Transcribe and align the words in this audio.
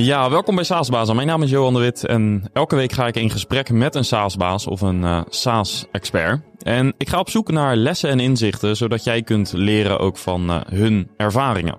Ja, 0.00 0.30
welkom 0.30 0.54
bij 0.54 0.64
SaaSbazen. 0.64 1.14
Mijn 1.14 1.26
naam 1.28 1.42
is 1.42 1.50
Johan 1.50 1.74
de 1.74 1.78
Wit 1.78 2.04
en 2.04 2.50
elke 2.52 2.76
week 2.76 2.92
ga 2.92 3.06
ik 3.06 3.16
in 3.16 3.30
gesprek 3.30 3.70
met 3.70 3.94
een 3.94 4.04
SaaSbaas 4.04 4.66
of 4.66 4.80
een 4.80 5.02
uh, 5.02 5.20
SaaS-expert. 5.28 6.40
En 6.62 6.94
ik 6.98 7.08
ga 7.08 7.18
op 7.18 7.30
zoek 7.30 7.50
naar 7.50 7.76
lessen 7.76 8.10
en 8.10 8.20
inzichten, 8.20 8.76
zodat 8.76 9.04
jij 9.04 9.22
kunt 9.22 9.52
leren 9.52 9.98
ook 9.98 10.16
van 10.16 10.50
uh, 10.50 10.60
hun 10.68 11.10
ervaringen. 11.16 11.78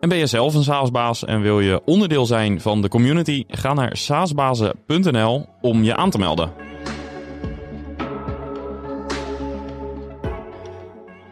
En 0.00 0.08
ben 0.08 0.18
je 0.18 0.26
zelf 0.26 0.54
een 0.54 0.62
SaaSbaas 0.62 1.24
en 1.24 1.40
wil 1.40 1.60
je 1.60 1.80
onderdeel 1.84 2.26
zijn 2.26 2.60
van 2.60 2.82
de 2.82 2.88
community? 2.88 3.44
Ga 3.48 3.74
naar 3.74 3.96
saasbazen.nl 3.96 5.46
om 5.60 5.82
je 5.82 5.96
aan 5.96 6.10
te 6.10 6.18
melden. 6.18 6.65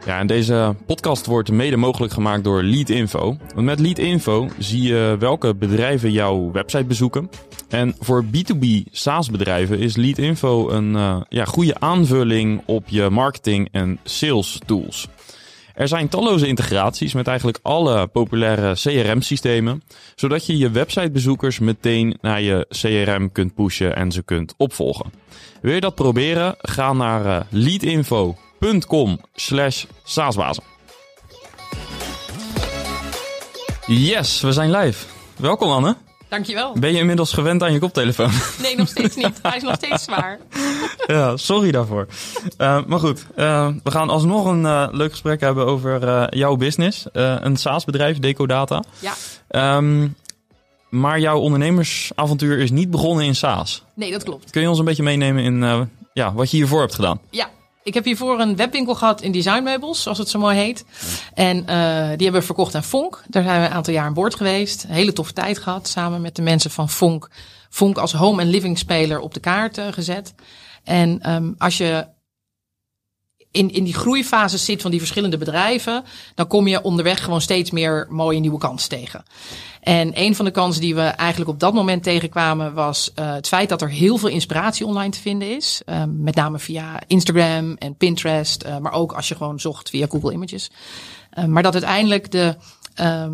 Ja, 0.06 0.18
en 0.18 0.26
deze 0.26 0.74
podcast 0.86 1.26
wordt 1.26 1.50
mede 1.50 1.76
mogelijk 1.76 2.12
gemaakt 2.12 2.44
door 2.44 2.62
Leadinfo. 2.62 3.36
Want 3.54 3.66
met 3.66 3.80
Leadinfo 3.80 4.48
zie 4.58 4.82
je 4.82 5.16
welke 5.18 5.54
bedrijven 5.54 6.12
jouw 6.12 6.50
website 6.52 6.84
bezoeken. 6.84 7.30
En 7.68 7.94
voor 8.00 8.24
B2B 8.24 8.66
SaaS 8.90 9.30
bedrijven 9.30 9.78
is 9.78 9.96
Leadinfo 9.96 10.70
een 10.70 10.94
uh, 10.94 11.20
ja, 11.28 11.44
goede 11.44 11.80
aanvulling 11.80 12.62
op 12.66 12.88
je 12.88 13.10
marketing 13.10 13.68
en 13.72 13.98
sales 14.02 14.60
tools. 14.66 15.08
Er 15.74 15.88
zijn 15.88 16.08
talloze 16.08 16.46
integraties 16.46 17.14
met 17.14 17.26
eigenlijk 17.26 17.58
alle 17.62 18.06
populaire 18.06 18.74
CRM-systemen, 18.74 19.82
zodat 20.14 20.46
je 20.46 20.56
je 20.56 20.70
websitebezoekers 20.70 21.58
meteen 21.58 22.16
naar 22.20 22.40
je 22.40 22.66
CRM 22.68 23.32
kunt 23.32 23.54
pushen 23.54 23.96
en 23.96 24.12
ze 24.12 24.22
kunt 24.22 24.54
opvolgen. 24.56 25.12
Wil 25.60 25.74
je 25.74 25.80
dat 25.80 25.94
proberen? 25.94 26.54
Ga 26.58 26.92
naar 26.92 27.24
uh, 27.24 27.40
leadinfo.com 28.64 29.18
slash 29.34 29.84
saasbazen. 30.04 30.62
Yes, 33.86 34.40
we 34.40 34.52
zijn 34.52 34.70
live. 34.70 35.06
Welkom 35.36 35.70
Anne. 35.70 35.96
Dankjewel. 36.28 36.72
Ben 36.78 36.92
je 36.92 36.98
inmiddels 36.98 37.32
gewend 37.32 37.62
aan 37.62 37.72
je 37.72 37.78
koptelefoon? 37.78 38.30
Nee, 38.62 38.76
nog 38.76 38.88
steeds 38.88 39.16
niet. 39.16 39.38
Hij 39.42 39.56
is 39.56 39.62
nog 39.62 39.74
steeds 39.74 40.04
zwaar. 40.04 40.38
ja, 41.06 41.36
sorry 41.36 41.70
daarvoor. 41.70 42.06
Uh, 42.58 42.84
maar 42.86 42.98
goed, 42.98 43.26
uh, 43.36 43.68
we 43.82 43.90
gaan 43.90 44.10
alsnog 44.10 44.46
een 44.46 44.62
uh, 44.62 44.88
leuk 44.90 45.10
gesprek 45.10 45.40
hebben 45.40 45.66
over 45.66 46.36
jouw 46.36 46.56
business. 46.56 47.06
een 47.12 47.56
SaaS-bedrijf, 47.56 48.18
Decodata. 48.18 48.82
Ja. 48.98 49.76
Um, 49.76 50.16
maar 50.88 51.20
jouw 51.20 51.38
ondernemersavontuur 51.38 52.58
is 52.58 52.70
niet 52.70 52.90
begonnen 52.90 53.24
in 53.24 53.34
SaaS. 53.34 53.84
Nee, 53.94 54.10
dat 54.10 54.22
klopt. 54.22 54.50
Kun 54.50 54.62
je 54.62 54.68
ons 54.68 54.78
een 54.78 54.84
beetje 54.84 55.02
meenemen 55.02 55.44
in 55.44 55.88
ja, 56.12 56.32
wat 56.32 56.50
je 56.50 56.56
hiervoor 56.56 56.80
hebt 56.80 56.94
gedaan? 56.94 57.20
Ja, 57.30 57.50
ik 57.84 57.94
heb 57.94 58.04
hiervoor 58.04 58.40
een 58.40 58.56
webwinkel 58.56 58.94
gehad 58.94 59.22
in 59.22 59.32
designmeubels, 59.32 60.02
zoals 60.02 60.18
het 60.18 60.28
zo 60.28 60.38
mooi 60.38 60.56
heet. 60.56 60.84
En 61.34 61.56
uh, 61.56 61.64
die 61.64 62.24
hebben 62.24 62.32
we 62.32 62.42
verkocht 62.42 62.74
aan 62.74 62.84
Fonk. 62.84 63.22
Daar 63.28 63.42
zijn 63.42 63.60
we 63.60 63.66
een 63.66 63.72
aantal 63.72 63.94
jaar 63.94 64.04
aan 64.04 64.14
boord 64.14 64.34
geweest. 64.34 64.84
Hele 64.88 65.12
toffe 65.12 65.32
tijd 65.32 65.58
gehad, 65.58 65.88
samen 65.88 66.20
met 66.20 66.36
de 66.36 66.42
mensen 66.42 66.70
van 66.70 66.90
Fonk. 66.90 67.30
Fonk 67.70 67.98
als 67.98 68.12
home 68.12 68.42
en 68.42 68.48
living 68.48 68.78
speler 68.78 69.20
op 69.20 69.34
de 69.34 69.40
kaart 69.40 69.80
gezet. 69.90 70.34
En 70.84 71.30
um, 71.30 71.54
als 71.58 71.76
je 71.76 72.06
in, 73.54 73.70
in 73.72 73.84
die 73.84 73.94
groeifase 73.94 74.58
zit 74.58 74.82
van 74.82 74.90
die 74.90 75.00
verschillende 75.00 75.38
bedrijven, 75.38 76.04
dan 76.34 76.46
kom 76.46 76.66
je 76.66 76.82
onderweg 76.82 77.24
gewoon 77.24 77.40
steeds 77.40 77.70
meer 77.70 78.06
mooie 78.10 78.40
nieuwe 78.40 78.58
kansen 78.58 78.88
tegen. 78.88 79.24
En 79.80 80.10
een 80.14 80.36
van 80.36 80.44
de 80.44 80.50
kansen 80.50 80.80
die 80.80 80.94
we 80.94 81.02
eigenlijk 81.02 81.50
op 81.50 81.60
dat 81.60 81.74
moment 81.74 82.02
tegenkwamen 82.02 82.74
was 82.74 83.12
uh, 83.18 83.32
het 83.32 83.48
feit 83.48 83.68
dat 83.68 83.82
er 83.82 83.90
heel 83.90 84.16
veel 84.16 84.28
inspiratie 84.28 84.86
online 84.86 85.10
te 85.10 85.20
vinden 85.20 85.56
is. 85.56 85.82
Uh, 85.86 86.02
met 86.08 86.34
name 86.34 86.58
via 86.58 87.00
Instagram 87.06 87.76
en 87.78 87.96
Pinterest, 87.96 88.64
uh, 88.64 88.78
maar 88.78 88.92
ook 88.92 89.12
als 89.12 89.28
je 89.28 89.34
gewoon 89.34 89.60
zocht 89.60 89.90
via 89.90 90.06
Google 90.06 90.32
Images. 90.32 90.70
maar 91.46 91.62
dat 91.62 91.72
uiteindelijk 91.72 92.30
de 92.30 92.56
uh, 93.00 93.24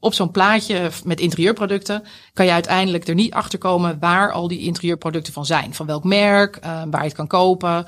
op 0.00 0.14
zo'n 0.14 0.30
plaatje 0.30 0.90
met 1.04 1.20
interieurproducten 1.20 2.02
kan 2.32 2.46
je 2.46 2.52
uiteindelijk 2.52 3.08
er 3.08 3.14
niet 3.14 3.32
achter 3.32 3.58
komen 3.58 3.98
waar 4.00 4.32
al 4.32 4.48
die 4.48 4.60
interieurproducten 4.60 5.32
van 5.32 5.46
zijn. 5.46 5.74
Van 5.74 5.86
welk 5.86 6.04
merk, 6.04 6.58
waar 6.62 7.00
je 7.00 7.08
het 7.08 7.12
kan 7.12 7.26
kopen. 7.26 7.86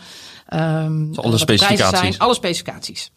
Um, 0.55 1.11
alle 1.15 1.38
specificaties. 1.38 1.99
Zijn, 1.99 2.19
alle 2.19 2.34
specificaties. 2.34 3.11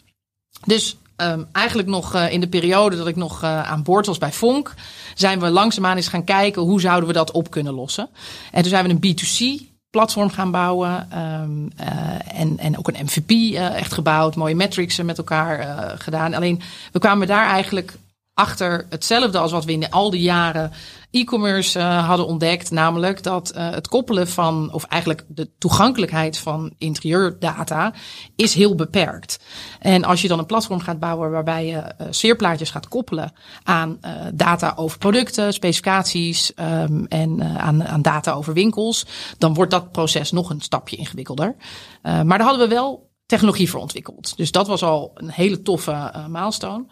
Dus 0.66 0.98
um, 1.18 1.48
eigenlijk 1.52 1.88
nog 1.88 2.16
uh, 2.16 2.32
in 2.32 2.40
de 2.40 2.48
periode 2.48 2.98
dat 2.98 3.08
ik 3.08 3.16
nog 3.16 3.44
aan 3.44 3.84
boord 3.84 4.06
was 4.06 4.18
bij 4.18 4.32
Fonk, 4.32 4.74
zijn 5.14 5.40
we 5.40 5.50
langzaamaan 5.50 5.96
eens 5.96 6.08
gaan 6.08 6.24
kijken 6.24 6.62
hoe 6.62 6.82
zouden 6.82 7.08
we 7.08 7.14
dat 7.14 7.32
op 7.32 7.50
kunnen 7.50 7.74
lossen. 7.74 8.10
En 8.52 8.62
toen 8.62 8.72
zijn 8.72 8.86
we 8.86 8.90
een 8.90 9.16
B2C 9.16 9.72
platform 9.94 10.30
gaan 10.30 10.52
bouwen. 10.52 11.20
Um, 11.20 11.72
uh, 11.80 12.40
en, 12.40 12.58
en 12.58 12.78
ook 12.78 12.88
een 12.88 13.06
MVP 13.06 13.30
uh, 13.32 13.76
echt 13.76 13.94
gebouwd. 13.94 14.36
Mooie 14.36 14.56
metrics 14.56 15.02
met 15.02 15.18
elkaar 15.18 15.60
uh, 15.60 15.92
gedaan. 15.96 16.34
Alleen 16.34 16.62
we 16.92 17.00
kwamen 17.00 17.28
daar 17.28 17.48
eigenlijk 17.48 17.98
achter 18.34 18.86
hetzelfde 18.90 19.38
als 19.38 19.52
wat 19.52 19.66
we 19.66 19.72
in 19.72 19.90
al 19.90 20.10
die 20.10 20.22
jaren 20.22 20.72
e-commerce 21.12 21.80
uh, 21.80 22.08
hadden 22.08 22.28
ontdekt. 22.28 22.72
Namelijk 22.72 23.24
dat 23.24 23.54
uh, 23.56 23.70
het 23.70 23.88
koppelen 23.88 24.28
van, 24.28 24.70
of 24.72 24.84
eigenlijk 24.84 25.26
de 25.28 25.50
toegankelijkheid 25.58 26.38
van 26.38 26.74
interieurdata 26.78 27.94
is 28.36 28.54
heel 28.54 28.76
beperkt. 28.76 29.40
En 29.80 30.04
als 30.04 30.22
je 30.22 30.28
dan 30.28 30.40
een 30.40 30.46
platform 30.46 30.80
gaat 30.80 31.00
bouwen 31.00 31.32
waarbij 31.32 31.66
je 31.66 31.74
uh, 31.74 32.08
sfeerplaatjes 32.10 32.70
gaat 32.70 32.88
koppelen 32.88 33.34
aan 33.64 34.00
data 34.34 34.74
over 34.76 34.98
producten, 34.98 35.54
specificaties 35.54 36.52
um, 36.60 37.06
en 37.08 37.44
aan, 37.60 37.84
aan 37.84 38.02
data 38.02 38.32
over 38.32 38.54
winkels, 38.54 39.06
dan 39.38 39.54
wordt 39.54 39.72
dat 39.72 39.92
proces 39.92 40.32
nog 40.32 40.50
een 40.50 40.62
stapje 40.62 40.96
ingewikkelder. 40.96 41.56
maar 42.02 42.38
daar 42.38 42.42
hadden 42.42 42.68
we 42.68 42.74
wel 42.74 43.12
technologie 43.34 43.70
voor 43.70 43.80
ontwikkeld. 43.80 44.38
Dus 44.38 44.52
dat 44.52 44.68
was 44.68 44.84
al 44.84 45.12
een 45.14 45.30
hele 45.30 45.62
toffe 45.62 45.92
uh, 45.92 46.28
milestone. 46.28 46.86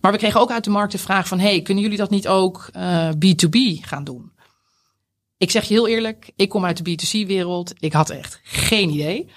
Maar 0.00 0.12
we 0.12 0.18
kregen 0.18 0.40
ook 0.40 0.50
uit 0.50 0.64
de 0.64 0.70
markt 0.70 0.92
de 0.92 0.98
vraag 0.98 1.28
van... 1.28 1.38
hey, 1.38 1.62
kunnen 1.62 1.82
jullie 1.82 1.98
dat 1.98 2.10
niet 2.10 2.28
ook 2.28 2.70
uh, 2.76 3.08
B2B 3.08 3.80
gaan 3.80 4.04
doen? 4.04 4.32
Ik 5.38 5.50
zeg 5.50 5.64
je 5.64 5.74
heel 5.74 5.88
eerlijk, 5.88 6.32
ik 6.36 6.48
kom 6.48 6.64
uit 6.64 6.84
de 6.84 6.90
B2C-wereld. 6.90 7.72
Ik 7.78 7.92
had 7.92 8.10
echt 8.10 8.40
geen 8.42 8.90
idee. 8.90 9.30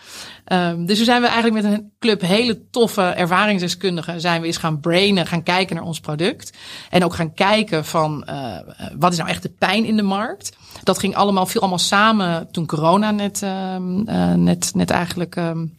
Um, 0.52 0.86
dus 0.86 0.96
toen 0.96 1.06
zijn 1.06 1.22
we 1.22 1.28
eigenlijk 1.28 1.64
met 1.64 1.74
een 1.74 1.92
club 2.00 2.22
hele 2.22 2.70
toffe 2.70 3.02
ervaringsdeskundigen... 3.02 4.22
zijn 4.22 4.42
we 4.42 4.48
eens 4.48 4.58
gaan 4.58 4.80
brainen, 4.80 5.28
gaan 5.28 5.44
kijken 5.44 5.76
naar 5.76 5.86
ons 5.86 6.00
product. 6.00 6.58
En 6.90 7.04
ook 7.04 7.14
gaan 7.14 7.34
kijken 7.34 7.86
van 7.86 8.28
uh, 8.30 8.58
wat 8.98 9.12
is 9.12 9.18
nou 9.18 9.30
echt 9.30 9.44
de 9.44 9.50
pijn 9.50 9.86
in 9.86 9.96
de 9.96 10.04
markt. 10.04 10.58
Dat 10.84 11.00
ging 11.00 11.16
allemaal, 11.16 11.46
viel 11.46 11.62
allemaal 11.62 11.80
samen 11.80 12.52
toen 12.52 12.66
corona 12.66 13.12
net, 13.12 13.42
um, 13.42 14.04
net, 14.44 14.72
net 14.76 14.90
eigenlijk... 14.90 15.36
Um, 15.36 15.79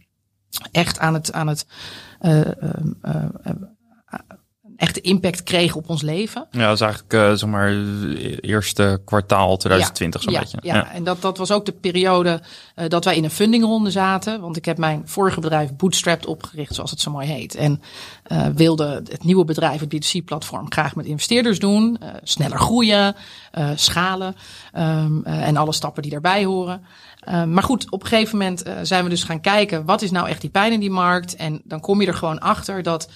echt 0.72 0.98
aan 0.98 1.14
het, 1.14 1.32
aan 1.32 1.46
het 1.46 1.66
uh, 2.22 2.40
uh, 3.04 3.24
echte 4.80 5.00
impact 5.00 5.42
kreeg 5.42 5.74
op 5.74 5.88
ons 5.88 6.02
leven. 6.02 6.46
Ja, 6.50 6.66
dat 6.66 6.74
is 6.74 6.80
eigenlijk 6.80 7.12
uh, 7.12 7.32
zeg 7.32 7.48
maar 7.48 7.70
eerste 8.40 9.00
kwartaal 9.04 9.56
2020 9.56 10.20
ja, 10.20 10.26
zo'n 10.26 10.34
ja, 10.34 10.40
beetje. 10.40 10.58
Ja, 10.62 10.74
ja, 10.74 10.92
en 10.92 11.04
dat, 11.04 11.22
dat 11.22 11.38
was 11.38 11.50
ook 11.50 11.64
de 11.66 11.72
periode 11.72 12.40
uh, 12.76 12.88
dat 12.88 13.04
wij 13.04 13.16
in 13.16 13.24
een 13.24 13.30
fundingronde 13.30 13.90
zaten. 13.90 14.40
Want 14.40 14.56
ik 14.56 14.64
heb 14.64 14.78
mijn 14.78 15.02
vorige 15.04 15.40
bedrijf 15.40 15.76
Bootstrapped 15.76 16.26
opgericht, 16.26 16.74
zoals 16.74 16.90
het 16.90 17.00
zo 17.00 17.10
mooi 17.10 17.26
heet. 17.26 17.54
En 17.54 17.82
uh, 18.32 18.46
wilde 18.54 19.02
het 19.08 19.24
nieuwe 19.24 19.44
bedrijf, 19.44 19.80
het 19.80 19.94
B2C-platform, 19.94 20.72
graag 20.72 20.94
met 20.94 21.06
investeerders 21.06 21.58
doen. 21.58 21.98
sneller 22.22 22.58
groeien, 22.58 23.16
schalen 23.74 24.36
um, 24.78 25.24
en 25.24 25.56
alle 25.56 25.72
stappen 25.72 26.02
die 26.02 26.10
daarbij 26.10 26.44
horen. 26.44 26.82
Uh, 27.28 27.44
maar 27.44 27.62
goed, 27.62 27.90
op 27.90 28.02
een 28.02 28.08
gegeven 28.08 28.38
moment 28.38 28.66
uh, 28.66 28.78
zijn 28.82 29.04
we 29.04 29.10
dus 29.10 29.24
gaan 29.24 29.40
kijken, 29.40 29.84
wat 29.84 30.02
is 30.02 30.10
nou 30.10 30.28
echt 30.28 30.40
die 30.40 30.50
pijn 30.50 30.72
in 30.72 30.80
die 30.80 30.90
markt? 30.90 31.36
En 31.36 31.60
dan 31.64 31.80
kom 31.80 32.00
je 32.00 32.06
er 32.06 32.14
gewoon 32.14 32.38
achter 32.38 32.82
dat 32.82 33.08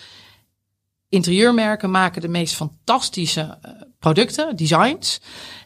interieurmerken 1.08 1.90
maken 1.90 2.20
de 2.20 2.28
meest 2.28 2.54
fantastische 2.54 3.40
uh, 3.40 3.70
producten, 3.98 4.56
designs. 4.56 5.20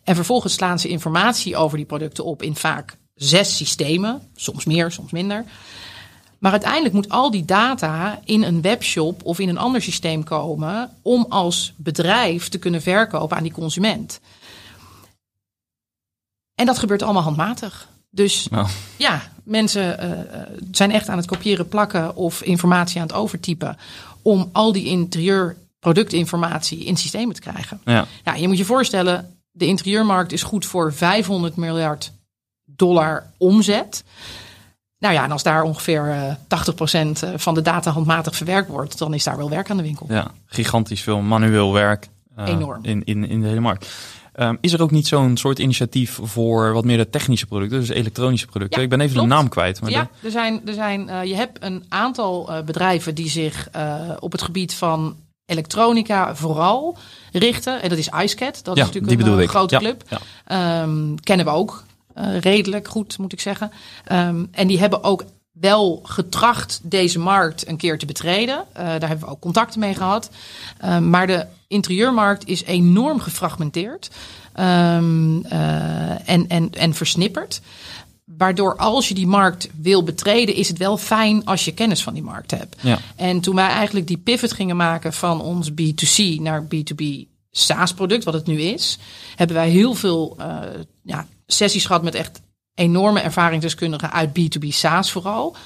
En 0.04 0.15
vervolgens 0.15 0.54
slaan 0.54 0.78
ze 0.78 0.88
informatie 0.88 1.56
over 1.56 1.77
die 1.77 1.87
producten 1.87 2.25
op 2.25 2.43
in 2.43 2.56
vaak 2.56 2.98
zes 3.15 3.56
systemen. 3.56 4.22
Soms 4.34 4.65
meer, 4.65 4.91
soms 4.91 5.12
minder. 5.12 5.44
Maar 6.38 6.53
uiteindelijk 6.53 6.94
moet 6.94 7.09
al 7.09 7.31
die 7.31 7.44
data 7.44 8.21
in 8.25 8.43
een 8.43 8.62
webshop 8.62 9.25
of 9.25 9.38
in 9.38 9.48
een 9.48 9.59
ander 9.59 9.82
systeem 9.82 10.25
komen 10.25 10.91
om 11.03 11.27
als 11.28 11.74
bedrijf 11.77 12.48
te 12.48 12.59
kunnen 12.59 12.83
verkopen 12.83 13.36
aan 13.36 13.42
die 13.42 13.53
consument. 13.53 14.21
En 16.54 16.66
dat 16.66 16.78
gebeurt 16.78 17.03
allemaal 17.03 17.22
handmatig. 17.22 17.89
Dus 18.10 18.49
nou. 18.49 18.66
ja, 18.97 19.22
mensen 19.45 20.05
uh, 20.05 20.10
zijn 20.71 20.91
echt 20.91 21.09
aan 21.09 21.16
het 21.16 21.27
kopiëren, 21.27 21.69
plakken 21.69 22.16
of 22.16 22.43
informatie 22.43 23.01
aan 23.01 23.07
het 23.07 23.16
overtypen. 23.16 23.77
Om 24.22 24.49
al 24.53 24.72
die 24.72 24.87
interieurproductinformatie 24.87 26.84
in 26.84 26.97
systemen 26.97 27.34
te 27.34 27.41
krijgen. 27.41 27.81
Ja. 27.84 28.07
ja, 28.25 28.34
je 28.34 28.49
moet 28.49 28.59
je 28.59 28.65
voorstellen, 28.65 29.39
de 29.51 29.66
interieurmarkt 29.66 30.33
is 30.33 30.43
goed 30.43 30.66
voor 30.66 30.93
500 30.93 31.57
miljard 31.57 32.13
dollar 32.65 33.31
omzet. 33.37 34.05
Nou 34.99 35.15
ja, 35.15 35.25
en 35.25 35.33
als 35.33 35.43
daar 35.43 35.63
ongeveer 35.63 36.07
uh, 36.07 36.34
80% 37.34 37.34
van 37.34 37.55
de 37.55 37.63
data 37.63 37.91
handmatig 37.91 38.37
verwerkt 38.37 38.69
wordt, 38.69 38.99
dan 38.99 39.15
is 39.15 39.25
daar 39.25 39.37
wel 39.37 39.51
werk 39.51 39.71
aan 39.71 39.77
de 39.77 39.83
winkel. 39.83 40.07
Ja, 40.09 40.31
gigantisch 40.47 41.03
veel 41.03 41.21
manueel 41.21 41.72
werk. 41.72 42.09
Uh, 42.39 42.47
Enorm. 42.47 42.84
In, 42.84 43.05
in, 43.05 43.28
in 43.28 43.41
de 43.41 43.49
hele 43.49 43.60
markt. 43.60 43.89
Um, 44.40 44.58
is 44.60 44.72
er 44.72 44.82
ook 44.82 44.90
niet 44.90 45.06
zo'n 45.06 45.36
soort 45.36 45.58
initiatief 45.58 46.18
voor 46.22 46.72
wat 46.72 46.84
meer 46.84 46.96
de 46.96 47.10
technische 47.10 47.46
producten, 47.46 47.80
dus 47.80 47.88
elektronische 47.88 48.46
producten? 48.46 48.78
Ja, 48.78 48.84
ik 48.84 48.90
ben 48.90 49.00
even 49.00 49.12
klopt. 49.12 49.28
de 49.28 49.34
naam 49.34 49.48
kwijt. 49.48 49.80
Maar 49.80 49.90
ja, 49.90 50.02
de... 50.02 50.26
er 50.26 50.30
zijn, 50.30 50.66
er 50.66 50.74
zijn, 50.74 51.08
uh, 51.08 51.24
je 51.24 51.34
hebt 51.34 51.62
een 51.62 51.84
aantal 51.88 52.50
uh, 52.50 52.62
bedrijven 52.62 53.14
die 53.14 53.28
zich 53.28 53.68
uh, 53.76 54.10
op 54.20 54.32
het 54.32 54.42
gebied 54.42 54.74
van 54.74 55.16
elektronica 55.48 56.34
vooral 56.34 56.96
richten. 57.32 57.82
En 57.82 57.88
dat 57.88 57.98
is 57.98 58.08
IceCat. 58.22 58.64
Dat 58.64 58.76
Ja, 58.76 58.82
is 58.82 58.88
natuurlijk 58.88 59.22
die 59.22 59.32
een 59.32 59.40
eh, 59.40 59.48
grote 59.48 59.76
club. 59.76 60.02
Ehm, 60.44 61.14
kennen 61.14 61.46
we 61.46 61.52
ook 61.52 61.84
eh, 62.14 62.38
redelijk 62.38 62.88
goed, 62.88 63.18
moet 63.18 63.32
ik 63.32 63.40
zeggen. 63.40 63.70
Ehm, 64.04 64.44
en 64.50 64.66
die 64.66 64.78
hebben 64.78 65.02
ook 65.02 65.24
wel 65.60 66.01
getracht 66.03 66.81
deze 66.83 67.19
markt 67.19 67.69
een 67.69 67.77
keer 67.77 67.99
te 67.99 68.07
betreden. 68.07 68.65
Eh, 68.72 68.84
daar 68.84 69.09
hebben 69.09 69.27
we 69.27 69.33
ook 69.33 69.41
contacten 69.41 69.81
mee 69.81 69.95
gehad. 69.95 70.31
Ehm, 70.78 71.10
maar 71.10 71.27
de 71.27 71.47
interieurmarkt 71.69 72.47
is 72.47 72.65
enorm 72.65 73.21
gefragmenteerd 73.21 74.10
ehm, 74.53 75.41
eh, 75.43 76.28
en, 76.28 76.49
en, 76.49 76.71
en 76.72 76.95
versnipperd. 76.95 77.60
Waardoor 78.25 78.77
als 78.77 79.09
je 79.09 79.15
die 79.15 79.27
markt 79.27 79.69
wil 79.81 80.03
betreden, 80.03 80.55
is 80.55 80.69
het 80.69 80.78
wel 80.78 80.97
fijn 80.97 81.45
als 81.45 81.65
je 81.65 81.75
kennis 81.75 82.03
van 82.03 82.15
die 82.15 82.22
markt 82.22 82.51
hebt. 82.51 82.77
Ja. 82.81 82.99
En 83.16 83.41
toen 83.41 83.55
wij 83.55 83.69
eigenlijk 83.69 84.07
die 84.07 84.19
pivot 84.19 84.53
gingen 84.53 84.77
maken 84.77 85.13
van 85.13 85.41
ons 85.41 85.71
B2C 85.71 86.41
naar 86.41 86.63
B2B 86.63 87.28
SaaS-product, 87.51 88.25
wat 88.25 88.34
het 88.34 88.47
nu 88.47 88.60
is, 88.60 88.99
hebben 89.37 89.57
wij 89.57 89.69
heel 89.69 89.95
veel 89.95 90.37
eh, 90.39 90.59
ja, 91.03 91.27
sessies 91.47 91.87
gehad 91.87 92.03
met 92.03 92.15
echt 92.15 92.41
enorme 92.78 93.21
ervaringsdeskundigen 93.21 94.13
uit 94.13 94.28
B2B 94.28 94.69
SaaS 94.69 95.13
vooral. 95.13 95.57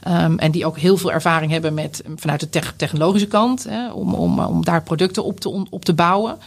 Ehm, 0.00 0.38
en 0.38 0.50
die 0.50 0.66
ook 0.66 0.78
heel 0.78 0.96
veel 0.96 1.12
ervaring 1.12 1.52
hebben 1.52 1.74
met 1.74 2.02
vanuit 2.16 2.40
de 2.40 2.48
tech- 2.48 2.74
technologische 2.76 3.28
kant, 3.28 3.64
hè, 3.68 3.90
om, 3.92 4.14
om, 4.14 4.40
om 4.40 4.64
daar 4.64 4.82
producten 4.82 5.24
op 5.24 5.40
te, 5.40 5.66
op 5.70 5.84
te 5.84 5.94
bouwen. 5.94 6.38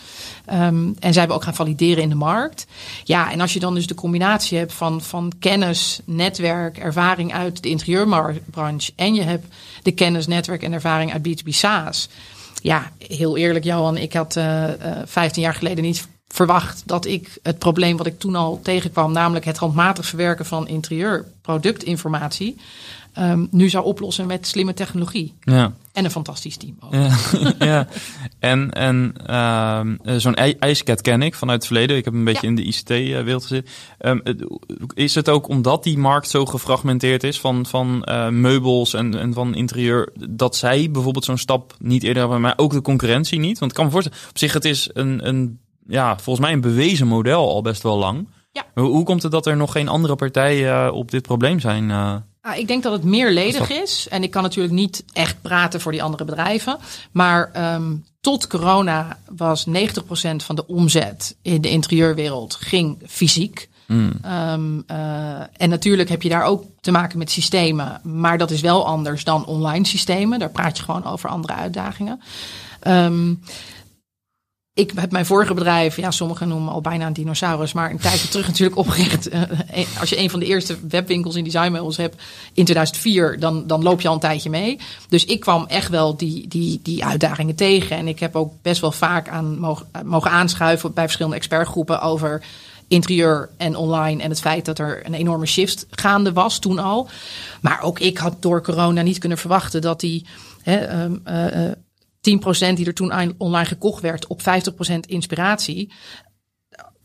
Ehm, 0.45 0.85
en 0.99 1.11
zij 1.11 1.19
hebben 1.19 1.35
ook 1.35 1.43
gaan 1.43 1.55
valideren 1.55 2.03
in 2.03 2.09
de 2.09 2.15
markt. 2.15 2.65
Ja, 3.03 3.31
en 3.31 3.41
als 3.41 3.53
je 3.53 3.59
dan 3.59 3.73
dus 3.73 3.87
de 3.87 3.95
combinatie 3.95 4.57
hebt 4.57 4.73
van, 4.73 5.01
van 5.01 5.31
kennis, 5.39 5.99
netwerk, 6.05 6.77
ervaring 6.77 7.33
uit 7.33 7.63
de 7.63 7.69
interieurbranche 7.69 8.91
en 8.95 9.13
je 9.13 9.21
hebt 9.21 9.55
de 9.83 9.91
kennis, 9.91 10.27
netwerk 10.27 10.63
en 10.63 10.73
ervaring 10.73 11.13
uit 11.13 11.27
B2B 11.27 11.49
SaaS. 11.49 12.09
Ja, 12.61 12.91
heel 13.07 13.37
eerlijk, 13.37 13.65
Johan, 13.65 13.97
ik 13.97 14.13
had 14.13 14.35
eh 14.35 14.63
eh 14.63 14.97
15 15.05 15.41
jaar 15.41 15.53
geleden 15.53 15.83
niet 15.83 16.07
verwacht 16.33 16.83
dat 16.85 17.05
ik 17.05 17.37
het 17.43 17.57
probleem 17.59 17.97
wat 17.97 18.05
ik 18.05 18.19
toen 18.19 18.35
al 18.35 18.59
tegenkwam, 18.63 19.11
namelijk 19.11 19.45
het 19.45 19.57
handmatig 19.57 20.05
verwerken 20.05 20.45
van 20.45 20.67
interieurproductinformatie, 20.67 22.55
ehm, 23.13 23.45
nu 23.51 23.69
zou 23.69 23.85
oplossen 23.85 24.25
met 24.27 24.47
slimme 24.47 24.73
technologie. 24.73 25.33
Ja. 25.41 25.73
En 25.91 26.05
een 26.05 26.11
fantastisch 26.11 26.57
team 26.57 26.75
ook. 26.79 26.93
Ja, 26.93 27.15
ja. 27.65 27.87
en, 28.39 28.71
en 28.71 29.13
ehm, 29.25 29.95
eh, 30.03 30.15
zo'n 30.17 30.37
i- 30.41 30.55
ijscat 30.59 31.01
ken 31.01 31.21
ik 31.21 31.35
vanuit 31.35 31.57
het 31.57 31.67
verleden. 31.67 31.97
Ik 31.97 32.05
heb 32.05 32.13
een 32.13 32.23
beetje 32.23 32.41
Ja. 32.41 32.47
in 32.47 32.55
de 32.55 32.63
ICT-wereld 32.63 33.41
gezeten. 33.45 33.71
Ehm, 33.97 34.19
is 34.93 35.15
het 35.15 35.29
ook 35.29 35.47
omdat 35.47 35.83
die 35.83 35.97
markt 35.97 36.29
zo 36.29 36.45
gefragmenteerd 36.45 37.23
is 37.23 37.39
van, 37.39 37.65
van 37.65 38.03
eh, 38.03 38.29
meubels 38.29 38.93
en, 38.93 39.19
en 39.19 39.33
van 39.33 39.55
interieur, 39.55 40.09
dat 40.29 40.55
zij 40.55 40.91
bijvoorbeeld 40.91 41.25
zo'n 41.25 41.37
stap 41.37 41.75
niet 41.79 42.03
eerder 42.03 42.21
hebben, 42.21 42.41
maar 42.41 42.53
ook 42.55 42.71
de 42.71 42.81
concurrentie 42.81 43.39
niet? 43.39 43.59
Want 43.59 43.71
ik 43.71 43.77
kan 43.77 43.85
me 43.85 43.91
voorstellen, 43.91 44.19
op 44.29 44.37
zich 44.37 44.53
het 44.53 44.65
is 44.65 44.89
een, 44.93 45.27
een 45.27 45.59
ja, 45.87 46.17
volgens 46.19 46.45
mij 46.45 46.53
een 46.53 46.61
bewezen 46.61 47.07
model 47.07 47.49
al 47.49 47.61
best 47.61 47.83
wel 47.83 47.97
lang. 47.97 48.27
Ja. 48.51 48.65
Hoe, 48.73 48.89
hoe 48.89 49.03
komt 49.03 49.23
het 49.23 49.31
dat 49.31 49.45
er 49.45 49.57
nog 49.57 49.71
geen 49.71 49.87
andere 49.87 50.15
partijen 50.15 50.85
eh, 50.85 50.93
op 50.93 51.11
dit 51.11 51.21
probleem 51.21 51.59
zijn? 51.59 51.91
eh? 51.91 52.15
Ah, 52.41 52.57
ik 52.57 52.67
denk 52.67 52.83
dat 52.83 52.91
het 52.91 53.03
meerledig 53.03 53.69
is. 53.69 54.07
En 54.09 54.23
ik 54.23 54.31
kan 54.31 54.43
natuurlijk 54.43 54.73
niet 54.73 55.03
echt 55.13 55.41
praten 55.41 55.81
voor 55.81 55.91
die 55.91 56.03
andere 56.03 56.25
bedrijven. 56.25 56.77
Maar 57.11 57.49
ehm, 57.53 57.95
tot 58.21 58.47
corona 58.47 59.19
was 59.35 59.65
90% 59.67 59.71
van 60.35 60.55
de 60.55 60.67
omzet 60.67 61.35
in 61.41 61.61
de 61.61 61.69
interieurwereld 61.69 62.55
ging 62.55 62.97
fysiek. 63.07 63.69
Ehm, 63.87 64.79
eh, 64.87 65.39
en 65.57 65.69
natuurlijk 65.69 66.09
heb 66.09 66.21
je 66.21 66.29
daar 66.29 66.43
ook 66.43 66.63
te 66.81 66.91
maken 66.91 67.17
met 67.17 67.31
systemen. 67.31 67.99
Maar 68.03 68.37
dat 68.37 68.51
is 68.51 68.61
wel 68.61 68.85
anders 68.85 69.23
dan 69.23 69.45
online 69.45 69.85
systemen. 69.85 70.39
Daar 70.39 70.49
praat 70.51 70.77
je 70.77 70.83
gewoon 70.83 71.05
over 71.05 71.29
andere 71.29 71.53
uitdagingen. 71.53 72.21
Ehm, 72.79 73.33
ik 74.75 74.91
heb 74.95 75.11
mijn 75.11 75.25
vorige 75.25 75.53
bedrijf, 75.53 75.95
ja, 75.95 76.11
sommigen 76.11 76.47
noemen 76.47 76.73
al 76.73 76.81
bijna 76.81 77.07
een 77.07 77.13
dinosaurus, 77.13 77.73
maar 77.73 77.91
een 77.91 77.99
tijdje 77.99 78.27
terug 78.27 78.47
natuurlijk 78.47 78.77
opgericht. 78.77 79.29
Eh, 79.29 79.41
eh, 79.41 79.99
als 79.99 80.09
je 80.09 80.19
een 80.19 80.29
van 80.29 80.39
de 80.39 80.45
eerste 80.45 80.77
webwinkels 80.87 81.35
in 81.35 81.43
designmeubels 81.43 81.97
hebt 81.97 82.15
in 82.53 82.63
2004, 82.63 83.39
dan, 83.39 83.67
dan 83.67 83.83
loop 83.83 84.01
je 84.01 84.07
al 84.07 84.13
een 84.13 84.19
tijdje 84.19 84.49
mee. 84.49 84.79
Dus 85.09 85.25
ik 85.25 85.39
kwam 85.39 85.65
echt 85.65 85.89
wel 85.89 86.17
die, 86.17 86.47
die, 86.47 86.79
die 86.83 87.05
uitdagingen 87.05 87.55
tegen. 87.55 87.97
En 87.97 88.07
ik 88.07 88.19
heb 88.19 88.35
ook 88.35 88.53
best 88.61 88.81
wel 88.81 88.91
vaak 88.91 89.29
aan 89.29 89.59
mogen, 89.59 89.87
eh, 89.91 90.01
mogen 90.01 90.31
aanschuiven 90.31 90.93
bij 90.93 91.03
verschillende 91.03 91.37
expertgroepen 91.37 92.01
over 92.01 92.43
interieur 92.87 93.49
en 93.57 93.75
online 93.75 94.23
en 94.23 94.29
het 94.29 94.39
feit 94.39 94.65
dat 94.65 94.79
er 94.79 95.05
een 95.05 95.13
enorme 95.13 95.45
shift 95.45 95.85
gaande 95.89 96.33
was 96.33 96.59
toen 96.59 96.79
al. 96.79 97.09
Maar 97.61 97.81
ook 97.81 97.99
ik 97.99 98.17
had 98.17 98.41
door 98.41 98.63
corona 98.63 99.01
niet 99.01 99.17
kunnen 99.17 99.37
verwachten 99.37 99.81
dat 99.81 99.99
die 99.99 100.25
ehm, 100.63 101.15
eh, 101.23 101.65
eh, 101.67 101.71
10% 102.71 102.73
die 102.73 102.85
er 102.85 102.93
toen 102.93 103.33
online 103.37 103.65
gekocht 103.65 104.01
werd 104.01 104.27
op 104.27 104.41
50% 104.41 104.43
inspiratie. 105.05 105.91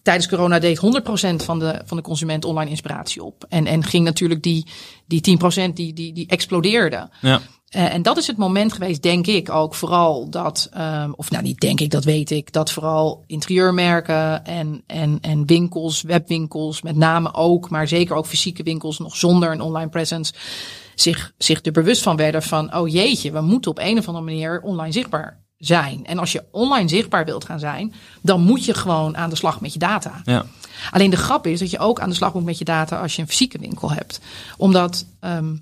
Tijdens 0.02 0.28
corona 0.28 0.58
deed 0.58 0.78
100% 0.78 0.80
van 1.44 1.58
de, 1.58 1.82
van 1.84 1.96
de 1.96 2.02
consument 2.02 2.44
online 2.44 2.70
inspiratie 2.70 3.22
op. 3.22 3.44
En, 3.48 3.66
en 3.66 3.84
ging 3.84 4.04
natuurlijk 4.04 4.42
die, 4.42 4.66
die 5.06 5.38
10% 5.68 5.72
die, 5.72 5.92
die, 5.92 6.12
die 6.12 6.26
explodeerde. 6.26 7.10
ja. 7.20 7.40
Eh, 7.68 7.94
en 7.94 8.02
dat 8.02 8.16
is 8.16 8.26
het 8.26 8.36
moment 8.36 8.72
geweest, 8.72 9.02
denk 9.02 9.26
ik 9.26 9.50
ook, 9.50 9.74
vooral 9.74 10.30
dat, 10.30 10.68
ehm, 10.72 11.10
of 11.16 11.30
nou 11.30 11.42
niet 11.42 11.60
denk 11.60 11.80
ik, 11.80 11.90
dat 11.90 12.04
weet 12.04 12.30
ik, 12.30 12.52
dat 12.52 12.70
vooral 12.70 13.24
interieurmerken 13.26 14.44
en, 14.44 14.82
en, 14.86 15.18
en 15.20 15.46
winkels, 15.46 16.02
webwinkels 16.02 16.82
met 16.82 16.96
name 16.96 17.34
ook, 17.34 17.70
maar 17.70 17.88
zeker 17.88 18.16
ook 18.16 18.26
fysieke 18.26 18.62
winkels 18.62 18.98
nog 18.98 19.16
zonder 19.16 19.52
een 19.52 19.60
online 19.60 19.88
presence, 19.90 20.32
zich, 21.00 21.32
zich 21.38 21.64
er 21.64 21.72
bewust 21.72 22.02
van 22.02 22.16
werden 22.16 22.42
van, 22.42 22.74
oh 22.74 22.88
jeetje, 22.88 23.32
we 23.32 23.40
moeten 23.40 23.70
op 23.70 23.78
een 23.78 23.98
of 23.98 24.06
andere 24.06 24.24
manier 24.24 24.60
online 24.60 24.92
zichtbaar 24.92 25.40
zijn. 25.58 26.06
En 26.06 26.18
als 26.18 26.32
je 26.32 26.44
online 26.50 26.88
zichtbaar 26.88 27.24
wilt 27.24 27.44
gaan 27.44 27.58
zijn, 27.58 27.94
dan 28.22 28.40
moet 28.40 28.64
je 28.64 28.74
gewoon 28.74 29.16
aan 29.16 29.30
de 29.30 29.36
slag 29.36 29.60
met 29.60 29.72
je 29.72 29.78
data. 29.78 30.20
Ja. 30.24 30.44
Alleen 30.90 31.10
de 31.10 31.16
grap 31.16 31.46
is 31.46 31.58
dat 31.58 31.70
je 31.70 31.78
ook 31.78 32.00
aan 32.00 32.08
de 32.08 32.14
slag 32.14 32.34
moet 32.34 32.44
met 32.44 32.58
je 32.58 32.64
data 32.64 33.00
als 33.00 33.16
je 33.16 33.22
een 33.22 33.28
fysieke 33.28 33.58
winkel 33.58 33.90
hebt. 33.90 34.20
Omdat 34.56 35.04
ehm, 35.20 35.54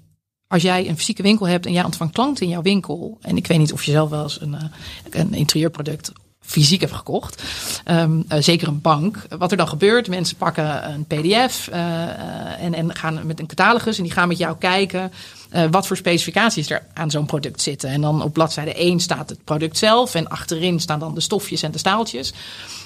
als 0.49 0.63
jij 0.63 0.89
een 0.89 0.97
fysieke 0.97 1.23
winkel 1.23 1.49
hebt 1.49 1.67
en 1.67 1.73
jij 1.73 1.85
ontvangt 1.85 2.15
klanten 2.15 2.45
in 2.45 2.53
jouw 2.53 2.63
winkel. 2.63 3.19
En 3.21 3.37
ik 3.37 3.47
weet 3.47 3.59
niet 3.59 3.73
of 3.73 3.85
je 3.85 3.91
zelf 3.91 4.11
wel 4.11 4.23
eens 4.23 4.41
een, 4.41 4.55
eh, 4.55 4.65
een 5.11 5.35
interieurproduct 5.35 6.13
fysiek 6.47 6.81
hebt 6.81 6.93
gekocht. 6.93 7.43
Ehm, 7.85 8.21
eh, 8.29 8.43
zeker 8.43 8.69
een 8.69 8.81
bank. 8.81 9.27
Wat 9.39 9.51
er 9.51 9.57
dan 9.57 9.69
gebeurt, 9.69 10.09
mensen 10.09 10.37
pakken 10.37 10.91
een 10.91 11.05
pdf 11.05 11.69
eh, 11.69 12.03
eh, 12.03 12.63
en, 12.63 12.75
en 12.75 12.95
gaan 12.95 13.27
met 13.27 13.41
een 13.41 13.47
catalogus 13.47 13.97
en 13.97 14.03
die 14.03 14.13
gaan 14.13 14.29
met 14.29 14.39
jou 14.39 14.57
kijken 14.59 15.13
wat 15.71 15.87
voor 15.87 15.97
specificaties 15.97 16.71
er 16.71 16.87
aan 16.95 17.11
zo'n 17.11 17.27
product 17.27 17.63
zitten. 17.63 17.91
En 17.91 18.01
dan 18.01 18.23
op 18.23 18.33
bladzijde 18.33 18.75
1 18.75 19.01
staat 19.01 19.29
het 19.29 19.45
product 19.45 19.79
zelf 19.79 20.15
en 20.15 20.29
achterin 20.29 20.81
staan 20.81 20.99
dan 20.99 21.15
de 21.15 21.21
stofjes 21.21 21.63
en 21.63 21.71
de 21.71 21.79
staaltjes. 21.79 22.33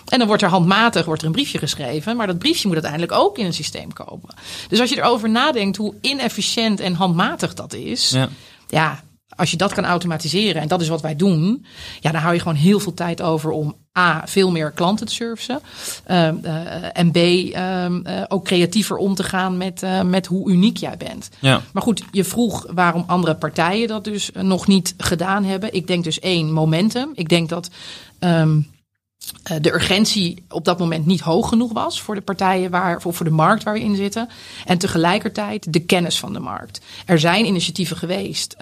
En 0.08 0.18
dan 0.18 0.26
wordt 0.26 0.42
er 0.42 0.48
handmatig 0.48 1.04
wordt 1.04 1.20
er 1.20 1.26
een 1.26 1.32
briefje 1.32 1.58
geschreven, 1.58 2.16
maar 2.16 2.26
dat 2.26 2.38
briefje 2.38 2.66
moet 2.66 2.76
uiteindelijk 2.76 3.12
ook 3.12 3.38
in 3.38 3.46
een 3.46 3.52
systeem 3.54 3.92
komen. 3.92 4.34
Dus 4.68 4.80
als 4.80 4.90
je 4.90 4.96
erover 4.96 5.30
nadenkt 5.30 5.76
hoe 5.76 5.94
inefficiënt 6.00 6.80
en 6.80 6.94
handmatig 6.94 7.54
dat 7.54 7.72
is, 7.72 8.10
Ja. 8.10 8.28
ja, 8.68 9.02
als 9.40 9.50
je 9.50 9.56
dat 9.56 9.72
kan 9.72 9.84
automatiseren, 9.84 10.62
en 10.62 10.68
dat 10.68 10.80
is 10.80 10.88
wat 10.88 11.00
wij 11.00 11.16
doen, 11.16 11.64
ja, 12.00 12.10
dan 12.10 12.20
hou 12.20 12.34
je 12.34 12.40
gewoon 12.40 12.54
heel 12.54 12.80
veel 12.80 12.94
tijd 12.94 13.22
over 13.22 13.50
om 13.50 13.76
A, 13.98 14.22
veel 14.26 14.50
meer 14.50 14.70
klanten 14.70 15.06
te 15.06 15.12
servicen. 15.12 15.60
ehm, 16.04 16.36
eh, 16.42 16.98
en 16.98 17.10
B, 17.10 17.16
ehm, 17.16 18.00
eh, 18.04 18.22
ook 18.28 18.44
creatiever 18.44 18.96
om 18.96 19.14
te 19.14 19.22
gaan 19.22 19.56
met, 19.56 19.82
eh, 19.82 20.02
met 20.02 20.26
hoe 20.26 20.50
uniek 20.50 20.76
jij 20.76 20.96
bent. 20.96 21.28
Ja. 21.38 21.60
Maar 21.72 21.82
goed, 21.82 22.02
je 22.10 22.24
vroeg 22.24 22.66
waarom 22.70 23.04
andere 23.06 23.34
partijen 23.34 23.88
dat 23.88 24.04
dus 24.04 24.30
nog 24.32 24.66
niet 24.66 24.94
gedaan 24.96 25.44
hebben. 25.44 25.74
Ik 25.74 25.86
denk 25.86 26.04
dus 26.04 26.18
één, 26.18 26.52
momentum. 26.52 27.10
Ik 27.14 27.28
denk 27.28 27.48
dat 27.48 27.70
ehm, 28.18 28.58
eh, 29.42 29.56
de 29.60 29.72
urgentie 29.72 30.44
op 30.48 30.64
dat 30.64 30.78
moment 30.78 31.06
niet 31.06 31.20
hoog 31.20 31.48
genoeg 31.48 31.72
was 31.72 32.00
voor 32.00 32.14
de 32.14 32.20
partijen 32.20 32.70
waar, 32.70 33.00
of 33.04 33.16
voor 33.16 33.26
de 33.26 33.32
markt 33.32 33.62
waar 33.62 33.74
we 33.74 33.80
in 33.80 33.96
zitten. 33.96 34.28
En 34.64 34.78
tegelijkertijd 34.78 35.72
de 35.72 35.80
kennis 35.80 36.18
van 36.18 36.32
de 36.32 36.40
markt. 36.40 36.80
Er 37.06 37.18
zijn 37.18 37.46
initiatieven 37.46 37.96
geweest 37.96 38.56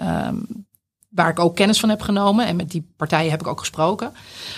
waar 1.09 1.29
ik 1.29 1.39
ook 1.39 1.55
kennis 1.55 1.79
van 1.79 1.89
heb 1.89 2.01
genomen. 2.01 2.47
En 2.47 2.55
met 2.55 2.71
die 2.71 2.91
partijen 2.97 3.31
heb 3.31 3.39
ik 3.39 3.47
ook 3.47 3.59
gesproken. 3.59 4.13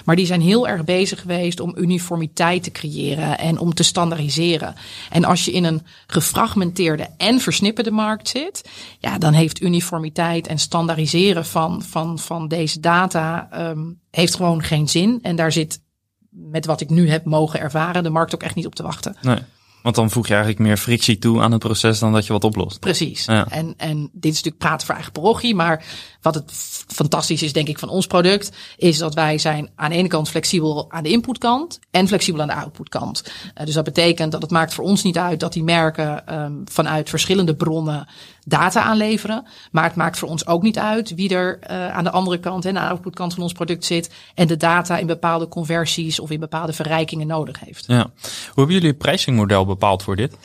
Maar 0.05 0.15
die 0.15 0.25
zijn 0.25 0.41
heel 0.41 0.67
erg 0.67 0.83
bezig 0.83 1.21
geweest 1.21 1.59
om 1.59 1.77
uniformiteit 1.77 2.63
te 2.63 2.71
creëren 2.71 3.37
en 3.37 3.57
om 3.57 3.73
te 3.73 3.83
standaardiseren. 3.83 4.75
En 5.09 5.23
als 5.23 5.45
je 5.45 5.51
in 5.51 5.63
een 5.63 5.85
gefragmenteerde 6.07 7.07
en 7.17 7.39
versnipperde 7.39 7.91
markt 7.91 8.27
zit, 8.27 8.69
ja, 8.99 9.17
dan 9.17 9.33
heeft 9.33 9.61
uniformiteit 9.61 10.47
en 10.47 10.59
standaardiseren 10.59 11.45
van, 11.45 11.81
van, 11.81 12.19
van 12.19 12.47
deze 12.47 12.79
data 12.79 13.47
ehm, 13.51 13.91
heeft 14.11 14.35
gewoon 14.35 14.63
geen 14.63 14.89
zin. 14.89 15.19
En 15.21 15.35
daar 15.35 15.51
zit, 15.51 15.81
met 16.29 16.65
wat 16.65 16.81
ik 16.81 16.89
nu 16.89 17.09
heb 17.09 17.25
mogen 17.25 17.59
ervaren, 17.59 18.03
de 18.03 18.09
markt 18.09 18.33
ook 18.33 18.43
echt 18.43 18.55
niet 18.55 18.65
op 18.65 18.75
te 18.75 18.83
wachten. 18.83 19.15
Nee. 19.21 19.39
Want 19.81 19.95
dan 19.95 20.09
voeg 20.09 20.27
je 20.27 20.33
eigenlijk 20.33 20.63
meer 20.63 20.77
frictie 20.77 21.17
toe 21.17 21.41
aan 21.41 21.51
het 21.51 21.59
proces 21.59 21.99
dan 21.99 22.13
dat 22.13 22.25
je 22.25 22.33
wat 22.33 22.43
oplost. 22.43 22.79
Precies. 22.79 23.25
En, 23.25 23.73
en 23.77 24.09
dit 24.11 24.31
is 24.31 24.37
natuurlijk 24.37 24.57
praten 24.57 24.85
voor 24.85 24.95
eigen 24.95 25.13
parochie. 25.13 25.55
Maar 25.55 25.85
wat 26.21 26.35
het 26.35 26.51
fantastisch 26.87 27.43
is, 27.43 27.53
denk 27.53 27.67
ik, 27.67 27.79
van 27.79 27.89
ons 27.89 28.07
product, 28.07 28.51
is 28.77 28.97
dat 28.97 29.13
wij 29.13 29.37
zijn 29.37 29.69
aan 29.75 29.89
de 29.89 29.95
ene 29.95 30.07
kant 30.07 30.29
flexibel 30.29 30.85
aan 30.91 31.03
de 31.03 31.09
inputkant 31.09 31.79
en 31.91 32.07
flexibel 32.07 32.41
aan 32.41 32.47
de 32.47 32.53
outputkant. 32.53 33.23
Uh, 33.25 33.65
dus 33.65 33.73
dat 33.73 33.83
betekent 33.83 34.31
dat 34.31 34.41
het 34.41 34.51
maakt 34.51 34.73
voor 34.73 34.83
ons 34.83 35.03
niet 35.03 35.17
uit 35.17 35.39
dat 35.39 35.53
die 35.53 35.63
merken 35.63 36.39
um, 36.41 36.61
vanuit 36.65 37.09
verschillende 37.09 37.55
bronnen 37.55 38.07
data 38.45 38.81
aanleveren. 38.81 39.45
Maar 39.71 39.83
het 39.83 39.95
maakt 39.95 40.17
voor 40.17 40.29
ons 40.29 40.47
ook 40.47 40.63
niet 40.63 40.77
uit 40.77 41.15
wie 41.15 41.35
er 41.35 41.59
uh, 41.63 41.87
aan 41.87 42.03
de 42.03 42.11
andere 42.11 42.39
kant, 42.39 42.65
en 42.65 42.77
aan 42.77 42.83
de 42.83 42.89
outputkant 42.89 43.33
van 43.33 43.43
ons 43.43 43.53
product 43.53 43.85
zit 43.85 44.13
en 44.35 44.47
de 44.47 44.57
data 44.57 44.97
in 44.97 45.07
bepaalde 45.07 45.47
conversies 45.47 46.19
of 46.19 46.29
in 46.29 46.39
bepaalde 46.39 46.73
verrijkingen 46.73 47.27
nodig 47.27 47.59
heeft. 47.59 47.83
Ja. 47.87 48.11
Hoe 48.21 48.53
hebben 48.55 48.73
jullie 48.73 48.89
het 48.89 48.97
pricingmodel 48.97 49.65
bepaald 49.71 50.03
voor 50.03 50.15
dit? 50.15 50.37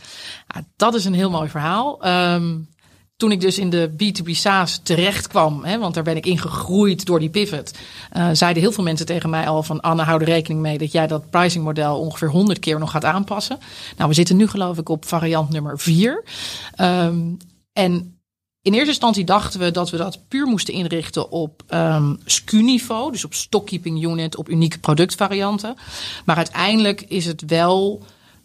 Dat 0.77 0.95
is 0.95 1.05
een 1.05 1.15
heel 1.15 1.31
mooi 1.31 1.49
verhaal. 1.49 2.07
Um, 2.07 2.69
toen 3.17 3.33
ik 3.33 3.41
dus 3.41 3.59
in 3.59 3.71
de 3.71 3.91
B2B 3.91 4.31
SaaS 4.31 4.81
terecht 4.83 5.27
kwam, 5.27 5.65
hè, 5.65 5.79
want 5.79 5.95
daar 5.95 6.03
ben 6.05 6.17
ik 6.17 6.27
ingegroeid 6.27 7.07
door 7.07 7.21
die 7.21 7.31
pivot, 7.31 7.79
uh, 8.17 8.29
zeiden 8.33 8.63
heel 8.63 8.73
veel 8.73 8.85
mensen 8.85 9.07
tegen 9.07 9.31
mij 9.31 9.49
al 9.49 9.63
van 9.63 9.81
Anne, 9.81 10.03
hou 10.03 10.21
er 10.21 10.27
rekening 10.27 10.61
mee 10.61 10.79
dat 10.79 10.93
jij 10.93 11.07
dat 11.07 11.31
pricingmodel 11.31 12.01
ongeveer 12.01 12.31
100 12.31 12.59
keer 12.59 12.79
nog 12.79 12.91
gaat 12.91 13.05
aanpassen. 13.05 13.59
Nou, 13.97 14.09
we 14.09 14.15
zitten 14.15 14.37
nu 14.37 14.47
geloof 14.47 14.79
ik 14.79 14.89
op 14.89 15.05
variant 15.05 15.51
nummer 15.51 15.79
4. 15.79 16.25
Um, 16.81 17.37
en 17.73 18.21
in 18.63 18.73
eerste 18.73 18.89
instantie 18.89 19.25
dachten 19.25 19.61
we 19.61 19.71
dat 19.71 19.91
we 19.91 19.97
dat 19.97 20.29
puur 20.29 20.47
moesten 20.47 20.75
inrichten 20.75 21.31
op 21.31 21.63
um, 21.69 22.19
SKU-niveau, 22.25 23.13
dus 23.13 23.25
op 23.25 23.35
stockkeeping 23.35 24.05
unit, 24.05 24.37
op 24.37 24.49
unieke 24.49 24.79
productvarianten. 24.79 25.77
Maar 26.25 26.37
uiteindelijk 26.37 27.03
is 27.03 27.27
het 27.27 27.43
wel 27.47 28.03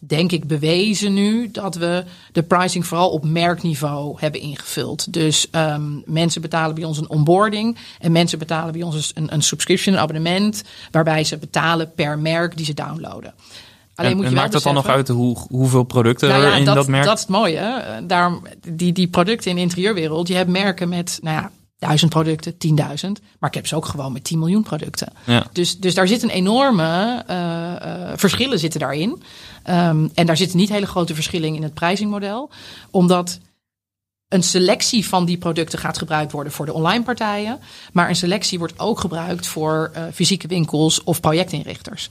denk 0.07 0.31
ik, 0.31 0.47
bewezen 0.47 1.13
nu 1.13 1.51
dat 1.51 1.75
we 1.75 2.03
de 2.31 2.43
pricing 2.43 2.85
vooral 2.85 3.09
op 3.09 3.25
merkniveau 3.25 4.15
hebben 4.19 4.41
ingevuld. 4.41 5.13
Dus 5.13 5.47
um, 5.51 6.03
mensen 6.05 6.41
betalen 6.41 6.75
bij 6.75 6.83
ons 6.83 6.97
een 6.97 7.09
onboarding 7.09 7.77
en 7.99 8.11
mensen 8.11 8.39
betalen 8.39 8.73
bij 8.73 8.81
ons 8.81 9.11
een, 9.15 9.33
een 9.33 9.41
subscription, 9.41 9.93
een 9.93 10.01
abonnement, 10.01 10.63
waarbij 10.91 11.23
ze 11.23 11.37
betalen 11.37 11.91
per 11.95 12.19
merk 12.19 12.57
die 12.57 12.65
ze 12.65 12.73
downloaden. 12.73 13.33
Alleen 13.95 14.11
en, 14.11 14.17
moet 14.17 14.25
je 14.25 14.31
en 14.31 14.37
maakt 14.37 14.51
dat 14.51 14.63
dan 14.63 14.73
nog 14.73 14.87
uit 14.87 15.07
hoe, 15.07 15.37
hoeveel 15.49 15.83
producten 15.83 16.29
nou 16.29 16.41
ja, 16.41 16.51
er 16.51 16.57
in 16.57 16.65
dat, 16.65 16.75
dat 16.75 16.87
merk? 16.87 17.05
Dat 17.05 17.15
is 17.15 17.21
het 17.21 17.29
mooie. 17.29 17.83
Daarom, 18.07 18.41
die, 18.67 18.93
die 18.93 19.07
producten 19.07 19.49
in 19.49 19.55
de 19.55 19.61
interieurwereld, 19.61 20.27
je 20.27 20.35
hebt 20.35 20.49
merken 20.49 20.89
met, 20.89 21.19
nou 21.21 21.35
ja, 21.35 21.51
duizend 21.81 22.11
producten, 22.11 22.53
10.000. 22.53 22.57
Maar 23.39 23.49
ik 23.49 23.55
heb 23.55 23.67
ze 23.67 23.75
ook 23.75 23.85
gewoon 23.85 24.11
met 24.11 24.23
10 24.23 24.39
miljoen 24.39 24.63
producten. 24.63 25.13
Ja. 25.25 25.47
Dus, 25.51 25.79
dus 25.79 25.93
daar 25.93 26.07
zitten 26.07 26.29
enorme 26.29 27.23
uh, 27.29 27.35
uh, 27.35 28.11
verschillen 28.15 28.59
zitten 28.59 28.79
daarin. 28.79 29.09
Um, 29.09 30.11
en 30.13 30.25
daar 30.25 30.37
zitten 30.37 30.57
niet 30.57 30.69
hele 30.69 30.85
grote 30.85 31.15
verschillen 31.15 31.55
in 31.55 31.63
het 31.63 31.73
prijzingmodel. 31.73 32.49
Omdat 32.91 33.39
een 34.27 34.43
selectie 34.43 35.07
van 35.07 35.25
die 35.25 35.37
producten 35.37 35.79
gaat 35.79 35.97
gebruikt 35.97 36.31
worden 36.31 36.53
voor 36.53 36.65
de 36.65 36.73
online 36.73 37.03
partijen. 37.03 37.59
Maar 37.93 38.09
een 38.09 38.15
selectie 38.15 38.59
wordt 38.59 38.79
ook 38.79 38.99
gebruikt 38.99 39.47
voor 39.47 39.91
uh, 39.95 40.03
fysieke 40.13 40.47
winkels 40.47 41.03
of 41.03 41.19
projectinrichters. 41.19 42.09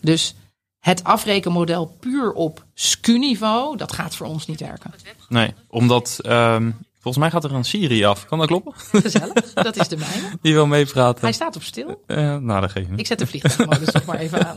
Dus 0.00 0.34
het 0.78 1.04
afrekenmodel 1.04 1.96
puur 2.00 2.32
op 2.32 2.64
SKU-niveau, 2.74 3.76
dat 3.76 3.92
gaat 3.92 4.16
voor 4.16 4.26
ons 4.26 4.46
niet 4.46 4.60
werken. 4.60 4.94
Nee, 5.28 5.54
omdat 5.68 6.18
um, 6.26 6.76
Volgens 7.02 7.24
mij 7.24 7.32
gaat 7.32 7.44
er 7.44 7.54
een 7.54 7.64
Siri 7.64 8.04
af. 8.04 8.26
Kan 8.26 8.38
dat 8.38 8.46
kloppen? 8.46 8.72
Gezellig. 8.76 9.52
Dat 9.54 9.76
is 9.76 9.88
de 9.88 9.96
mijne. 9.96 10.36
Die 10.42 10.52
wil 10.52 10.66
meepraten. 10.66 11.22
Hij 11.22 11.32
staat 11.32 11.56
op 11.56 11.62
stil. 11.62 12.02
Uh, 12.06 12.36
nou, 12.36 12.60
dat 12.60 12.70
geeft 12.70 12.90
niet. 12.90 12.98
Ik 13.00 13.06
zet 13.06 13.18
de 13.18 13.26
vliegtuigmodus 13.26 13.92
nog 13.94 14.04
maar 14.04 14.18
even 14.18 14.46
aan. 14.46 14.56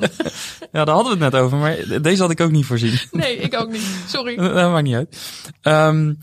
ja, 0.72 0.86
daar 0.86 0.96
hadden 0.96 1.18
we 1.18 1.24
het 1.24 1.34
net 1.34 1.42
over. 1.42 1.58
Maar 1.58 2.02
deze 2.02 2.22
had 2.22 2.32
ik 2.32 2.42
ook 2.42 2.52
niet 2.52 2.66
voorzien. 2.66 3.00
Nee, 3.12 3.38
ik 3.38 3.56
ook 3.56 3.72
niet. 3.72 4.04
Sorry. 4.08 4.36
dat 4.62 4.72
maakt 4.72 4.84
niet 4.84 4.96
uit. 4.96 5.18
Um, 5.62 6.08
uh, 6.10 6.16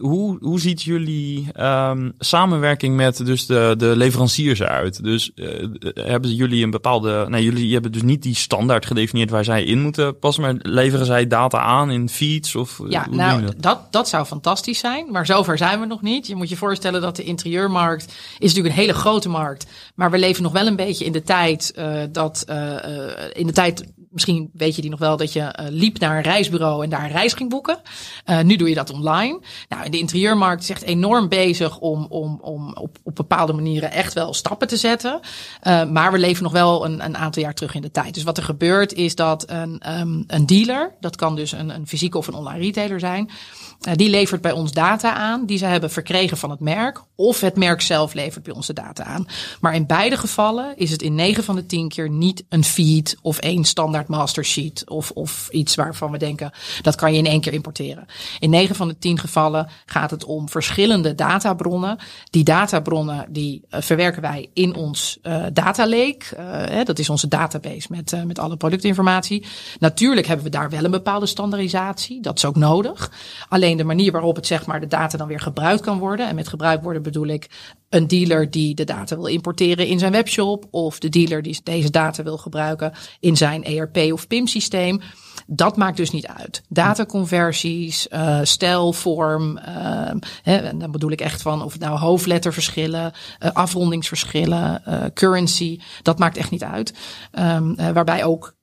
hoe, 0.00 0.38
hoe 0.40 0.60
ziet 0.60 0.82
jullie 0.82 1.46
um, 1.60 2.12
samenwerking 2.18 2.96
met 2.96 3.26
dus 3.26 3.46
de, 3.46 3.74
de 3.78 3.96
leveranciers 3.96 4.58
eruit? 4.58 5.02
Dus 5.02 5.30
uh, 5.34 5.66
hebben 5.94 6.34
jullie 6.34 6.64
een 6.64 6.70
bepaalde. 6.70 7.26
Nee, 7.28 7.44
jullie 7.44 7.72
hebben 7.72 7.92
dus 7.92 8.02
niet 8.02 8.22
die 8.22 8.34
standaard 8.34 8.86
gedefinieerd 8.86 9.30
waar 9.30 9.44
zij 9.44 9.64
in 9.64 9.80
moeten 9.80 10.18
passen, 10.18 10.42
maar 10.42 10.54
leveren 10.58 11.06
zij 11.06 11.26
data 11.26 11.58
aan 11.58 11.90
in 11.90 12.08
feeds? 12.08 12.56
Of, 12.56 12.80
ja, 12.88 13.06
nou, 13.10 13.42
dat? 13.42 13.54
dat? 13.62 13.86
Dat, 13.90 14.08
zou 14.08 14.24
fantastisch 14.24 14.78
zijn, 14.78 15.10
maar 15.10 15.26
zover 15.26 15.58
zijn 15.58 15.80
we 15.80 15.86
nog 15.86 16.02
niet. 16.02 16.26
Je 16.26 16.34
moet 16.34 16.48
je 16.48 16.56
voorstellen 16.56 17.00
dat 17.00 17.16
de 17.16 17.24
interieurmarkt 17.24 18.04
is 18.38 18.48
natuurlijk 18.48 18.74
een 18.74 18.80
hele 18.80 18.98
grote 18.98 19.28
markt, 19.28 19.66
maar 19.94 20.10
we 20.10 20.18
leven 20.18 20.42
nog 20.42 20.52
wel 20.52 20.66
een 20.66 20.76
beetje 20.76 21.04
in 21.04 21.12
de 21.12 21.22
tijd 21.22 21.72
uh, 21.78 22.02
dat 22.12 22.44
in 23.32 23.46
de 23.46 23.52
tijd 23.52 23.84
misschien 24.10 24.50
weet 24.52 24.74
je 24.76 24.80
die 24.80 24.90
nog 24.90 24.98
wel, 24.98 25.16
dat 25.16 25.32
je 25.32 25.40
uh, 25.40 25.66
liep 25.68 25.98
naar 25.98 26.16
een 26.16 26.22
reisbureau 26.22 26.84
en 26.84 26.90
daar 26.90 27.04
een 27.04 27.10
reis 27.10 27.32
ging 27.32 27.50
boeken. 27.50 27.80
Uh, 28.26 28.40
nu 28.40 28.56
doe 28.56 28.68
je 28.68 28.74
dat 28.74 28.92
online. 28.92 29.40
Nou, 29.68 29.90
de 29.90 29.98
interieurmarkt 29.98 30.62
is 30.62 30.70
echt 30.70 30.82
enorm 30.82 31.28
bezig 31.28 31.78
om, 31.78 32.06
om, 32.08 32.38
om 32.42 32.74
op, 32.74 32.98
op 33.02 33.14
bepaalde 33.14 33.52
manieren 33.52 33.92
echt 33.92 34.12
wel 34.12 34.34
stappen 34.34 34.68
te 34.68 34.76
zetten. 34.76 35.20
Uh, 35.62 35.84
maar 35.84 36.12
we 36.12 36.18
leven 36.18 36.42
nog 36.42 36.52
wel 36.52 36.84
een, 36.84 37.04
een 37.04 37.16
aantal 37.16 37.42
jaar 37.42 37.54
terug 37.54 37.74
in 37.74 37.82
de 37.82 37.90
tijd. 37.90 38.14
Dus 38.14 38.22
wat 38.22 38.36
er 38.36 38.44
gebeurt 38.44 38.92
is 38.92 39.14
dat 39.14 39.50
een, 39.50 39.98
um, 40.00 40.24
een 40.26 40.46
dealer, 40.46 40.94
dat 41.00 41.16
kan 41.16 41.36
dus 41.36 41.52
een, 41.52 41.68
een 41.68 41.86
fysieke 41.86 42.18
of 42.18 42.26
een 42.26 42.34
online 42.34 42.64
retailer 42.64 43.00
zijn, 43.00 43.30
die 43.80 44.10
levert 44.10 44.40
bij 44.40 44.52
ons 44.52 44.72
data 44.72 45.14
aan 45.14 45.46
die 45.46 45.58
ze 45.58 45.64
hebben 45.64 45.90
verkregen 45.90 46.36
van 46.36 46.50
het 46.50 46.60
merk. 46.60 47.02
Of 47.14 47.40
het 47.40 47.56
merk 47.56 47.80
zelf 47.80 48.14
levert 48.14 48.44
bij 48.44 48.54
ons 48.54 48.66
de 48.66 48.72
data 48.72 49.04
aan. 49.04 49.26
Maar 49.60 49.74
in 49.74 49.86
beide 49.86 50.16
gevallen 50.16 50.76
is 50.76 50.90
het 50.90 51.02
in 51.02 51.14
9 51.14 51.44
van 51.44 51.54
de 51.54 51.66
10 51.66 51.88
keer 51.88 52.10
niet 52.10 52.44
een 52.48 52.64
feed 52.64 53.16
of 53.22 53.38
één 53.38 53.64
standaard 53.64 54.08
master 54.08 54.44
sheet. 54.44 54.84
Of, 54.88 55.10
of 55.10 55.48
iets 55.50 55.74
waarvan 55.74 56.10
we 56.10 56.18
denken 56.18 56.52
dat 56.82 56.94
kan 56.94 57.12
je 57.12 57.18
in 57.18 57.26
één 57.26 57.40
keer 57.40 57.52
importeren. 57.52 58.06
In 58.38 58.50
9 58.50 58.74
van 58.74 58.88
de 58.88 58.98
10 58.98 59.18
gevallen 59.18 59.68
gaat 59.86 60.10
het 60.10 60.24
om 60.24 60.48
verschillende 60.48 61.14
databronnen. 61.14 61.98
Die 62.30 62.44
databronnen 62.44 63.26
die 63.28 63.62
uh, 63.70 63.80
verwerken 63.80 64.22
wij 64.22 64.50
in 64.52 64.74
ons 64.74 65.18
uh, 65.22 65.44
data 65.52 65.88
lake. 65.88 66.84
dat 66.84 66.98
is 66.98 67.10
onze 67.10 67.28
database 67.28 67.86
met, 67.90 68.24
met 68.26 68.38
alle 68.38 68.56
productinformatie. 68.56 69.46
Natuurlijk 69.78 70.26
hebben 70.26 70.44
we 70.44 70.50
daar 70.50 70.70
wel 70.70 70.84
een 70.84 70.90
bepaalde 70.90 71.26
standaardisatie. 71.26 72.20
Dat 72.22 72.36
is 72.36 72.44
ook 72.44 72.56
nodig. 72.56 73.10
Alleen 73.48 73.69
de 73.76 73.84
manier 73.84 74.12
waarop 74.12 74.36
het 74.36 74.46
zeg 74.46 74.66
maar 74.66 74.80
de 74.80 74.86
data 74.86 75.18
dan 75.18 75.28
weer 75.28 75.40
gebruikt 75.40 75.82
kan 75.82 75.98
worden. 75.98 76.28
En 76.28 76.34
met 76.34 76.48
gebruikt 76.48 76.82
worden 76.82 77.02
bedoel 77.02 77.26
ik 77.26 77.50
een 77.88 78.06
dealer 78.06 78.50
die 78.50 78.74
de 78.74 78.84
data 78.84 79.16
wil 79.16 79.26
importeren 79.26 79.86
in 79.86 79.98
zijn 79.98 80.12
webshop. 80.12 80.66
Of 80.70 80.98
de 80.98 81.08
dealer 81.08 81.42
die 81.42 81.60
deze 81.62 81.90
data 81.90 82.22
wil 82.22 82.38
gebruiken 82.38 82.92
in 83.20 83.36
zijn 83.36 83.64
ERP 83.64 83.96
of 83.96 84.26
PIM 84.26 84.46
systeem. 84.46 85.00
Dat 85.46 85.76
maakt 85.76 85.96
dus 85.96 86.10
niet 86.10 86.26
uit. 86.26 86.62
Dataconversies, 86.68 88.08
uh, 88.12 88.38
stijl, 88.42 88.92
vorm. 88.92 89.58
Uh, 89.58 90.10
hè, 90.42 90.56
en 90.56 90.78
dan 90.78 90.90
bedoel 90.90 91.10
ik 91.10 91.20
echt 91.20 91.42
van 91.42 91.62
of 91.62 91.72
het 91.72 91.82
nou 91.82 91.98
hoofdletterverschillen, 91.98 93.12
uh, 93.40 93.50
afrondingsverschillen, 93.52 94.82
uh, 94.88 95.04
currency. 95.14 95.78
Dat 96.02 96.18
maakt 96.18 96.36
echt 96.36 96.50
niet 96.50 96.64
uit. 96.64 96.94
Um, 97.38 97.76
waarbij 97.76 98.24
ook 98.24 98.54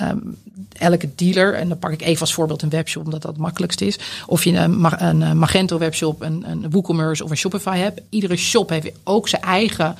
um, 0.00 0.36
elke 0.72 1.14
dealer, 1.14 1.54
en 1.54 1.68
dan 1.68 1.78
pak 1.78 1.90
ik 1.90 2.02
even 2.02 2.20
als 2.20 2.34
voorbeeld 2.34 2.62
een 2.62 2.68
webshop, 2.68 3.04
omdat 3.04 3.22
dat 3.22 3.30
het 3.30 3.40
makkelijkst 3.40 3.80
is. 3.80 3.98
Of 4.26 4.44
je 4.44 4.52
een, 4.52 5.02
een 5.04 5.38
Magento 5.38 5.78
webshop, 5.78 6.22
een, 6.22 6.50
een 6.50 6.70
WooCommerce 6.70 7.24
of 7.24 7.30
een 7.30 7.36
Shopify 7.36 7.78
hebt. 7.78 8.00
Iedere 8.08 8.36
shop 8.36 8.68
heeft 8.68 8.90
ook 9.04 9.28
zijn 9.28 9.42
eigen 9.42 9.96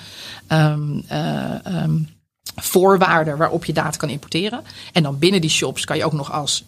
um, 0.48 1.02
uh, 1.12 1.82
um, 1.82 2.08
voorwaarden 2.56 3.36
waarop 3.36 3.64
je 3.64 3.72
data 3.72 3.96
kan 3.96 4.08
importeren. 4.08 4.62
En 4.92 5.02
dan 5.02 5.18
binnen 5.18 5.40
die 5.40 5.50
shops 5.50 5.84
kan 5.84 5.96
je 5.96 6.04
ook 6.04 6.12
nog 6.12 6.32
als, 6.32 6.64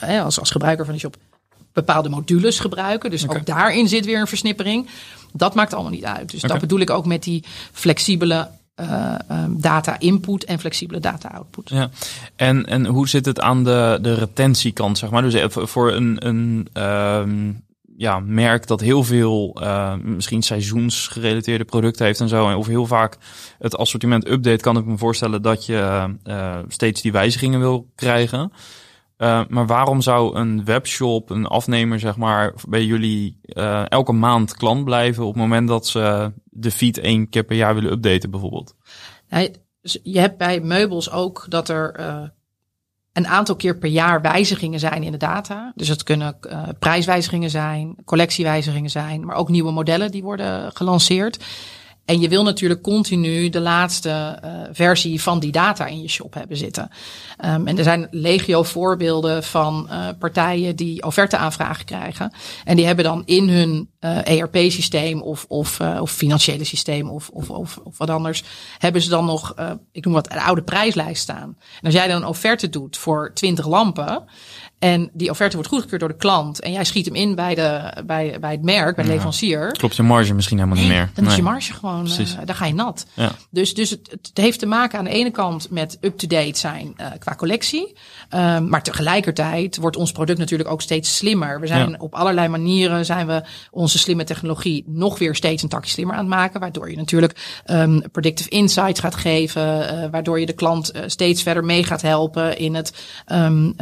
als, 0.00 0.38
als 0.38 0.50
gebruiker 0.50 0.84
van 0.84 0.94
die 0.94 1.02
shop 1.02 1.16
bepaalde 1.72 2.08
modules 2.08 2.58
gebruiken. 2.58 3.10
Dus 3.10 3.24
okay. 3.24 3.36
ook 3.36 3.46
daarin 3.46 3.88
zit 3.88 4.04
weer 4.04 4.20
een 4.20 4.26
versnippering. 4.26 4.88
Dat 5.32 5.54
maakt 5.54 5.74
allemaal 5.74 5.92
niet 5.92 6.04
uit. 6.04 6.30
Dus 6.30 6.44
okay. 6.44 6.50
dat 6.50 6.60
bedoel 6.60 6.80
ik 6.80 6.90
ook 6.90 7.06
met 7.06 7.22
die 7.22 7.44
flexibele 7.72 8.48
uh, 8.80 9.14
um, 9.30 9.60
data 9.60 9.98
input 9.98 10.44
en 10.44 10.58
flexibele 10.58 11.00
data 11.00 11.28
output. 11.28 11.70
Ja. 11.70 11.90
En, 12.36 12.66
en 12.66 12.86
hoe 12.86 13.08
zit 13.08 13.26
het 13.26 13.40
aan 13.40 13.64
de, 13.64 13.98
de 14.02 14.14
retentiekant, 14.14 14.98
zeg 14.98 15.10
maar? 15.10 15.22
Dus 15.22 15.42
voor 15.48 15.92
een, 15.92 16.26
een 16.26 16.68
um, 16.82 17.64
ja, 17.96 18.20
merk 18.20 18.66
dat 18.66 18.80
heel 18.80 19.04
veel 19.04 19.56
uh, 19.62 19.94
misschien 19.94 20.42
seizoensgerelateerde 20.42 21.64
producten 21.64 22.06
heeft 22.06 22.20
en 22.20 22.28
zo, 22.28 22.56
of 22.56 22.66
heel 22.66 22.86
vaak 22.86 23.16
het 23.58 23.76
assortiment 23.76 24.28
update, 24.28 24.62
kan 24.62 24.76
ik 24.76 24.84
me 24.84 24.98
voorstellen 24.98 25.42
dat 25.42 25.66
je 25.66 26.14
uh, 26.24 26.58
steeds 26.68 27.02
die 27.02 27.12
wijzigingen 27.12 27.60
wil 27.60 27.86
krijgen. 27.94 28.52
Uh, 29.18 29.40
maar 29.48 29.66
waarom 29.66 30.00
zou 30.00 30.36
een 30.36 30.64
webshop, 30.64 31.30
een 31.30 31.46
afnemer, 31.46 32.00
zeg 32.00 32.16
maar, 32.16 32.54
bij 32.68 32.84
jullie 32.84 33.40
uh, 33.44 33.90
elke 33.90 34.12
maand 34.12 34.56
klant 34.56 34.84
blijven 34.84 35.22
op 35.24 35.32
het 35.32 35.42
moment 35.42 35.68
dat 35.68 35.86
ze 35.86 36.32
de 36.44 36.70
feed 36.70 36.98
één 36.98 37.28
keer 37.28 37.44
per 37.44 37.56
jaar 37.56 37.74
willen 37.74 37.92
updaten, 37.92 38.30
bijvoorbeeld? 38.30 38.74
Ja, 39.26 39.48
je 40.02 40.18
hebt 40.20 40.38
bij 40.38 40.60
meubels 40.60 41.10
ook 41.10 41.46
dat 41.48 41.68
er 41.68 42.00
uh, 42.00 42.22
een 43.12 43.26
aantal 43.26 43.56
keer 43.56 43.78
per 43.78 43.90
jaar 43.90 44.20
wijzigingen 44.20 44.80
zijn 44.80 45.02
in 45.02 45.12
de 45.12 45.18
data. 45.18 45.72
Dus 45.74 45.88
het 45.88 46.02
kunnen 46.02 46.38
prijswijzigingen 46.78 47.50
zijn, 47.50 47.96
collectiewijzigingen 48.04 48.90
zijn, 48.90 49.24
maar 49.24 49.36
ook 49.36 49.48
nieuwe 49.48 49.72
modellen 49.72 50.10
die 50.10 50.22
worden 50.22 50.72
gelanceerd. 50.72 51.44
En 52.04 52.20
je 52.20 52.28
wil 52.28 52.42
natuurlijk 52.42 52.82
continu 52.82 53.48
de 53.48 53.60
laatste 53.60 54.38
uh, 54.44 54.50
versie 54.72 55.22
van 55.22 55.40
die 55.40 55.52
data 55.52 55.86
in 55.86 56.02
je 56.02 56.08
shop 56.08 56.34
hebben 56.34 56.56
zitten. 56.56 56.90
Um, 57.44 57.66
en 57.66 57.78
er 57.78 57.84
zijn 57.84 58.08
legio 58.10 58.62
voorbeelden 58.62 59.42
van 59.44 59.88
uh, 59.90 60.08
partijen 60.18 60.76
die 60.76 61.02
offerte-aanvragen 61.02 61.84
krijgen. 61.84 62.32
En 62.64 62.76
die 62.76 62.86
hebben 62.86 63.04
dan 63.04 63.22
in 63.24 63.48
hun 63.48 63.88
ERP-systeem 64.24 65.22
of, 65.22 65.44
of, 65.48 65.80
of 65.80 66.10
financiële 66.10 66.64
systeem 66.64 67.10
of, 67.10 67.28
of, 67.28 67.50
of, 67.50 67.78
of, 67.84 67.98
wat 67.98 68.10
anders, 68.10 68.42
hebben 68.78 69.02
ze 69.02 69.08
dan 69.08 69.24
nog, 69.24 69.54
ik 69.92 70.04
noem 70.04 70.14
wat, 70.14 70.32
een 70.32 70.38
oude 70.38 70.62
prijslijst 70.62 71.22
staan. 71.22 71.56
En 71.58 71.84
als 71.84 71.94
jij 71.94 72.06
dan 72.06 72.16
een 72.16 72.28
offerte 72.28 72.68
doet 72.68 72.96
voor 72.96 73.30
20 73.34 73.66
lampen, 73.66 74.24
en 74.84 75.10
die 75.12 75.30
offerte 75.30 75.56
wordt 75.56 75.70
goedgekeurd 75.70 76.00
door 76.00 76.10
de 76.10 76.16
klant. 76.16 76.60
En 76.60 76.72
jij 76.72 76.84
schiet 76.84 77.06
hem 77.06 77.14
in 77.14 77.34
bij, 77.34 77.54
de, 77.54 77.92
bij, 78.06 78.36
bij 78.40 78.50
het 78.50 78.62
merk, 78.62 78.96
bij 78.96 79.04
de 79.04 79.10
leverancier. 79.10 79.72
Klopt 79.72 79.96
je 79.96 80.02
marge 80.02 80.34
misschien 80.34 80.58
helemaal 80.58 80.78
niet 80.78 80.88
meer. 80.88 81.10
Dan 81.14 81.26
is 81.26 81.36
je 81.36 81.42
marge 81.42 81.72
gewoon, 81.72 82.06
uh, 82.06 82.28
daar 82.44 82.54
ga 82.54 82.66
je 82.66 82.74
nat. 82.74 83.06
Ja. 83.14 83.32
Dus, 83.50 83.74
dus 83.74 83.90
het, 83.90 84.08
het, 84.10 84.30
heeft 84.34 84.58
te 84.58 84.66
maken 84.66 84.98
aan 84.98 85.04
de 85.04 85.10
ene 85.10 85.30
kant 85.30 85.70
met 85.70 85.98
up-to-date 86.00 86.58
zijn 86.58 86.94
uh, 87.00 87.06
qua 87.18 87.34
collectie. 87.34 87.96
Um, 88.34 88.68
maar 88.68 88.82
tegelijkertijd 88.82 89.76
wordt 89.76 89.96
ons 89.96 90.12
product 90.12 90.38
natuurlijk 90.38 90.70
ook 90.70 90.82
steeds 90.82 91.16
slimmer. 91.16 91.60
We 91.60 91.66
zijn 91.66 91.90
ja. 91.90 91.96
op 91.98 92.14
allerlei 92.14 92.48
manieren 92.48 93.04
zijn 93.04 93.26
we 93.26 93.42
onze 93.70 93.98
slimme 93.98 94.24
technologie 94.24 94.84
nog 94.86 95.18
weer 95.18 95.34
steeds 95.34 95.62
een 95.62 95.68
takje 95.68 95.90
slimmer 95.90 96.16
aan 96.16 96.24
het 96.24 96.34
maken. 96.34 96.60
Waardoor 96.60 96.90
je 96.90 96.96
natuurlijk 96.96 97.62
um, 97.66 98.02
predictive 98.12 98.48
insights 98.48 99.00
gaat 99.00 99.14
geven. 99.14 99.62
Uh, 99.62 100.10
waardoor 100.10 100.40
je 100.40 100.46
de 100.46 100.52
klant 100.52 100.92
steeds 101.06 101.42
verder 101.42 101.64
mee 101.64 101.84
gaat 101.84 102.02
helpen 102.02 102.58
in 102.58 102.74
het 102.74 103.04
um, 103.32 103.74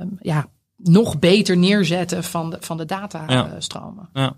um, 0.00 0.16
ja, 0.20 0.46
nog 0.76 1.18
beter 1.18 1.56
neerzetten 1.56 2.24
van 2.24 2.50
de, 2.50 2.56
van 2.60 2.76
de 2.76 2.84
datastromen. 2.84 4.08
Ja. 4.12 4.22
ja. 4.22 4.34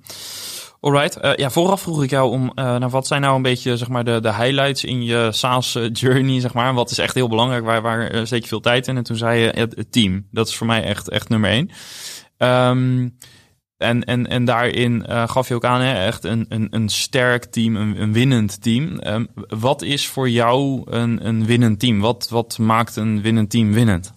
Alright. 0.81 1.25
Uh, 1.25 1.35
ja, 1.35 1.51
vooraf 1.51 1.81
vroeg 1.81 2.03
ik 2.03 2.11
jou 2.11 2.31
om, 2.31 2.43
uh, 2.43 2.55
nou, 2.55 2.89
wat 2.89 3.07
zijn 3.07 3.21
nou 3.21 3.37
een 3.37 3.43
beetje 3.43 3.77
zeg 3.77 3.89
maar, 3.89 4.05
de, 4.05 4.21
de 4.21 4.35
highlights 4.35 4.85
in 4.85 5.05
je 5.05 5.29
SaaS 5.33 5.79
journey, 5.93 6.41
zeg 6.41 6.55
maar. 6.55 6.75
Wat 6.75 6.91
is 6.91 6.99
echt 6.99 7.15
heel 7.15 7.29
belangrijk, 7.29 7.65
waar, 7.65 7.83
waar 7.83 8.27
steek 8.27 8.43
je 8.43 8.49
veel 8.49 8.61
tijd 8.61 8.89
in? 8.89 8.97
En 8.97 9.03
toen 9.03 9.17
zei 9.17 9.41
je 9.41 9.49
het, 9.49 9.77
het, 9.77 9.93
team. 9.93 10.27
Dat 10.31 10.49
is 10.49 10.57
voor 10.57 10.67
mij 10.67 10.83
echt, 10.83 11.09
echt 11.09 11.29
nummer 11.29 11.51
één. 11.51 11.71
Um, 12.39 13.17
en, 13.77 14.05
en, 14.05 14.27
en 14.27 14.45
daarin 14.45 15.05
gaf 15.07 15.49
je 15.49 15.55
ook 15.55 15.65
aan, 15.65 15.81
hè, 15.81 16.07
echt 16.07 16.25
een, 16.25 16.47
een, 16.49 16.67
een 16.71 16.89
sterk 16.89 17.45
team, 17.45 17.77
een, 17.77 18.03
een 18.03 18.13
winnend 18.13 18.63
team. 18.63 19.01
Um, 19.07 19.29
wat 19.49 19.83
is 19.83 20.07
voor 20.07 20.31
jou 20.31 20.83
een, 20.85 21.27
een 21.27 21.47
winnend 21.47 21.81
team? 21.81 22.01
Wat, 22.01 22.29
wat 22.29 22.59
maakt 22.59 22.97
een 22.97 23.23
winnend 23.23 23.51
team 23.51 23.73
winnend? 23.73 24.13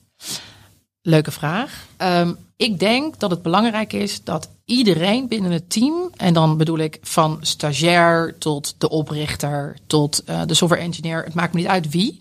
Leuke 1.08 1.32
vraag. 1.32 1.86
Um, 1.98 2.38
ik 2.56 2.80
denk 2.80 3.20
dat 3.20 3.32
het 3.32 3.42
belangrijk 3.42 3.94
is 3.94 4.24
dat 4.24 4.50
iedereen 4.66 5.28
binnen 5.28 5.52
het 5.52 5.70
team, 5.70 6.10
en 6.16 6.34
dan 6.34 6.58
bedoel 6.58 6.78
ik 6.78 6.98
van 7.02 7.38
stagiair 7.42 8.36
tot 8.38 8.76
de 8.78 8.90
oprichter 8.90 9.78
tot 9.86 10.24
uh, 10.30 10.42
de 10.46 10.54
software 10.54 10.82
engineer, 10.82 11.24
het 11.24 11.34
maakt 11.34 11.54
me 11.54 11.60
niet 11.60 11.70
uit 11.70 11.90
wie, 11.90 12.20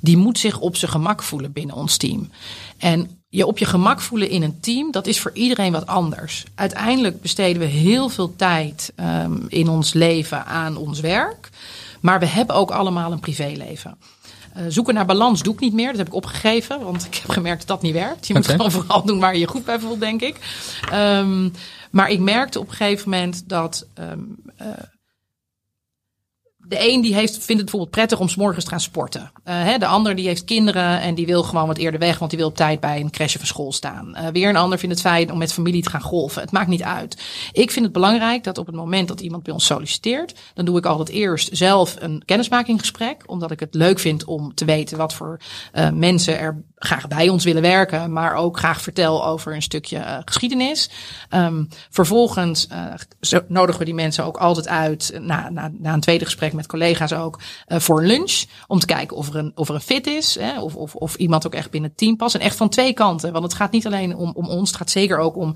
die 0.00 0.16
moet 0.16 0.38
zich 0.38 0.58
op 0.58 0.76
zijn 0.76 0.90
gemak 0.90 1.22
voelen 1.22 1.52
binnen 1.52 1.76
ons 1.76 1.96
team. 1.96 2.30
En 2.78 3.22
je 3.28 3.46
op 3.46 3.58
je 3.58 3.64
gemak 3.64 4.00
voelen 4.00 4.28
in 4.28 4.42
een 4.42 4.60
team, 4.60 4.90
dat 4.90 5.06
is 5.06 5.20
voor 5.20 5.32
iedereen 5.34 5.72
wat 5.72 5.86
anders. 5.86 6.44
Uiteindelijk 6.54 7.20
besteden 7.20 7.58
we 7.58 7.68
heel 7.68 8.08
veel 8.08 8.36
tijd 8.36 8.92
um, 9.00 9.44
in 9.48 9.68
ons 9.68 9.92
leven 9.92 10.46
aan 10.46 10.76
ons 10.76 11.00
werk, 11.00 11.50
maar 12.00 12.20
we 12.20 12.26
hebben 12.26 12.56
ook 12.56 12.70
allemaal 12.70 13.12
een 13.12 13.20
privéleven. 13.20 13.96
Uh, 14.56 14.62
zoeken 14.68 14.94
naar 14.94 15.06
balans 15.06 15.42
doe 15.42 15.54
ik 15.54 15.60
niet 15.60 15.72
meer. 15.72 15.88
Dat 15.88 15.96
heb 15.96 16.06
ik 16.06 16.14
opgegeven, 16.14 16.80
want 16.80 17.04
ik 17.04 17.14
heb 17.14 17.30
gemerkt 17.30 17.58
dat 17.58 17.68
dat 17.68 17.82
niet 17.82 17.92
werkt. 17.92 18.26
Je 18.26 18.34
moet 18.34 18.46
gewoon 18.46 18.70
vooral 18.80 19.04
doen 19.04 19.20
waar 19.20 19.32
je 19.32 19.40
je 19.40 19.48
goed 19.48 19.64
bij 19.64 19.78
voelt, 19.78 20.00
denk 20.00 20.22
ik. 20.22 20.36
Um, 20.92 21.52
maar 21.90 22.10
ik 22.10 22.20
merkte 22.20 22.60
op 22.60 22.68
een 22.68 22.74
gegeven 22.74 23.10
moment 23.10 23.48
dat 23.48 23.86
um, 23.98 24.36
uh, 24.62 24.68
de 26.68 26.90
een 26.90 27.00
die 27.00 27.14
heeft, 27.14 27.32
vindt 27.32 27.48
het 27.48 27.60
bijvoorbeeld 27.60 27.90
prettig 27.90 28.20
om 28.20 28.28
s 28.28 28.34
morgens 28.34 28.64
te 28.64 28.70
gaan 28.70 28.80
sporten. 28.80 29.20
Uh, 29.20 29.26
hè, 29.44 29.78
de 29.78 29.86
ander 29.86 30.14
die 30.14 30.26
heeft 30.26 30.44
kinderen 30.44 31.00
en 31.00 31.14
die 31.14 31.26
wil 31.26 31.42
gewoon 31.42 31.66
wat 31.66 31.78
eerder 31.78 32.00
weg, 32.00 32.18
want 32.18 32.30
die 32.30 32.38
wil 32.38 32.48
op 32.48 32.56
tijd 32.56 32.80
bij 32.80 33.00
een 33.00 33.10
crèche 33.10 33.38
van 33.38 33.46
school 33.46 33.72
staan. 33.72 34.16
Uh, 34.16 34.26
weer 34.32 34.48
een 34.48 34.56
ander 34.56 34.78
vindt 34.78 34.94
het 34.94 35.04
fijn 35.04 35.32
om 35.32 35.38
met 35.38 35.52
familie 35.52 35.82
te 35.82 35.90
gaan 35.90 36.00
golven. 36.00 36.42
Het 36.42 36.52
maakt 36.52 36.68
niet 36.68 36.82
uit. 36.82 37.22
Ik 37.52 37.70
vind 37.70 37.84
het 37.84 37.94
belangrijk 37.94 38.44
dat 38.44 38.58
op 38.58 38.66
het 38.66 38.74
moment 38.74 39.08
dat 39.08 39.20
iemand 39.20 39.42
bij 39.42 39.52
ons 39.52 39.66
solliciteert, 39.66 40.34
dan 40.54 40.64
doe 40.64 40.78
ik 40.78 40.86
altijd 40.86 41.08
eerst 41.08 41.48
zelf 41.52 41.96
een 41.98 42.22
kennismakinggesprek, 42.24 43.22
omdat 43.26 43.50
ik 43.50 43.60
het 43.60 43.74
leuk 43.74 43.98
vind 43.98 44.24
om 44.24 44.54
te 44.54 44.64
weten 44.64 44.98
wat 44.98 45.14
voor 45.14 45.40
uh, 45.74 45.90
mensen 45.90 46.38
er 46.38 46.64
graag 46.84 47.08
bij 47.08 47.28
ons 47.28 47.44
willen 47.44 47.62
werken, 47.62 48.12
maar 48.12 48.34
ook 48.34 48.58
graag 48.58 48.80
vertel 48.80 49.26
over 49.26 49.54
een 49.54 49.62
stukje 49.62 49.96
uh, 49.96 50.18
geschiedenis. 50.24 50.90
Um, 51.30 51.68
vervolgens 51.90 52.68
uh, 53.32 53.38
nodigen 53.48 53.78
we 53.78 53.84
die 53.84 53.94
mensen 53.94 54.24
ook 54.24 54.36
altijd 54.36 54.68
uit 54.68 55.18
na, 55.20 55.50
na, 55.50 55.70
na 55.78 55.92
een 55.92 56.00
tweede 56.00 56.24
gesprek 56.24 56.52
met 56.52 56.66
collega's 56.66 57.12
ook 57.12 57.40
uh, 57.68 57.78
voor 57.78 58.00
een 58.00 58.06
lunch. 58.06 58.44
Om 58.66 58.78
te 58.78 58.86
kijken 58.86 59.16
of 59.16 59.28
er 59.28 59.36
een, 59.36 59.52
of 59.54 59.68
er 59.68 59.74
een 59.74 59.80
fit 59.80 60.06
is. 60.06 60.38
Hè, 60.40 60.60
of, 60.60 60.74
of, 60.74 60.94
of 60.94 61.14
iemand 61.14 61.46
ook 61.46 61.54
echt 61.54 61.70
binnen 61.70 61.90
het 61.90 61.98
team 61.98 62.16
past. 62.16 62.34
En 62.34 62.40
echt 62.40 62.56
van 62.56 62.68
twee 62.68 62.92
kanten. 62.92 63.32
Want 63.32 63.44
het 63.44 63.54
gaat 63.54 63.72
niet 63.72 63.86
alleen 63.86 64.16
om, 64.16 64.32
om 64.34 64.48
ons. 64.48 64.68
Het 64.68 64.78
gaat 64.78 64.90
zeker 64.90 65.18
ook 65.18 65.36
om 65.36 65.54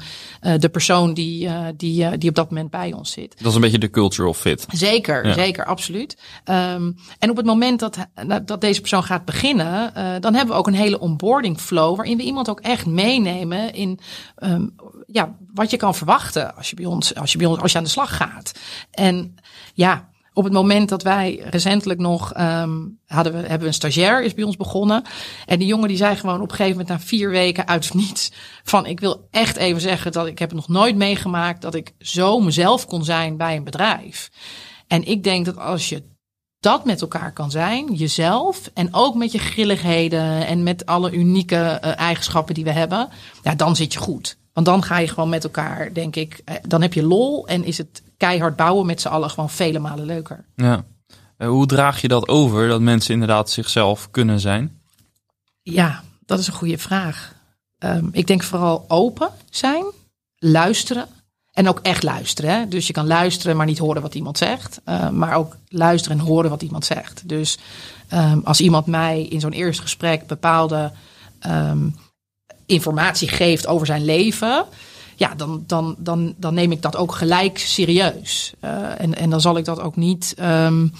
de 0.58 0.68
persoon 0.68 1.14
die, 1.14 1.50
die, 1.76 2.18
die 2.18 2.28
op 2.28 2.34
dat 2.34 2.50
moment 2.50 2.70
bij 2.70 2.92
ons 2.92 3.10
zit. 3.10 3.34
Dat 3.38 3.46
is 3.46 3.54
een 3.54 3.60
beetje 3.60 3.78
de 3.78 3.90
cultural 3.90 4.34
fit. 4.34 4.66
Zeker, 4.70 5.26
ja. 5.26 5.32
zeker, 5.32 5.64
absoluut. 5.64 6.18
Um, 6.44 6.96
en 7.18 7.30
op 7.30 7.36
het 7.36 7.46
moment 7.46 7.80
dat, 7.80 7.96
dat 8.44 8.60
deze 8.60 8.80
persoon 8.80 9.04
gaat 9.04 9.24
beginnen, 9.24 9.92
dan 10.20 10.34
hebben 10.34 10.54
we 10.54 10.60
ook 10.60 10.66
een 10.66 10.74
hele 10.74 11.00
onboarding 11.20 11.60
flow, 11.60 11.96
waarin 11.96 12.16
we 12.16 12.22
iemand 12.22 12.48
ook 12.48 12.60
echt 12.60 12.86
meenemen 12.86 13.74
in 13.74 13.98
um, 14.38 14.74
ja, 15.06 15.36
wat 15.54 15.70
je 15.70 15.76
kan 15.76 15.94
verwachten 15.94 16.56
als 16.56 16.70
je 16.70 16.76
bij 16.76 16.84
ons, 16.84 17.14
als 17.14 17.32
je 17.32 17.38
bij 17.38 17.46
ons, 17.46 17.60
als 17.60 17.72
je 17.72 17.78
aan 17.78 17.84
de 17.84 17.90
slag 17.90 18.16
gaat. 18.16 18.52
En 18.90 19.34
ja, 19.74 20.08
op 20.32 20.44
het 20.44 20.52
moment 20.52 20.88
dat 20.88 21.02
wij 21.02 21.42
recentelijk 21.50 22.00
nog 22.00 22.38
um, 22.40 22.98
hadden 23.06 23.32
we, 23.32 23.48
hebben 23.48 23.68
een 23.68 23.74
stagiair 23.74 24.22
is 24.22 24.34
bij 24.34 24.44
ons 24.44 24.56
begonnen. 24.56 25.02
En 25.46 25.58
die 25.58 25.68
jongen 25.68 25.88
die 25.88 25.96
zei 25.96 26.16
gewoon 26.16 26.40
op 26.40 26.50
een 26.50 26.56
gegeven 26.56 26.78
moment 26.78 26.88
na 26.88 27.06
vier 27.06 27.30
weken 27.30 27.66
uit 27.68 27.94
niets 27.94 28.32
van 28.64 28.86
ik 28.86 29.00
wil 29.00 29.28
echt 29.30 29.56
even 29.56 29.80
zeggen 29.80 30.12
dat 30.12 30.26
ik 30.26 30.38
heb 30.38 30.52
nog 30.52 30.68
nooit 30.68 30.96
meegemaakt 30.96 31.62
dat 31.62 31.74
ik 31.74 31.92
zo 31.98 32.40
mezelf 32.40 32.86
kon 32.86 33.04
zijn 33.04 33.36
bij 33.36 33.56
een 33.56 33.64
bedrijf. 33.64 34.30
En 34.86 35.04
ik 35.04 35.22
denk 35.22 35.44
dat 35.44 35.58
als 35.58 35.88
je 35.88 36.16
dat 36.60 36.84
met 36.84 37.00
elkaar 37.00 37.32
kan 37.32 37.50
zijn, 37.50 37.94
jezelf 37.94 38.70
en 38.74 38.94
ook 38.94 39.14
met 39.14 39.32
je 39.32 39.38
grilligheden 39.38 40.46
en 40.46 40.62
met 40.62 40.86
alle 40.86 41.12
unieke 41.12 41.80
uh, 41.84 41.98
eigenschappen 41.98 42.54
die 42.54 42.64
we 42.64 42.72
hebben, 42.72 43.08
ja, 43.42 43.54
dan 43.54 43.76
zit 43.76 43.92
je 43.92 43.98
goed. 43.98 44.36
Want 44.52 44.66
dan 44.66 44.82
ga 44.82 44.98
je 44.98 45.08
gewoon 45.08 45.28
met 45.28 45.44
elkaar, 45.44 45.92
denk 45.92 46.16
ik, 46.16 46.42
uh, 46.44 46.54
dan 46.66 46.82
heb 46.82 46.92
je 46.92 47.02
lol 47.02 47.46
en 47.46 47.64
is 47.64 47.78
het 47.78 48.02
keihard 48.16 48.56
bouwen 48.56 48.86
met 48.86 49.00
z'n 49.00 49.08
allen 49.08 49.30
gewoon 49.30 49.50
vele 49.50 49.78
malen 49.78 50.04
leuker. 50.04 50.44
Ja. 50.56 50.84
Uh, 51.38 51.48
hoe 51.48 51.66
draag 51.66 52.00
je 52.00 52.08
dat 52.08 52.28
over, 52.28 52.68
dat 52.68 52.80
mensen 52.80 53.12
inderdaad 53.12 53.50
zichzelf 53.50 54.10
kunnen 54.10 54.40
zijn? 54.40 54.80
Ja, 55.62 56.02
dat 56.26 56.38
is 56.38 56.46
een 56.46 56.52
goede 56.52 56.78
vraag. 56.78 57.34
Um, 57.78 58.08
ik 58.12 58.26
denk 58.26 58.42
vooral 58.42 58.84
open 58.88 59.30
zijn, 59.50 59.84
luisteren 60.38 61.08
en 61.58 61.68
ook 61.68 61.78
echt 61.82 62.02
luisteren. 62.02 62.50
Hè? 62.50 62.68
Dus 62.68 62.86
je 62.86 62.92
kan 62.92 63.06
luisteren, 63.06 63.56
maar 63.56 63.66
niet 63.66 63.78
horen 63.78 64.02
wat 64.02 64.14
iemand 64.14 64.38
zegt. 64.38 64.80
Uh, 64.88 65.10
maar 65.10 65.34
ook 65.34 65.56
luisteren 65.68 66.18
en 66.18 66.24
horen 66.24 66.50
wat 66.50 66.62
iemand 66.62 66.84
zegt. 66.84 67.22
Dus 67.28 67.58
um, 68.12 68.40
als 68.44 68.60
iemand 68.60 68.86
mij 68.86 69.22
in 69.22 69.40
zo'n 69.40 69.52
eerste 69.52 69.82
gesprek 69.82 70.26
bepaalde 70.26 70.92
um, 71.46 71.96
informatie 72.66 73.28
geeft 73.28 73.66
over 73.66 73.86
zijn 73.86 74.04
leven. 74.04 74.64
Ja, 75.16 75.34
dan, 75.34 75.64
dan, 75.66 75.94
dan, 75.98 76.34
dan 76.36 76.54
neem 76.54 76.72
ik 76.72 76.82
dat 76.82 76.96
ook 76.96 77.12
gelijk 77.12 77.58
serieus. 77.58 78.52
Uh, 78.64 79.00
en, 79.00 79.14
en 79.14 79.30
dan 79.30 79.40
zal 79.40 79.56
ik 79.56 79.64
dat 79.64 79.80
ook 79.80 79.96
niet. 79.96 80.34
Um, 80.40 80.92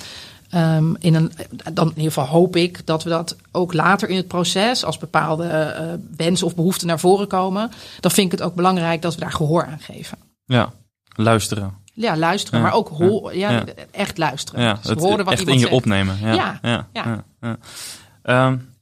in 0.99 1.14
een, 1.14 1.33
dan 1.73 1.88
in 1.88 1.97
ieder 1.97 2.12
geval 2.12 2.27
hoop 2.27 2.57
ik 2.57 2.87
dat 2.87 3.03
we 3.03 3.11
dat 3.11 3.37
ook 3.53 3.73
later 3.73 4.09
in 4.09 4.16
het 4.16 4.29
proces, 4.29 4.85
als 4.85 4.99
bepaalde 4.99 5.44
uh, 5.81 6.16
wensen 6.16 6.47
of 6.47 6.55
behoeften 6.55 6.87
naar 6.87 7.01
voren 7.01 7.27
komen, 7.27 7.71
dan 8.01 8.11
vind 8.11 8.33
ik 8.33 8.38
het 8.38 8.49
ook 8.49 8.55
belangrijk 8.55 9.03
dat 9.03 9.14
we 9.14 9.21
daar 9.21 9.33
gehoor 9.33 9.66
aan 9.66 9.81
geven. 9.81 10.28
Ja, 10.49 10.73
luisteren. 11.15 11.77
Ja, 11.93 12.17
luisteren, 12.17 12.61
ja, 12.61 12.67
maar 12.67 12.75
ook 12.75 12.89
ho 12.89 13.31
ja, 13.31 13.51
ja, 13.51 13.65
echt 13.91 14.19
luisteren. 14.19 14.63
Ja, 14.63 14.75
dus 14.75 14.91
het, 14.91 15.01
horen 15.01 15.25
wat 15.25 15.35
echt 15.35 15.47
in 15.47 15.53
je 15.53 15.59
zegt. 15.59 15.73
opnemen. 15.73 16.19
Ja, 16.21 16.33
ja, 16.33 16.59
ja. 16.63 16.87
ja, 16.93 17.25
ja. 17.41 18.47
Um, 18.47 18.77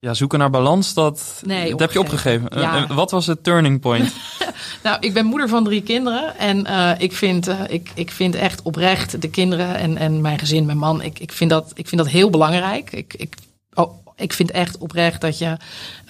ja, 0.00 0.14
zoeken 0.14 0.38
naar 0.38 0.50
balans, 0.50 0.94
dat, 0.94 1.42
nee, 1.44 1.70
dat 1.70 1.80
heb 1.80 1.92
je 1.92 2.00
opgegeven. 2.00 2.60
Ja. 2.60 2.76
Uh, 2.76 2.90
wat 2.90 3.10
was 3.10 3.26
het 3.26 3.44
turning 3.44 3.80
point? 3.80 4.12
nou, 4.84 4.96
ik 5.00 5.14
ben 5.14 5.26
moeder 5.26 5.48
van 5.48 5.64
drie 5.64 5.82
kinderen. 5.82 6.36
En 6.38 6.66
uh, 6.66 6.90
ik, 6.98 7.12
vind, 7.12 7.48
uh, 7.48 7.60
ik, 7.68 7.90
ik 7.94 8.10
vind 8.10 8.34
echt 8.34 8.62
oprecht 8.62 9.22
de 9.22 9.30
kinderen 9.30 9.74
en, 9.74 9.96
en 9.96 10.20
mijn 10.20 10.38
gezin, 10.38 10.66
mijn 10.66 10.78
man, 10.78 11.02
ik, 11.02 11.18
ik, 11.18 11.32
vind 11.32 11.50
dat, 11.50 11.70
ik 11.74 11.88
vind 11.88 12.00
dat 12.00 12.10
heel 12.10 12.30
belangrijk. 12.30 12.92
Ik, 12.92 13.14
ik, 13.14 13.34
oh, 13.74 14.06
ik 14.18 14.32
vind 14.32 14.50
echt 14.50 14.78
oprecht 14.78 15.20
dat 15.20 15.38
je 15.38 15.56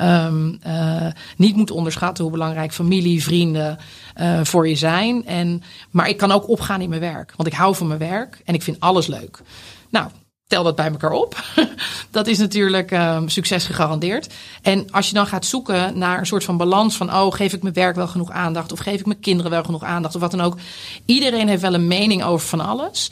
um, 0.01 0.59
uh, 0.67 1.07
niet 1.37 1.57
moet 1.57 1.71
onderschatten 1.71 2.25
hoe 2.25 2.33
belangrijk 2.33 2.73
familie, 2.73 3.23
vrienden 3.23 3.79
uh, 4.21 4.41
voor 4.43 4.69
je 4.69 4.77
zijn. 4.77 5.27
En, 5.27 5.63
maar 5.91 6.09
ik 6.09 6.17
kan 6.17 6.33
ook 6.33 6.49
opgaan 6.49 6.81
in 6.81 6.89
mijn 6.89 7.01
werk, 7.01 7.33
want 7.37 7.49
ik 7.49 7.55
hou 7.55 7.75
van 7.75 7.87
mijn 7.87 7.99
werk 7.99 8.41
en 8.45 8.55
ik 8.55 8.63
vind 8.63 8.81
alles 8.81 9.07
leuk. 9.07 9.41
Nou, 9.91 10.11
tel 10.47 10.63
dat 10.63 10.77
bij 10.77 10.91
elkaar 10.91 11.11
op. 11.11 11.45
dat 12.11 12.27
is 12.27 12.39
natuurlijk 12.39 12.91
um, 12.91 13.29
succes 13.29 13.65
gegarandeerd. 13.65 14.35
En 14.63 14.91
als 14.91 15.09
je 15.09 15.15
dan 15.15 15.27
gaat 15.27 15.45
zoeken 15.45 15.99
naar 15.99 16.19
een 16.19 16.27
soort 16.27 16.45
van 16.45 16.57
balans 16.57 16.97
van, 16.97 17.15
oh, 17.15 17.33
geef 17.35 17.53
ik 17.53 17.63
mijn 17.63 17.75
werk 17.75 17.97
wel 17.97 18.09
genoeg 18.09 18.31
aandacht 18.31 18.73
of 18.73 18.79
geef 18.79 19.01
ik 19.01 19.07
mijn 19.07 19.21
kinderen 19.21 19.51
wel 19.51 19.65
genoeg 19.65 19.85
aandacht 19.85 20.15
of 20.15 20.21
wat 20.21 20.31
dan 20.31 20.41
ook. 20.41 20.57
Iedereen 21.05 21.49
heeft 21.49 21.63
wel 21.63 21.75
een 21.75 21.87
mening 21.87 22.25
over 22.25 22.49
van 22.49 22.61
alles. 22.61 23.11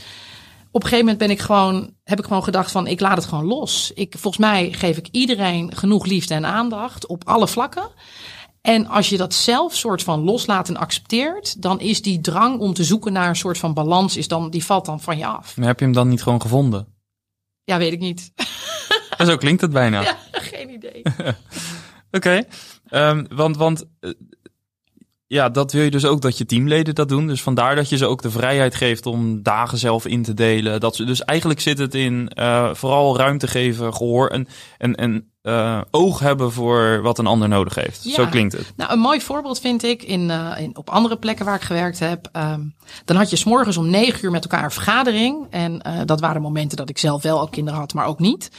Op 0.77 0.83
een 0.83 0.89
gegeven 0.89 1.13
moment 1.13 1.19
ben 1.19 1.31
ik 1.31 1.41
gewoon, 1.41 1.95
heb 2.05 2.19
ik 2.19 2.25
gewoon 2.25 2.45
gedacht 2.45 2.71
van 2.71 2.87
ik 2.87 3.01
laat 3.01 3.17
het 3.17 3.27
gewoon 3.27 3.45
los. 3.45 3.93
Ik, 3.95 4.15
volgens 4.19 4.47
mij 4.47 4.73
geef 4.73 4.97
ik 4.97 5.09
iedereen 5.11 5.77
genoeg 5.77 6.07
liefde 6.07 6.35
en 6.35 6.47
aandacht 6.47 7.07
op 7.07 7.29
alle 7.29 7.49
vlakken. 7.49 7.89
En 8.61 8.87
als 8.87 9.09
je 9.09 9.17
dat 9.17 9.35
zelf 9.35 9.75
soort 9.75 10.03
van 10.03 10.21
loslaat 10.21 10.69
en 10.69 10.77
accepteert, 10.77 11.63
dan 11.63 11.81
is 11.81 12.03
die 12.03 12.21
drang 12.21 12.61
om 12.61 12.75
te 12.75 12.85
zoeken 12.85 13.13
naar 13.13 13.29
een 13.29 13.37
soort 13.37 13.59
van 13.59 13.75
balans, 13.75 14.17
is 14.17 14.29
dan, 14.29 14.51
die 14.51 14.65
valt 14.65 14.85
dan 14.85 15.01
van 15.01 15.19
je 15.19 15.27
af. 15.27 15.57
Maar 15.57 15.67
heb 15.67 15.79
je 15.79 15.85
hem 15.85 15.95
dan 15.95 16.09
niet 16.09 16.23
gewoon 16.23 16.41
gevonden? 16.41 16.87
Ja, 17.65 17.79
weet 17.79 17.93
ik 17.93 18.01
niet. 18.01 18.33
En 19.17 19.27
zo 19.27 19.37
klinkt 19.37 19.61
het 19.61 19.73
bijna. 19.73 20.03
Ja, 20.05 20.17
geen 20.33 20.71
idee. 20.71 21.03
Oké, 22.11 22.45
Ehm, 22.87 23.25
want, 23.29 23.57
want 23.57 23.85
eh, 24.01 24.11
ja, 25.27 25.49
dat 25.49 25.73
wil 25.73 25.83
je 25.83 25.91
dus 25.91 26.05
ook 26.05 26.21
dat 26.21 26.39
je 26.39 26.47
teamleden 26.47 26.95
dat 26.95 27.09
doen. 27.09 27.27
Dus 27.27 27.43
vandaar 27.43 27.75
dat 27.75 27.89
je 27.89 27.97
ze 27.97 28.07
ook 28.07 28.23
de 28.23 28.31
vrijheid 28.31 28.75
geeft 28.75 29.07
om 29.07 29.43
dagen 29.43 29.79
zelf 29.79 30.07
in 30.07 30.23
te 30.23 30.35
delen. 30.35 30.81
Dat 30.81 30.97
ze, 30.97 31.05
dus 31.05 31.25
eigenlijk 31.25 31.61
zit 31.61 31.79
het 31.79 31.95
in 31.95 32.29
eh, 32.29 32.75
vooral 32.75 33.17
ruimte 33.17 33.47
geven, 33.47 33.95
gehoor 33.95 34.29
en, 34.29 34.47
en, 34.79 34.95
en 34.95 35.31
eh, 35.47 35.81
oog 35.91 36.19
hebben 36.19 36.53
voor 36.53 37.03
wat 37.03 37.19
een 37.19 37.27
ander 37.27 37.49
nodig 37.49 37.75
heeft. 37.75 38.05
Ja. 38.05 38.15
Zo 38.15 38.27
klinkt 38.27 38.53
het. 38.53 38.73
Nou, 38.77 38.93
een 38.93 38.99
mooi 38.99 39.21
voorbeeld 39.21 39.61
vind 39.61 39.83
ik 39.83 40.03
in, 40.03 40.31
eh, 40.31 40.53
in, 40.59 40.77
op 40.77 40.91
andere 40.91 41.17
plekken 41.17 41.45
waar 41.45 41.55
ik 41.55 41.63
gewerkt 41.63 41.99
heb. 41.99 42.29
ehm, 42.33 42.61
dan 43.05 43.17
had 43.17 43.31
je 43.31 43.37
s'morgens 43.37 43.77
om 43.77 43.91
negen 43.91 44.25
uur 44.25 44.31
met 44.31 44.43
elkaar 44.43 44.65
een 44.65 44.71
vergadering. 44.71 45.47
En 45.51 45.83
eh, 45.83 46.01
dat 46.05 46.21
waren 46.21 46.43
momenten 46.43 46.77
dat 46.77 46.89
ik 46.89 46.99
zelf 46.99 47.23
wel 47.23 47.41
ook 47.41 47.51
kinderen 47.51 47.81
had, 47.81 47.95
maar 47.95 48.07
ook 48.07 48.19
niet. 48.19 48.51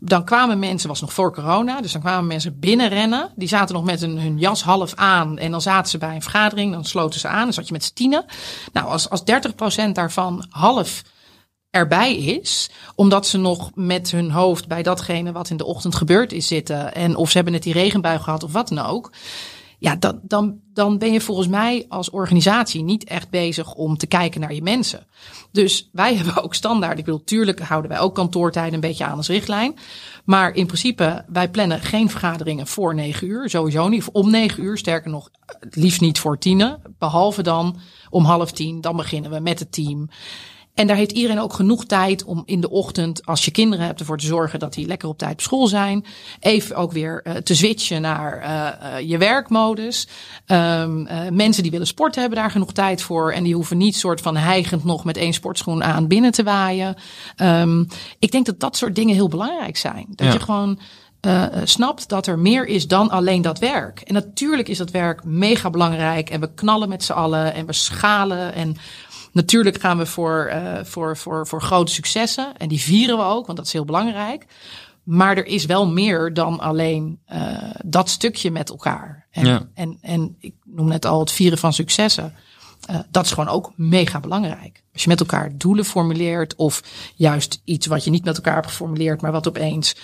Dan 0.00 0.24
kwamen 0.24 0.58
mensen, 0.58 0.88
was 0.88 1.00
nog 1.00 1.12
voor 1.12 1.32
corona, 1.34 1.80
dus 1.80 1.92
dan 1.92 2.00
kwamen 2.00 2.26
mensen 2.26 2.58
binnenrennen. 2.58 3.30
Die 3.34 3.48
zaten 3.48 3.74
nog 3.74 3.84
met 3.84 4.00
hun, 4.00 4.20
hun 4.20 4.38
jas 4.38 4.62
half 4.62 4.94
aan. 4.94 5.38
En 5.38 5.50
dan 5.50 5.60
zaten 5.60 5.90
ze 5.90 5.98
bij 5.98 6.14
een 6.14 6.22
vergadering, 6.22 6.72
dan 6.72 6.84
sloten 6.84 7.20
ze 7.20 7.28
aan. 7.28 7.44
Dan 7.44 7.52
zat 7.52 7.66
je 7.66 7.72
met 7.72 7.84
z'n 7.84 7.94
tienen. 7.94 8.24
Nou, 8.72 8.86
als, 8.86 9.10
als 9.10 9.22
30% 9.88 9.92
daarvan 9.92 10.46
half 10.50 11.02
erbij 11.76 12.16
is, 12.16 12.70
omdat 12.94 13.26
ze 13.26 13.38
nog 13.38 13.70
met 13.74 14.10
hun 14.10 14.30
hoofd 14.30 14.68
bij 14.68 14.82
datgene 14.82 15.32
wat 15.32 15.50
in 15.50 15.56
de 15.56 15.64
ochtend 15.64 15.94
gebeurd 15.94 16.32
is 16.32 16.46
zitten. 16.46 16.94
En 16.94 17.16
of 17.16 17.28
ze 17.28 17.34
hebben 17.34 17.52
net 17.52 17.62
die 17.62 17.72
regenbui 17.72 18.18
gehad 18.18 18.42
of 18.42 18.52
wat 18.52 18.68
dan 18.68 18.78
ook. 18.78 19.10
Ja, 19.78 19.96
dan, 19.96 20.20
dan, 20.22 20.60
dan 20.72 20.98
ben 20.98 21.12
je 21.12 21.20
volgens 21.20 21.48
mij 21.48 21.84
als 21.88 22.10
organisatie 22.10 22.82
niet 22.82 23.04
echt 23.04 23.30
bezig 23.30 23.74
om 23.74 23.96
te 23.96 24.06
kijken 24.06 24.40
naar 24.40 24.54
je 24.54 24.62
mensen. 24.62 25.06
Dus 25.52 25.88
wij 25.92 26.14
hebben 26.16 26.42
ook 26.42 26.54
standaard. 26.54 26.98
Ik 26.98 27.04
bedoel, 27.04 27.24
tuurlijk 27.24 27.60
houden 27.60 27.90
wij 27.90 28.00
ook 28.00 28.14
kantoortijden 28.14 28.74
een 28.74 28.80
beetje 28.80 29.04
aan 29.04 29.16
als 29.16 29.28
richtlijn. 29.28 29.76
Maar 30.24 30.54
in 30.54 30.66
principe, 30.66 31.24
wij 31.28 31.50
plannen 31.50 31.80
geen 31.80 32.10
vergaderingen 32.10 32.66
voor 32.66 32.94
negen 32.94 33.26
uur. 33.26 33.50
Sowieso 33.50 33.88
niet. 33.88 34.00
Of 34.00 34.08
om 34.12 34.30
negen 34.30 34.62
uur. 34.62 34.78
Sterker 34.78 35.10
nog, 35.10 35.30
het 35.60 35.76
liefst 35.76 36.00
niet 36.00 36.18
voor 36.18 36.38
tienen. 36.38 36.82
Behalve 36.98 37.42
dan 37.42 37.78
om 38.10 38.24
half 38.24 38.52
tien. 38.52 38.80
Dan 38.80 38.96
beginnen 38.96 39.30
we 39.30 39.40
met 39.40 39.58
het 39.58 39.72
team. 39.72 40.08
En 40.76 40.86
daar 40.86 40.96
heeft 40.96 41.12
iedereen 41.12 41.40
ook 41.40 41.52
genoeg 41.52 41.84
tijd 41.84 42.24
om 42.24 42.42
in 42.46 42.60
de 42.60 42.70
ochtend, 42.70 43.26
als 43.26 43.44
je 43.44 43.50
kinderen 43.50 43.86
hebt, 43.86 44.00
ervoor 44.00 44.18
te 44.18 44.26
zorgen 44.26 44.58
dat 44.58 44.74
die 44.74 44.86
lekker 44.86 45.08
op 45.08 45.18
tijd 45.18 45.32
op 45.32 45.40
school 45.40 45.66
zijn. 45.66 46.04
Even 46.40 46.76
ook 46.76 46.92
weer 46.92 47.22
uh, 47.24 47.34
te 47.34 47.54
switchen 47.54 48.00
naar 48.02 48.42
uh, 48.42 48.90
uh, 49.00 49.08
je 49.08 49.18
werkmodus. 49.18 50.08
Um, 50.46 51.08
mensen 51.30 51.62
die 51.62 51.70
willen 51.72 51.86
sporten 51.86 52.20
hebben 52.20 52.38
daar 52.38 52.50
genoeg 52.50 52.72
tijd 52.72 53.02
voor. 53.02 53.32
En 53.32 53.42
die 53.44 53.54
hoeven 53.54 53.76
niet 53.76 53.96
soort 53.96 54.20
van 54.20 54.36
hijgend 54.36 54.84
nog 54.84 55.04
met 55.04 55.16
één 55.16 55.32
sportschoen 55.32 55.84
aan 55.84 56.06
binnen 56.06 56.32
te 56.32 56.42
waaien. 56.42 56.96
Um, 57.42 57.86
ik 58.18 58.30
denk 58.30 58.46
dat 58.46 58.60
dat 58.60 58.76
soort 58.76 58.94
dingen 58.94 59.14
heel 59.14 59.28
belangrijk 59.28 59.76
zijn. 59.76 60.06
Dat 60.08 60.26
Ja. 60.26 60.32
je 60.32 60.40
gewoon 60.40 60.78
uh, 61.26 61.44
snapt 61.64 62.08
dat 62.08 62.26
er 62.26 62.38
meer 62.38 62.66
is 62.66 62.88
dan 62.88 63.10
alleen 63.10 63.42
dat 63.42 63.58
werk. 63.58 64.00
En 64.00 64.14
natuurlijk 64.14 64.68
is 64.68 64.78
dat 64.78 64.90
werk 64.90 65.24
mega 65.24 65.70
belangrijk. 65.70 66.30
En 66.30 66.40
we 66.40 66.54
knallen 66.54 66.88
met 66.88 67.04
z'n 67.04 67.12
allen 67.12 67.54
en 67.54 67.66
we 67.66 67.72
schalen. 67.72 68.54
En 68.54 68.76
natuurlijk 69.36 69.80
gaan 69.80 69.98
we 69.98 70.06
voor, 70.06 70.50
uh, 70.54 70.84
voor, 70.84 71.16
voor, 71.16 71.46
voor 71.46 71.62
grote 71.62 71.92
successen. 71.92 72.56
En 72.56 72.68
die 72.68 72.80
vieren 72.80 73.16
we 73.16 73.22
ook, 73.24 73.46
want 73.46 73.58
dat 73.58 73.66
is 73.66 73.72
heel 73.72 73.84
belangrijk. 73.84 74.46
Maar 75.02 75.36
er 75.36 75.46
is 75.46 75.64
wel 75.64 75.88
meer 75.88 76.34
dan 76.34 76.60
alleen 76.60 77.20
uh, 77.32 77.70
dat 77.84 78.08
stukje 78.10 78.50
met 78.50 78.68
elkaar. 78.70 79.26
En, 79.30 79.46
Ja. 79.46 79.68
en, 79.74 79.98
en 80.00 80.36
ik 80.40 80.54
noem 80.64 80.88
net 80.88 81.04
al 81.04 81.20
het 81.20 81.32
vieren 81.32 81.58
van 81.58 81.72
successen. 81.72 82.34
Uh, 82.90 82.98
dat 83.10 83.24
is 83.24 83.30
gewoon 83.32 83.48
ook 83.48 83.72
mega 83.76 84.20
belangrijk. 84.20 84.82
Als 84.92 85.02
je 85.02 85.08
met 85.08 85.20
elkaar 85.20 85.56
doelen 85.56 85.84
formuleert, 85.84 86.54
of 86.54 86.82
juist 87.14 87.60
iets 87.64 87.86
wat 87.86 88.04
je 88.04 88.10
niet 88.10 88.24
met 88.24 88.36
elkaar 88.36 88.54
hebt 88.54 88.66
geformuleerd, 88.66 89.20
maar 89.20 89.32
wat 89.32 89.48
opeens 89.48 89.96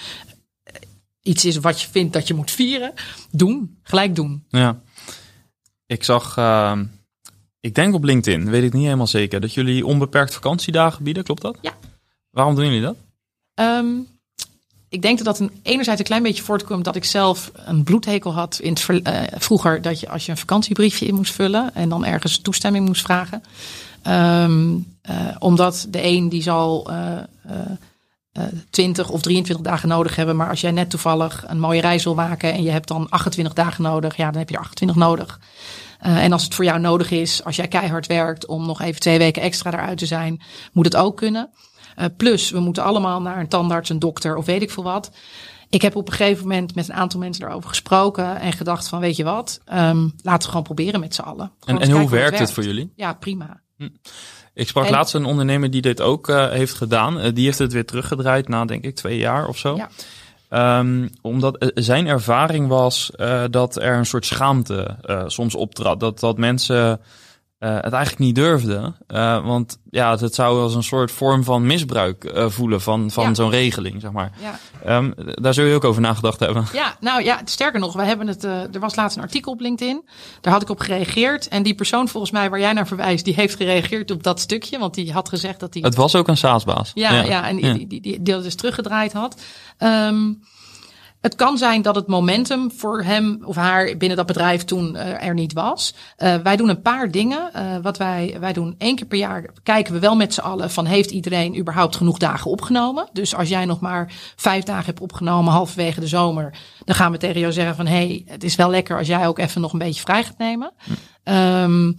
eh, 0.62 0.74
iets 1.22 1.44
is 1.44 1.56
wat 1.56 1.80
je 1.82 1.88
vindt 1.88 2.12
dat 2.12 2.26
je 2.28 2.34
moet 2.34 2.50
vieren, 2.50 2.92
doen. 3.30 3.78
Gelijk 3.82 4.14
doen. 4.14 4.44
Ja. 4.48 4.80
Ik 5.86 6.04
zag, 6.04 6.36
uh, 6.36 6.80
ik 7.62 7.74
denk 7.74 7.94
op 7.94 8.04
LinkedIn, 8.04 8.50
weet 8.50 8.62
ik 8.62 8.72
niet 8.72 8.84
helemaal 8.84 9.06
zeker, 9.06 9.40
dat 9.40 9.54
jullie 9.54 9.86
onbeperkt 9.86 10.34
vakantiedagen 10.34 11.04
bieden, 11.04 11.24
klopt 11.24 11.42
dat? 11.42 11.58
Ja. 11.60 11.72
Waarom 12.30 12.54
doen 12.54 12.64
jullie 12.64 12.80
dat? 12.80 12.96
Um, 13.54 14.06
ik 14.88 15.02
denk 15.02 15.16
dat 15.16 15.26
dat 15.26 15.38
een, 15.38 15.50
enerzijds 15.62 16.00
een 16.00 16.06
klein 16.06 16.22
beetje 16.22 16.42
voortkomt 16.42 16.84
dat 16.84 16.96
ik 16.96 17.04
zelf 17.04 17.50
een 17.54 17.82
bloedhekel 17.82 18.32
had 18.32 18.58
in 18.62 18.72
het 18.72 18.88
uh, 18.88 19.20
vroeger 19.34 19.82
dat 19.82 20.00
je 20.00 20.08
als 20.08 20.24
je 20.26 20.30
een 20.30 20.38
vakantiebriefje 20.38 21.06
in 21.06 21.14
moest 21.14 21.32
vullen 21.32 21.74
en 21.74 21.88
dan 21.88 22.04
ergens 22.04 22.38
toestemming 22.38 22.86
moest 22.86 23.02
vragen. 23.02 23.42
Um, 24.06 24.96
uh, 25.10 25.36
omdat 25.38 25.86
de 25.88 26.04
een 26.04 26.28
die 26.28 26.42
zal 26.42 26.90
uh, 26.90 27.18
uh, 28.36 28.44
20 28.70 29.10
of 29.10 29.22
23 29.22 29.66
dagen 29.66 29.88
nodig 29.88 30.16
hebben, 30.16 30.36
maar 30.36 30.48
als 30.48 30.60
jij 30.60 30.70
net 30.70 30.90
toevallig 30.90 31.44
een 31.46 31.60
mooie 31.60 31.80
reis 31.80 32.04
wil 32.04 32.14
maken 32.14 32.52
en 32.52 32.62
je 32.62 32.70
hebt 32.70 32.88
dan 32.88 33.06
28 33.08 33.54
dagen 33.54 33.82
nodig, 33.82 34.16
ja, 34.16 34.30
dan 34.30 34.38
heb 34.38 34.48
je 34.48 34.54
er 34.54 34.60
28 34.60 34.96
nodig. 34.96 35.40
Uh, 36.06 36.24
en 36.24 36.32
als 36.32 36.44
het 36.44 36.54
voor 36.54 36.64
jou 36.64 36.80
nodig 36.80 37.10
is, 37.10 37.44
als 37.44 37.56
jij 37.56 37.68
keihard 37.68 38.06
werkt 38.06 38.46
om 38.46 38.66
nog 38.66 38.80
even 38.80 39.00
twee 39.00 39.18
weken 39.18 39.42
extra 39.42 39.72
eruit 39.72 39.98
te 39.98 40.06
zijn, 40.06 40.42
moet 40.72 40.84
het 40.84 40.96
ook 40.96 41.16
kunnen. 41.16 41.50
Uh, 41.98 42.04
plus, 42.16 42.50
we 42.50 42.60
moeten 42.60 42.82
allemaal 42.82 43.22
naar 43.22 43.40
een 43.40 43.48
tandarts, 43.48 43.88
een 43.88 43.98
dokter 43.98 44.36
of 44.36 44.46
weet 44.46 44.62
ik 44.62 44.70
veel 44.70 44.82
wat. 44.82 45.10
Ik 45.68 45.82
heb 45.82 45.96
op 45.96 46.08
een 46.08 46.14
gegeven 46.14 46.42
moment 46.42 46.74
met 46.74 46.88
een 46.88 46.94
aantal 46.94 47.20
mensen 47.20 47.42
daarover 47.42 47.68
gesproken 47.68 48.40
en 48.40 48.52
gedacht 48.52 48.88
van, 48.88 49.00
weet 49.00 49.16
je 49.16 49.24
wat, 49.24 49.60
um, 49.72 50.12
laten 50.22 50.42
we 50.42 50.48
gewoon 50.48 50.62
proberen 50.62 51.00
met 51.00 51.14
z'n 51.14 51.20
allen. 51.20 51.52
En, 51.64 51.78
en 51.78 51.90
hoe 51.90 52.08
werkt 52.08 52.38
het, 52.38 52.52
voor 52.52 52.64
jullie? 52.64 52.92
Ja, 52.96 53.12
prima. 53.12 53.60
Hm. 53.76 53.88
Ik 54.54 54.68
sprak 54.68 54.84
en, 54.84 54.90
laatst 54.90 55.14
een 55.14 55.24
ondernemer 55.24 55.70
die 55.70 55.80
dit 55.80 56.00
ook 56.00 56.28
uh, 56.28 56.50
heeft 56.50 56.74
gedaan. 56.74 57.24
Uh, 57.24 57.34
die 57.34 57.44
heeft 57.44 57.58
het 57.58 57.72
weer 57.72 57.86
teruggedraaid 57.86 58.48
na, 58.48 58.64
denk 58.64 58.84
ik, 58.84 58.96
twee 58.96 59.18
jaar 59.18 59.48
of 59.48 59.58
zo. 59.58 59.76
Ja. 59.76 59.90
Um, 60.54 61.10
omdat 61.20 61.72
zijn 61.74 62.06
ervaring 62.06 62.68
was 62.68 63.10
uh, 63.16 63.42
dat 63.50 63.76
er 63.76 63.96
een 63.96 64.06
soort 64.06 64.26
schaamte 64.26 64.96
uh, 65.04 65.22
soms 65.26 65.54
optrad. 65.54 66.00
Dat, 66.00 66.20
dat 66.20 66.38
mensen 66.38 67.00
uh, 67.62 67.74
het 67.74 67.92
eigenlijk 67.92 68.18
niet 68.18 68.34
durfden. 68.34 68.96
Uh, 69.08 69.44
want 69.44 69.78
ja, 69.90 70.16
het 70.16 70.34
zou 70.34 70.60
als 70.60 70.74
een 70.74 70.82
soort 70.82 71.10
vorm 71.10 71.44
van 71.44 71.66
misbruik 71.66 72.24
uh, 72.24 72.48
voelen 72.48 72.80
van, 72.80 73.10
van 73.10 73.24
ja. 73.24 73.34
zo'n 73.34 73.50
regeling, 73.50 74.00
zeg 74.00 74.12
maar. 74.12 74.32
Ja. 74.82 74.96
Um, 74.96 75.14
daar 75.16 75.54
zul 75.54 75.64
je 75.64 75.74
ook 75.74 75.84
over 75.84 76.02
nagedacht 76.02 76.40
hebben. 76.40 76.64
Ja, 76.72 76.96
nou 77.00 77.22
ja, 77.24 77.40
sterker 77.44 77.80
nog, 77.80 77.92
we 77.92 78.02
hebben 78.02 78.26
het. 78.26 78.44
er 78.44 78.80
was 78.80 78.96
laatst 78.96 79.16
een 79.16 79.22
artikel 79.22 79.52
op 79.52 79.60
LinkedIn. 79.60 80.08
Daar 80.40 80.52
had 80.52 80.62
ik 80.62 80.68
op 80.68 80.80
gereageerd. 80.80 81.48
En 81.48 81.62
die 81.62 81.74
persoon 81.74 82.08
volgens 82.08 82.32
mij 82.32 82.50
waar 82.50 82.60
jij 82.60 82.72
naar 82.72 82.86
verwijst, 82.86 83.24
die 83.24 83.34
heeft 83.34 83.56
gereageerd 83.56 84.10
op 84.10 84.22
dat 84.22 84.40
stukje. 84.40 84.78
Want 84.78 84.94
die 84.94 85.12
had 85.12 85.28
gezegd 85.28 85.60
dat 85.60 85.74
hij. 85.74 85.82
Het 85.82 85.94
was 85.94 86.14
ook 86.14 86.28
een 86.28 86.36
SaaS-baas. 86.36 86.90
Ja, 86.94 87.12
ja, 87.12 87.22
ja, 87.22 87.48
en 87.48 87.56
die, 87.56 87.72
die, 87.72 87.86
die, 87.86 88.00
die, 88.00 88.22
die 88.22 88.34
dat 88.34 88.42
dus 88.42 88.54
teruggedraaid 88.54 89.12
had. 89.12 89.42
Um, 89.78 90.42
het 91.22 91.34
kan 91.34 91.58
zijn 91.58 91.82
dat 91.82 91.94
het 91.94 92.06
momentum 92.06 92.70
voor 92.70 93.02
hem 93.02 93.42
of 93.44 93.56
haar 93.56 93.96
binnen 93.96 94.16
dat 94.16 94.26
bedrijf 94.26 94.64
toen 94.64 94.94
uh, 94.94 95.24
er 95.24 95.34
niet 95.34 95.52
was. 95.52 95.94
Uh, 96.18 96.34
wij 96.34 96.56
doen 96.56 96.68
een 96.68 96.82
paar 96.82 97.10
dingen. 97.10 97.50
Uh, 97.56 97.76
wat 97.82 97.98
wij, 97.98 98.36
wij 98.40 98.52
doen 98.52 98.74
één 98.78 98.96
keer 98.96 99.06
per 99.06 99.18
jaar 99.18 99.50
kijken 99.62 99.92
we 99.92 99.98
wel 99.98 100.16
met 100.16 100.34
z'n 100.34 100.40
allen 100.40 100.70
van 100.70 100.84
heeft 100.84 101.10
iedereen 101.10 101.58
überhaupt 101.58 101.96
genoeg 101.96 102.18
dagen 102.18 102.50
opgenomen. 102.50 103.08
Dus 103.12 103.34
als 103.34 103.48
jij 103.48 103.64
nog 103.64 103.80
maar 103.80 104.12
vijf 104.36 104.64
dagen 104.64 104.86
hebt 104.86 105.00
opgenomen 105.00 105.52
halverwege 105.52 106.00
de 106.00 106.06
zomer, 106.06 106.54
dan 106.84 106.94
gaan 106.94 107.12
we 107.12 107.18
tegen 107.18 107.40
jou 107.40 107.52
zeggen 107.52 107.76
van 107.76 107.86
hé, 107.86 108.06
hey, 108.06 108.24
het 108.26 108.44
is 108.44 108.54
wel 108.54 108.70
lekker 108.70 108.98
als 108.98 109.06
jij 109.06 109.26
ook 109.26 109.38
even 109.38 109.60
nog 109.60 109.72
een 109.72 109.78
beetje 109.78 110.02
vrij 110.02 110.24
gaat 110.24 110.38
nemen. 110.38 110.72
Hm. 111.24 111.32
Um, 111.34 111.96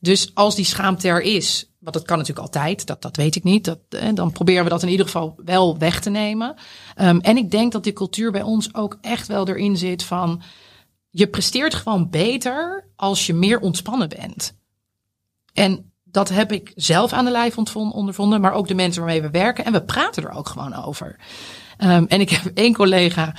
dus 0.00 0.30
als 0.34 0.54
die 0.54 0.64
schaamte 0.64 1.08
er 1.08 1.22
is, 1.22 1.73
want 1.84 1.96
dat 1.96 2.04
kan 2.04 2.18
natuurlijk 2.18 2.46
altijd, 2.46 2.86
dat, 2.86 3.02
dat 3.02 3.16
weet 3.16 3.36
ik 3.36 3.44
niet. 3.44 3.64
Dat, 3.64 3.78
eh, 3.88 4.08
dan 4.14 4.32
proberen 4.32 4.64
we 4.64 4.70
dat 4.70 4.82
in 4.82 4.88
ieder 4.88 5.06
geval 5.06 5.34
wel 5.44 5.78
weg 5.78 6.00
te 6.00 6.10
nemen. 6.10 6.54
Um, 7.00 7.20
en 7.20 7.36
ik 7.36 7.50
denk 7.50 7.72
dat 7.72 7.84
die 7.84 7.92
cultuur 7.92 8.32
bij 8.32 8.42
ons 8.42 8.74
ook 8.74 8.98
echt 9.00 9.26
wel 9.26 9.48
erin 9.48 9.76
zit 9.76 10.02
van... 10.02 10.42
je 11.10 11.26
presteert 11.26 11.74
gewoon 11.74 12.10
beter 12.10 12.88
als 12.96 13.26
je 13.26 13.34
meer 13.34 13.60
ontspannen 13.60 14.08
bent. 14.08 14.56
En 15.52 15.92
dat 16.04 16.28
heb 16.28 16.52
ik 16.52 16.72
zelf 16.74 17.12
aan 17.12 17.24
de 17.24 17.30
lijf 17.30 17.58
ondervonden, 17.74 18.40
maar 18.40 18.52
ook 18.52 18.68
de 18.68 18.74
mensen 18.74 19.02
waarmee 19.02 19.22
we 19.22 19.30
werken. 19.30 19.64
En 19.64 19.72
we 19.72 19.84
praten 19.84 20.24
er 20.24 20.30
ook 20.30 20.48
gewoon 20.48 20.74
over. 20.84 21.16
Um, 21.78 22.06
en 22.08 22.20
ik 22.20 22.30
heb 22.30 22.50
één 22.54 22.74
collega, 22.74 23.34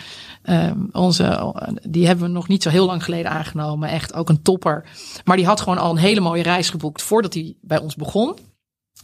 um, 0.49 0.89
onze, 0.91 1.53
die 1.87 2.07
hebben 2.07 2.25
we 2.25 2.31
nog 2.31 2.47
niet 2.47 2.63
zo 2.63 2.69
heel 2.69 2.85
lang 2.85 3.03
geleden 3.03 3.31
aangenomen. 3.31 3.89
Echt 3.89 4.13
ook 4.13 4.29
een 4.29 4.41
topper. 4.41 4.85
Maar 5.23 5.37
die 5.37 5.45
had 5.45 5.61
gewoon 5.61 5.77
al 5.77 5.91
een 5.91 5.97
hele 5.97 6.19
mooie 6.19 6.43
reis 6.43 6.69
geboekt 6.69 7.01
voordat 7.01 7.33
hij 7.33 7.55
bij 7.61 7.79
ons 7.79 7.95
begon. 7.95 8.37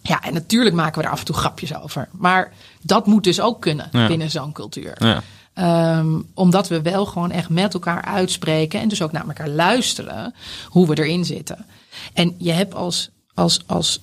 Ja, 0.02 0.22
en 0.22 0.34
natuurlijk 0.34 0.76
maken 0.76 1.02
we 1.02 1.08
er 1.08 1.14
af 1.14 1.20
en 1.20 1.26
toe 1.26 1.36
grapjes 1.36 1.76
over. 1.76 2.10
Maar 2.12 2.54
dat 2.82 3.08
moet 3.08 3.24
dus 3.24 3.42
ook 3.42 3.62
kunnen 3.62 3.90
ja. 3.92 4.08
binnen 4.08 4.32
zo'n 4.32 4.52
cultuur. 4.52 4.96
Ja. 5.00 5.22
Um, 5.98 6.30
omdat 6.34 6.68
we 6.68 6.82
wel 6.82 7.06
gewoon 7.06 7.32
echt 7.32 7.50
met 7.50 7.74
elkaar 7.74 8.02
uitspreken 8.02 8.80
en 8.80 8.88
dus 8.88 9.02
ook 9.02 9.12
naar 9.12 9.28
elkaar 9.28 9.50
luisteren 9.50 10.34
hoe 10.68 10.88
we 10.88 10.98
erin 10.98 11.26
zitten. 11.26 11.66
En 12.14 12.36
je 12.38 12.52
hebt 12.52 12.74
als, 12.74 13.10
als, 13.34 13.64
als 13.66 14.02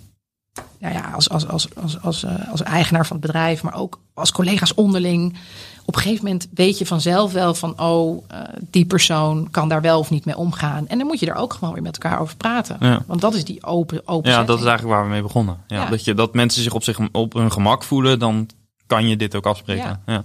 nou 0.79 0.95
ja, 0.95 1.11
als, 1.15 1.31
als, 1.31 1.49
als, 1.49 1.69
als, 1.75 2.03
als, 2.03 2.25
uh, 2.25 2.51
als 2.51 2.63
eigenaar 2.63 3.07
van 3.07 3.17
het 3.17 3.27
bedrijf, 3.27 3.63
maar 3.63 3.75
ook 3.75 4.01
als 4.15 4.33
collega's 4.33 4.75
onderling. 4.75 5.39
Op 5.85 5.97
een 5.97 6.03
gegeven 6.03 6.25
moment 6.25 6.49
weet 6.55 6.79
je 6.79 6.87
vanzelf 6.87 7.33
wel 7.33 7.55
van, 7.55 7.81
oh, 7.81 8.25
uh, 8.33 8.39
die 8.61 8.85
persoon 8.85 9.49
kan 9.51 9.69
daar 9.69 9.81
wel 9.81 9.99
of 9.99 10.11
niet 10.11 10.25
mee 10.25 10.37
omgaan. 10.37 10.89
En 10.89 10.99
dan 10.99 11.07
moet 11.07 11.21
je 11.21 11.27
er 11.27 11.35
ook 11.35 11.53
gewoon 11.53 11.75
weer 11.75 11.83
met 11.83 11.99
elkaar 11.99 12.21
over 12.21 12.37
praten. 12.37 12.77
Ja. 12.81 13.03
Want 13.07 13.21
dat 13.21 13.35
is 13.35 13.45
die 13.45 13.65
open, 13.65 14.01
open 14.05 14.31
Ja, 14.31 14.37
setting. 14.37 14.47
dat 14.47 14.59
is 14.59 14.65
eigenlijk 14.65 14.97
waar 14.97 15.05
we 15.05 15.13
mee 15.13 15.23
begonnen. 15.23 15.59
Ja, 15.67 15.83
Ja. 15.83 15.91
Dat, 15.91 16.05
je, 16.05 16.15
dat 16.15 16.35
mensen 16.35 16.63
zich 16.63 16.73
op, 16.73 16.83
zich 16.83 16.99
op 17.13 17.33
hun 17.33 17.53
gemak 17.53 17.83
voelen, 17.83 18.19
dan 18.19 18.49
kan 18.87 19.09
je 19.09 19.17
dit 19.17 19.35
ook 19.35 19.47
afspreken. 19.47 20.03
Ja. 20.07 20.23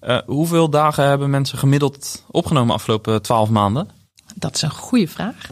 Eh, 0.00 0.18
hoeveel 0.26 0.70
dagen 0.70 1.04
hebben 1.08 1.30
mensen 1.30 1.58
gemiddeld 1.58 2.24
opgenomen 2.30 2.74
afgelopen 2.74 3.22
twaalf 3.22 3.48
maanden? 3.48 3.88
Dat 4.34 4.54
is 4.54 4.62
een 4.62 4.70
goede 4.70 5.08
vraag. 5.08 5.50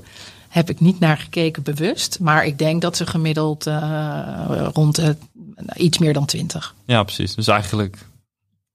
Heb 0.54 0.70
ik 0.70 0.80
niet 0.80 1.00
naar 1.00 1.18
gekeken 1.18 1.62
bewust. 1.62 2.20
Maar 2.20 2.46
ik 2.46 2.58
denk 2.58 2.82
dat 2.82 2.96
ze 2.96 3.06
gemiddeld 3.06 3.66
uh, 3.66 4.66
rond 4.72 4.98
uh, 4.98 5.08
iets 5.74 5.98
meer 5.98 6.12
dan 6.12 6.24
20. 6.24 6.74
Ja, 6.84 7.02
precies. 7.02 7.34
Dus 7.34 7.46
eigenlijk 7.46 7.98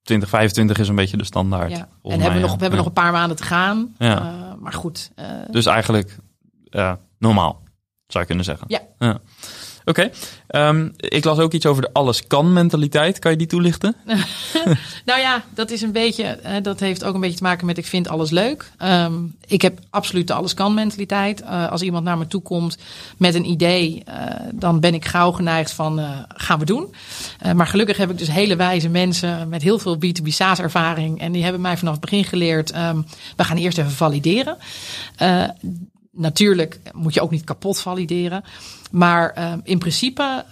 20, 0.03 0.29
25 0.29 0.77
is 0.77 0.87
een 0.87 0.95
beetje 0.95 1.17
de 1.17 1.23
standaard. 1.23 1.71
Ja. 1.71 1.87
En 2.03 2.19
hebben 2.19 2.33
we, 2.33 2.39
nog, 2.39 2.51
ja. 2.51 2.55
we 2.55 2.61
hebben 2.61 2.77
nog 2.77 2.87
een 2.87 2.93
paar 2.93 3.11
maanden 3.11 3.37
te 3.37 3.43
gaan. 3.43 3.95
Ja. 3.97 4.21
Uh, 4.21 4.53
maar 4.59 4.73
goed. 4.73 5.11
Dus 5.51 5.65
eigenlijk 5.65 6.17
eh, 6.69 6.93
normaal, 7.17 7.61
zou 8.07 8.19
je 8.19 8.25
kunnen 8.25 8.45
zeggen. 8.45 8.67
Ja. 8.67 9.19
Oké, 9.89 10.09
Ehm, 10.49 10.89
ik 10.97 11.23
las 11.23 11.37
ook 11.37 11.53
iets 11.53 11.65
over 11.65 11.81
de 11.81 11.93
alles 11.93 12.27
kan 12.27 12.53
mentaliteit. 12.53 13.19
Kan 13.19 13.31
je 13.31 13.37
die 13.37 13.47
toelichten? 13.47 13.95
Nou 15.05 15.19
ja, 15.21 15.43
dat 15.53 15.71
is 15.71 15.81
een 15.81 15.91
beetje, 15.91 16.23
eh, 16.23 16.63
dat 16.63 16.79
heeft 16.79 17.03
ook 17.03 17.13
een 17.13 17.19
beetje 17.19 17.37
te 17.37 17.43
maken 17.43 17.65
met 17.65 17.77
ik 17.77 17.85
vind 17.85 18.07
alles 18.07 18.29
leuk. 18.29 18.71
Ehm, 18.77 19.13
ik 19.47 19.61
heb 19.61 19.79
absoluut 19.89 20.27
de 20.27 20.33
alles 20.33 20.53
kan 20.53 20.73
mentaliteit. 20.73 21.41
Uh, 21.41 21.71
als 21.71 21.81
iemand 21.81 22.03
naar 22.03 22.17
me 22.17 22.27
toe 22.27 22.41
komt 22.41 22.77
met 23.17 23.35
een 23.35 23.49
idee, 23.49 24.03
uh, 24.07 24.13
dan 24.53 24.79
ben 24.79 24.93
ik 24.93 25.05
gauw 25.05 25.31
geneigd 25.31 25.71
van 25.71 26.01
gaan 26.27 26.59
we 26.59 26.65
doen. 26.65 26.93
maar 27.55 27.67
gelukkig 27.67 27.97
heb 27.97 28.09
ik 28.09 28.17
dus 28.17 28.31
hele 28.31 28.55
wijze 28.55 28.89
mensen 28.89 29.49
met 29.49 29.61
heel 29.61 29.79
veel 29.79 29.95
B2B 29.95 30.27
SaaS 30.27 30.59
ervaring. 30.59 31.19
En 31.19 31.31
die 31.31 31.43
hebben 31.43 31.61
mij 31.61 31.77
vanaf 31.77 31.93
het 31.93 32.01
begin 32.01 32.23
geleerd, 32.23 32.75
um, 32.75 33.05
we 33.35 33.43
gaan 33.43 33.57
eerst 33.57 33.77
even 33.77 33.91
valideren. 33.91 34.57
Natuurlijk 36.11 36.79
moet 36.93 37.13
je 37.13 37.21
ook 37.21 37.31
niet 37.31 37.43
kapot 37.43 37.79
valideren. 37.79 38.43
Maar 38.91 39.35
uh, 39.37 39.53
in 39.63 39.77
principe 39.77 40.45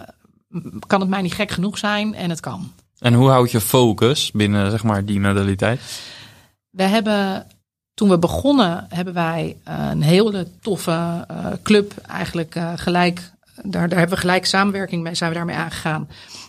kan 0.88 1.00
het 1.00 1.10
mij 1.10 1.22
niet 1.22 1.34
gek 1.34 1.52
genoeg 1.52 1.78
zijn 1.78 2.16
en 2.16 2.30
het 2.30 2.40
kan. 2.40 2.72
En 3.00 3.14
hoe 3.14 3.30
houd 3.30 3.52
je 3.52 3.62
focus 3.62 4.32
binnen 4.32 4.72
zeg 4.72 4.84
maar, 4.84 5.06
die 5.06 5.20
modaliteit? 5.20 5.82
We 6.70 6.84
hebben, 6.84 7.48
toen 7.94 8.10
we 8.10 8.18
begonnen, 8.18 8.86
hebben 8.90 9.14
wij 9.14 9.58
een 9.64 10.02
hele 10.02 10.48
toffe 10.62 11.26
uh, 11.32 11.48
club 11.64 11.94
eigenlijk 11.98 12.56
uh, 12.56 12.72
gelijk. 12.76 13.32
Daar, 13.56 13.90
daar 13.90 14.00
hebben 14.00 14.16
we 14.16 14.22
gelijk 14.22 14.46
samenwerking 14.46 15.04
mee, 15.04 15.16
zijn 15.16 15.30
we 15.30 15.36
daarmee 15.36 15.56
aangegaan. 15.56 16.08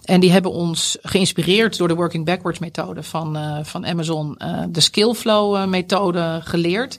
En 0.09 0.21
die 0.21 0.33
hebben 0.33 0.53
ons 0.53 0.99
geïnspireerd 1.03 1.79
door 1.79 1.89
de 1.89 1.95
Working 1.95 2.25
Backwards 2.25 2.59
methode 2.59 3.03
van, 3.03 3.37
uh, 3.37 3.59
van 3.63 3.87
Amazon, 3.87 4.39
de 4.69 4.81
Skillflow 4.81 5.67
methode 5.67 6.41
geleerd. 6.45 6.99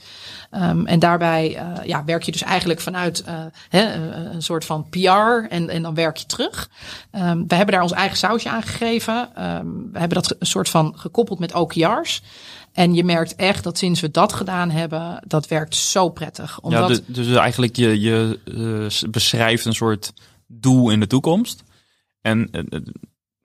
Um, 0.52 0.86
en 0.86 1.00
daarbij 1.00 1.56
uh, 1.56 1.86
ja, 1.86 2.04
werk 2.06 2.24
je 2.24 2.32
dus 2.32 2.42
eigenlijk 2.42 2.80
vanuit 2.80 3.24
uh, 3.28 3.34
hè, 3.70 3.94
een 4.34 4.42
soort 4.42 4.66
van 4.66 4.90
PR 4.90 5.48
en, 5.50 5.70
en 5.70 5.82
dan 5.82 5.94
werk 5.94 6.18
je 6.18 6.26
terug. 6.26 6.70
Um, 7.16 7.48
we 7.48 7.56
hebben 7.56 7.74
daar 7.74 7.84
ons 7.84 7.92
eigen 7.92 8.18
sausje 8.18 8.50
aan 8.50 8.62
gegeven. 8.62 9.30
Um, 9.46 9.90
we 9.92 10.00
hebben 10.00 10.22
dat 10.22 10.36
een 10.40 10.48
soort 10.48 10.70
van 10.70 10.94
gekoppeld 10.98 11.40
met 11.40 11.54
OKR's. 11.54 12.22
En 12.74 12.94
je 12.94 13.04
merkt 13.04 13.36
echt 13.36 13.64
dat 13.64 13.78
sinds 13.78 14.02
we 14.02 14.12
dat 14.12 14.34
gedaan 14.34 14.70
hebben, 14.70 15.24
dat 15.28 15.48
werkt 15.48 15.76
zo 15.76 16.10
prettig. 16.10 16.60
Omdat... 16.60 16.90
Ja, 16.90 17.04
dus, 17.06 17.36
eigenlijk 17.36 17.76
je, 17.76 18.00
je 18.00 18.40
uh, 18.46 19.10
beschrijft 19.10 19.66
een 19.66 19.74
soort 19.74 20.14
doel 20.48 20.90
in 20.90 21.00
de 21.00 21.08
toekomst. 21.08 21.64
En 22.22 22.50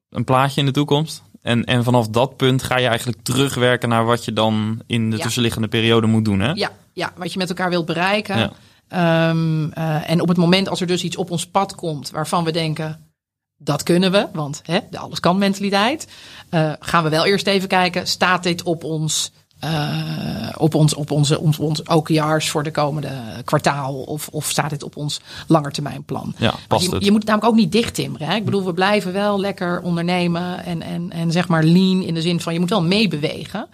een 0.08 0.24
plaatje 0.24 0.60
in 0.60 0.66
de 0.66 0.72
toekomst. 0.72 1.22
En, 1.42 1.64
en 1.64 1.84
vanaf 1.84 2.08
dat 2.08 2.36
punt 2.36 2.62
ga 2.62 2.78
je 2.78 2.86
eigenlijk 2.86 3.18
terugwerken 3.22 3.88
naar 3.88 4.04
wat 4.04 4.24
je 4.24 4.32
dan 4.32 4.82
in 4.86 5.10
de 5.10 5.16
Ja. 5.16 5.22
tussenliggende 5.22 5.68
periode 5.68 6.06
moet 6.06 6.24
doen. 6.24 6.40
Hè? 6.40 6.50
Ja, 6.52 6.70
ja, 6.92 7.12
wat 7.16 7.32
je 7.32 7.38
met 7.38 7.48
elkaar 7.48 7.70
wilt 7.70 7.86
bereiken. 7.86 8.38
Ja. 8.38 8.52
Ehm, 8.88 9.70
eh, 9.70 10.10
en 10.10 10.20
op 10.20 10.28
het 10.28 10.36
moment 10.36 10.68
als 10.68 10.80
er 10.80 10.86
dus 10.86 11.04
iets 11.04 11.16
op 11.16 11.30
ons 11.30 11.46
pad 11.46 11.74
komt 11.74 12.10
waarvan 12.10 12.44
we 12.44 12.52
denken, 12.52 13.10
dat 13.56 13.82
kunnen 13.82 14.12
we, 14.12 14.28
want 14.32 14.60
hè, 14.64 14.78
de 14.90 14.98
alles 14.98 15.20
kan 15.20 15.38
mentaliteit. 15.38 16.08
eh, 16.50 16.72
gaan 16.80 17.04
we 17.04 17.08
wel 17.10 17.26
eerst 17.26 17.46
even 17.46 17.68
kijken, 17.68 18.06
staat 18.06 18.42
dit 18.42 18.62
op 18.62 18.84
ons, 18.84 19.32
eh, 19.58 20.48
op 20.56 20.74
ons, 20.74 20.94
op 20.94 21.10
onze, 21.10 21.40
ons, 21.40 21.58
ons 21.58 21.82
OKR's 21.82 22.50
voor 22.50 22.62
de 22.62 22.70
komende 22.70 23.10
kwartaal? 23.44 23.94
Of, 23.94 24.28
of 24.28 24.50
staat 24.50 24.70
dit 24.70 24.82
op 24.82 24.96
ons 24.96 25.20
langetermijnplan? 25.46 26.34
Ja, 26.38 26.54
past 26.68 26.90
je, 26.90 26.96
je 27.04 27.10
moet 27.10 27.20
het 27.20 27.28
namelijk 27.28 27.52
ook 27.52 27.58
niet 27.58 27.72
dicht 27.72 27.94
timmeren. 27.94 28.28
Hè? 28.28 28.34
Ik 28.34 28.44
bedoel, 28.44 28.64
we 28.64 28.74
blijven 28.74 29.12
wel 29.12 29.40
lekker 29.40 29.80
ondernemen 29.80 30.64
en, 30.64 30.82
en, 30.82 31.10
en 31.10 31.32
zeg 31.32 31.48
maar 31.48 31.64
lean 31.64 32.02
in 32.02 32.14
de 32.14 32.22
zin 32.22 32.40
van 32.40 32.52
je 32.52 32.60
moet 32.60 32.70
wel 32.70 32.82
meebewegen. 32.82 33.68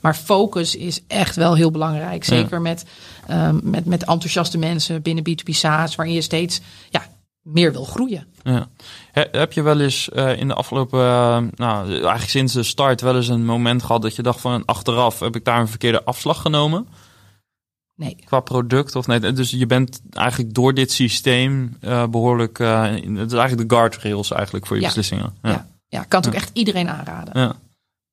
Maar 0.00 0.14
focus 0.14 0.76
is 0.76 1.00
echt 1.06 1.36
wel 1.36 1.54
heel 1.54 1.70
belangrijk. 1.70 2.24
Zeker 2.24 2.60
met, 2.60 2.84
um, 3.30 3.60
met, 3.62 3.84
met 3.84 4.04
enthousiaste 4.04 4.58
mensen 4.58 5.02
binnen 5.02 5.24
B2B 5.28 5.50
SaaS, 5.50 5.94
waarin 5.94 6.14
je 6.14 6.20
steeds 6.20 6.60
ja, 6.90 7.02
meer 7.44 7.72
wil 7.72 7.84
groeien. 7.84 8.26
Ja. 8.42 8.68
He- 9.12 9.28
heb 9.32 9.52
je 9.52 9.62
wel 9.62 9.80
eens 9.80 10.08
uh, 10.12 10.38
in 10.38 10.48
de 10.48 10.54
afgelopen, 10.54 10.98
uh, 11.00 11.36
nou 11.54 11.90
eigenlijk 11.90 12.28
sinds 12.30 12.52
de 12.52 12.62
start, 12.62 13.00
wel 13.00 13.16
eens 13.16 13.28
een 13.28 13.44
moment 13.44 13.82
gehad 13.82 14.02
dat 14.02 14.16
je 14.16 14.22
dacht 14.22 14.40
van 14.40 14.64
achteraf 14.64 15.20
heb 15.20 15.36
ik 15.36 15.44
daar 15.44 15.60
een 15.60 15.68
verkeerde 15.68 16.04
afslag 16.04 16.40
genomen? 16.42 16.88
Nee. 17.96 18.16
Qua 18.24 18.40
product 18.40 18.96
of 18.96 19.06
nee? 19.06 19.32
Dus 19.32 19.50
je 19.50 19.66
bent 19.66 20.00
eigenlijk 20.10 20.54
door 20.54 20.74
dit 20.74 20.92
systeem 20.92 21.76
uh, 21.80 22.06
behoorlijk, 22.06 22.58
in, 22.58 23.16
het 23.16 23.32
is 23.32 23.38
eigenlijk 23.38 23.68
de 23.68 23.74
guardrails 23.76 24.30
eigenlijk 24.30 24.66
voor 24.66 24.76
je 24.76 24.82
Ja. 24.82 24.88
beslissingen. 24.88 25.34
Ja, 25.42 25.66
ja. 25.88 26.02
kan 26.02 26.20
het 26.20 26.28
ook 26.28 26.34
echt 26.34 26.50
iedereen 26.52 26.88
aanraden. 26.88 27.56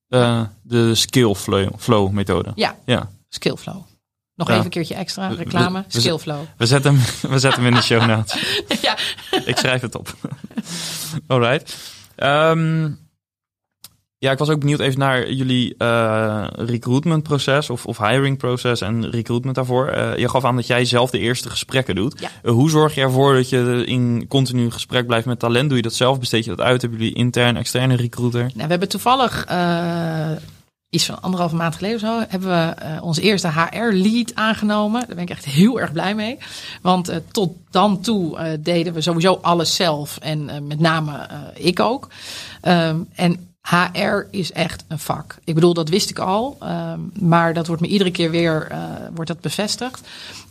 Ja. 0.07 0.51
De 0.61 0.95
skill 0.95 1.33
flow, 1.33 1.69
flow 1.77 2.11
methode. 2.11 2.51
Ja. 2.55 2.75
ja. 2.85 3.09
Skillflow. 3.29 3.81
Nog 4.41 4.49
Ja. 4.49 4.53
even 4.55 4.65
een 4.65 4.71
keertje 4.71 4.95
extra 4.95 5.27
reclame. 5.27 5.79
we- 5.79 5.85
we- 5.91 5.99
Skillflow. 5.99 6.39
We 6.57 6.65
zetten 6.65 6.95
hem, 6.95 7.03
we 7.31 7.39
zetten 7.39 7.63
hem 7.63 7.71
in 7.73 7.77
de 7.79 7.85
show 7.85 8.05
notes. 8.05 8.61
ja. 8.81 8.97
Ik 9.45 9.57
schrijf 9.57 9.81
het 9.81 9.95
op. 9.95 10.13
Alright. 11.27 11.77
Ehm, 12.15 12.89
ja, 14.17 14.31
ik 14.31 14.37
was 14.37 14.49
ook 14.49 14.59
benieuwd 14.59 14.79
even 14.79 14.99
naar 14.99 15.31
jullie 15.31 15.75
eh 15.77 16.47
recruitment 16.55 17.23
proces 17.23 17.69
of, 17.69 17.85
of 17.85 17.97
hiring 17.97 18.37
proces 18.37 18.81
en 18.81 19.09
recruitment 19.09 19.55
daarvoor. 19.55 19.87
Eh, 19.87 20.17
je 20.17 20.29
gaf 20.29 20.45
aan 20.45 20.55
dat 20.55 20.67
jij 20.67 20.85
zelf 20.85 21.09
de 21.09 21.19
eerste 21.19 21.49
gesprekken 21.49 21.95
doet. 21.95 22.19
Ja. 22.19 22.29
Eh, 22.43 22.51
hoe 22.51 22.69
zorg 22.69 22.95
je 22.95 23.01
ervoor 23.01 23.33
dat 23.33 23.49
je 23.49 23.83
in 23.85 24.25
continu 24.27 24.71
gesprek 24.71 25.05
blijft 25.07 25.25
met 25.25 25.39
talent? 25.39 25.67
Doe 25.67 25.77
je 25.77 25.83
dat 25.83 25.93
zelf? 25.93 26.19
Besteed 26.19 26.43
je 26.43 26.49
dat 26.55 26.61
uit? 26.65 26.81
Hebben 26.81 26.99
jullie 26.99 27.15
intern, 27.15 27.57
externe 27.57 27.95
recruiter? 27.95 28.41
Nou, 28.41 28.51
we 28.55 28.61
hebben 28.67 28.89
toevallig 28.89 29.45
iets 30.91 31.05
van 31.05 31.21
anderhalve 31.21 31.55
maand 31.55 31.75
geleden 31.75 31.95
of 31.95 32.01
zo, 32.01 32.25
hebben 32.29 32.49
we 32.49 32.75
uh, 32.83 33.03
onze 33.03 33.21
eerste 33.21 33.47
HR-lead 33.47 34.35
aangenomen. 34.35 34.99
Daar 34.99 35.15
ben 35.15 35.23
ik 35.23 35.29
echt 35.29 35.45
heel 35.45 35.79
erg 35.79 35.91
blij 35.91 36.15
mee. 36.15 36.37
Want 36.81 37.09
uh, 37.09 37.15
tot 37.31 37.53
dan 37.69 38.01
toe 38.01 38.37
uh, 38.37 38.51
deden 38.59 38.93
we 38.93 39.01
sowieso 39.01 39.39
alles 39.41 39.75
zelf 39.75 40.17
en 40.17 40.67
met 40.67 40.79
name 40.79 41.27
ik 41.53 41.79
ook. 41.79 42.07
Um, 42.61 43.09
en 43.15 43.50
HR 43.61 44.27
is 44.31 44.51
echt 44.51 44.83
een 44.87 44.99
vak. 44.99 45.35
Ik 45.43 45.55
bedoel, 45.55 45.73
dat 45.73 45.89
wist 45.89 46.09
ik 46.09 46.19
al, 46.19 46.57
um, 46.63 47.11
maar 47.13 47.53
dat 47.53 47.67
wordt 47.67 47.81
me 47.81 47.87
iedere 47.87 48.11
keer 48.11 48.31
weer 48.31 48.67
uh, 48.71 48.83
wordt 49.13 49.29
dat 49.29 49.41
bevestigd. 49.41 50.01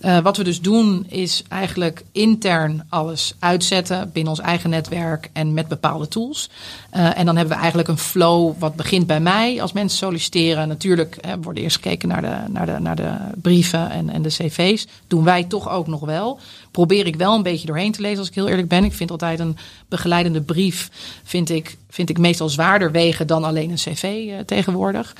Uh, 0.00 0.18
wat 0.18 0.36
we 0.36 0.44
dus 0.44 0.60
doen 0.60 1.06
is 1.08 1.42
eigenlijk 1.48 2.04
intern 2.12 2.86
alles 2.88 3.34
uitzetten 3.38 4.10
binnen 4.12 4.32
ons 4.32 4.42
eigen 4.42 4.70
netwerk 4.70 5.30
en 5.32 5.54
met 5.54 5.68
bepaalde 5.68 6.08
tools. 6.08 6.50
Uh, 6.96 7.18
en 7.18 7.26
dan 7.26 7.36
hebben 7.36 7.54
we 7.54 7.60
eigenlijk 7.60 7.88
een 7.88 7.98
flow 7.98 8.52
wat 8.58 8.74
begint 8.74 9.06
bij 9.06 9.20
mij 9.20 9.62
als 9.62 9.72
mensen 9.72 9.98
solliciteren. 9.98 10.68
Natuurlijk 10.68 11.16
hè, 11.20 11.40
wordt 11.40 11.58
eerst 11.58 11.76
gekeken 11.76 12.08
naar 12.08 12.22
de, 12.22 12.36
naar 12.48 12.66
de, 12.66 12.78
naar 12.78 12.96
de 12.96 13.12
brieven 13.42 13.90
en, 13.90 14.10
en 14.10 14.22
de 14.22 14.28
cv's. 14.28 14.86
Doen 15.06 15.24
wij 15.24 15.44
toch 15.44 15.70
ook 15.70 15.86
nog 15.86 16.00
wel. 16.00 16.38
Probeer 16.70 17.06
ik 17.06 17.16
wel 17.16 17.34
een 17.34 17.42
beetje 17.42 17.66
doorheen 17.66 17.92
te 17.92 18.00
lezen 18.00 18.18
als 18.18 18.28
ik 18.28 18.34
heel 18.34 18.48
eerlijk 18.48 18.68
ben. 18.68 18.84
Ik 18.84 18.92
vind 18.92 19.10
altijd 19.10 19.40
een 19.40 19.56
begeleidende 19.88 20.42
brief 20.42 20.90
vind 21.24 21.50
ik, 21.50 21.78
vind 21.88 22.10
ik 22.10 22.18
meestal 22.18 22.48
zwaarder 22.48 22.92
wegen 22.92 23.26
dan 23.26 23.44
alleen 23.44 23.70
een 23.70 23.76
cv 23.76 24.24
uh, 24.26 24.38
tegenwoordig. 24.38 25.16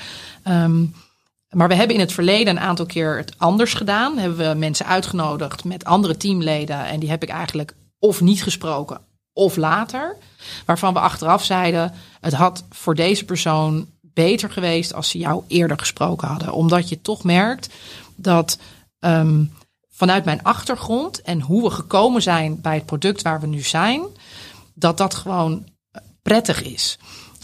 Um, 0.47 0.93
maar 1.49 1.67
we 1.67 1.75
hebben 1.75 1.95
in 1.95 2.01
het 2.01 2.13
verleden 2.13 2.55
een 2.55 2.63
aantal 2.63 2.85
keer 2.85 3.17
het 3.17 3.33
anders 3.37 3.73
gedaan. 3.73 4.17
Hebben 4.17 4.49
we 4.49 4.59
mensen 4.59 4.85
uitgenodigd 4.85 5.63
met 5.63 5.85
andere 5.85 6.17
teamleden. 6.17 6.85
En 6.85 6.99
die 6.99 7.09
heb 7.09 7.23
ik 7.23 7.29
eigenlijk 7.29 7.73
of 7.99 8.21
niet 8.21 8.43
gesproken 8.43 9.01
of 9.33 9.55
later. 9.55 10.17
Waarvan 10.65 10.93
we 10.93 10.99
achteraf 10.99 11.43
zeiden: 11.43 11.93
het 12.21 12.33
had 12.33 12.63
voor 12.69 12.95
deze 12.95 13.25
persoon 13.25 13.87
beter 14.01 14.49
geweest 14.49 14.93
als 14.93 15.09
ze 15.09 15.17
jou 15.17 15.43
eerder 15.47 15.79
gesproken 15.79 16.27
hadden. 16.27 16.53
Omdat 16.53 16.89
je 16.89 17.01
toch 17.01 17.23
merkt 17.23 17.69
dat 18.15 18.57
um, 18.99 19.53
vanuit 19.91 20.25
mijn 20.25 20.43
achtergrond 20.43 21.21
en 21.21 21.41
hoe 21.41 21.63
we 21.63 21.69
gekomen 21.69 22.21
zijn 22.21 22.61
bij 22.61 22.75
het 22.75 22.85
product 22.85 23.21
waar 23.21 23.39
we 23.39 23.47
nu 23.47 23.61
zijn, 23.61 24.01
dat 24.73 24.97
dat 24.97 25.13
gewoon 25.13 25.65
prettig 26.21 26.63
is. 26.63 26.97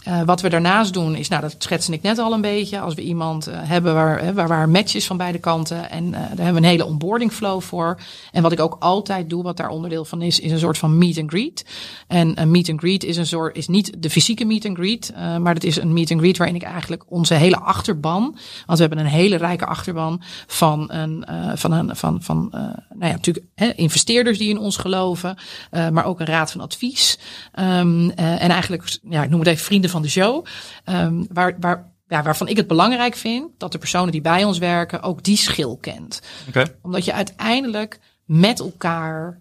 Uh, 0.08 0.22
wat 0.22 0.40
we 0.40 0.48
daarnaast 0.48 0.92
doen 0.92 1.14
is, 1.14 1.28
nou 1.28 1.42
dat 1.42 1.54
schetste 1.58 1.92
ik 1.92 2.02
net 2.02 2.18
al 2.18 2.32
een 2.32 2.40
beetje. 2.40 2.80
Als 2.80 2.94
we 2.94 3.02
iemand 3.02 3.48
uh, 3.48 3.54
hebben 3.58 3.94
waar, 3.94 4.34
waar, 4.34 4.48
waar 4.48 4.68
matches 4.68 5.06
van 5.06 5.16
beide 5.16 5.38
kanten. 5.38 5.90
En 5.90 6.10
daar 6.10 6.20
hebben 6.28 6.52
we 6.52 6.56
een 6.56 6.64
hele 6.64 6.84
onboarding 6.84 7.32
flow 7.32 7.60
voor. 7.60 8.00
En 8.32 8.42
wat 8.42 8.52
ik 8.52 8.60
ook 8.60 8.76
altijd 8.78 9.30
doe, 9.30 9.42
wat 9.42 9.56
daar 9.56 9.68
onderdeel 9.68 10.04
van 10.04 10.22
is, 10.22 10.40
is 10.40 10.50
een 10.50 10.58
soort 10.58 10.78
van 10.78 10.98
meet 10.98 11.18
and 11.18 11.30
greet. 11.30 11.64
En 12.06 12.40
een 12.40 12.50
meet 12.50 12.68
and 12.68 12.80
greet 12.80 13.04
is 13.04 13.16
een 13.16 13.26
soort, 13.26 13.56
is 13.56 13.68
niet 13.68 14.02
de 14.02 14.10
fysieke 14.10 14.44
meet 14.44 14.66
and 14.66 14.76
greet. 14.76 15.12
maar 15.40 15.54
dat 15.54 15.64
is 15.64 15.76
een 15.76 15.92
meet 15.92 16.10
and 16.10 16.20
greet 16.20 16.36
waarin 16.36 16.56
ik 16.56 16.62
eigenlijk 16.62 17.04
onze 17.08 17.34
hele 17.34 17.58
achterban. 17.58 18.22
Want 18.66 18.78
we 18.78 18.84
hebben 18.84 18.98
een 18.98 19.10
hele 19.10 19.36
rijke 19.36 19.66
achterban 19.66 20.22
van 20.46 20.92
een, 20.92 21.26
van 21.54 21.72
een, 21.72 21.96
van, 21.96 22.22
van, 22.22 22.48
nou 22.50 23.10
ja, 23.10 23.10
natuurlijk 23.10 23.46
hè, 23.54 23.72
investeerders 23.74 24.38
die 24.38 24.48
in 24.48 24.58
ons 24.58 24.76
geloven. 24.76 25.36
maar 25.70 26.04
ook 26.04 26.20
een 26.20 26.26
raad 26.26 26.50
van 26.50 26.60
advies. 26.60 27.18
Um, 27.58 28.10
en 28.10 28.50
eigenlijk, 28.50 28.98
ja, 29.08 29.22
ik 29.22 29.30
noem 29.30 29.40
het 29.40 29.48
even 29.48 29.64
vrienden 29.64 29.90
van 29.90 29.97
de 30.02 30.08
show. 30.08 30.44
Um, 30.84 31.26
waar, 31.32 31.56
waar, 31.60 31.92
ja, 32.08 32.22
waarvan 32.22 32.48
ik 32.48 32.56
het 32.56 32.66
belangrijk 32.66 33.14
vind 33.14 33.50
dat 33.58 33.72
de 33.72 33.78
personen 33.78 34.12
die 34.12 34.20
bij 34.20 34.44
ons 34.44 34.58
werken 34.58 35.02
ook 35.02 35.22
die 35.22 35.36
schil 35.36 35.76
kent. 35.76 36.22
Okay. 36.48 36.74
Omdat 36.82 37.04
je 37.04 37.12
uiteindelijk 37.12 38.00
met 38.24 38.60
elkaar 38.60 39.38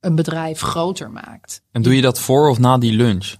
een 0.00 0.14
bedrijf 0.14 0.60
groter 0.60 1.10
maakt. 1.10 1.62
En 1.72 1.82
doe 1.82 1.96
je 1.96 2.02
dat 2.02 2.20
voor 2.20 2.48
of 2.48 2.58
na 2.58 2.78
die 2.78 2.92
lunch? 2.92 3.34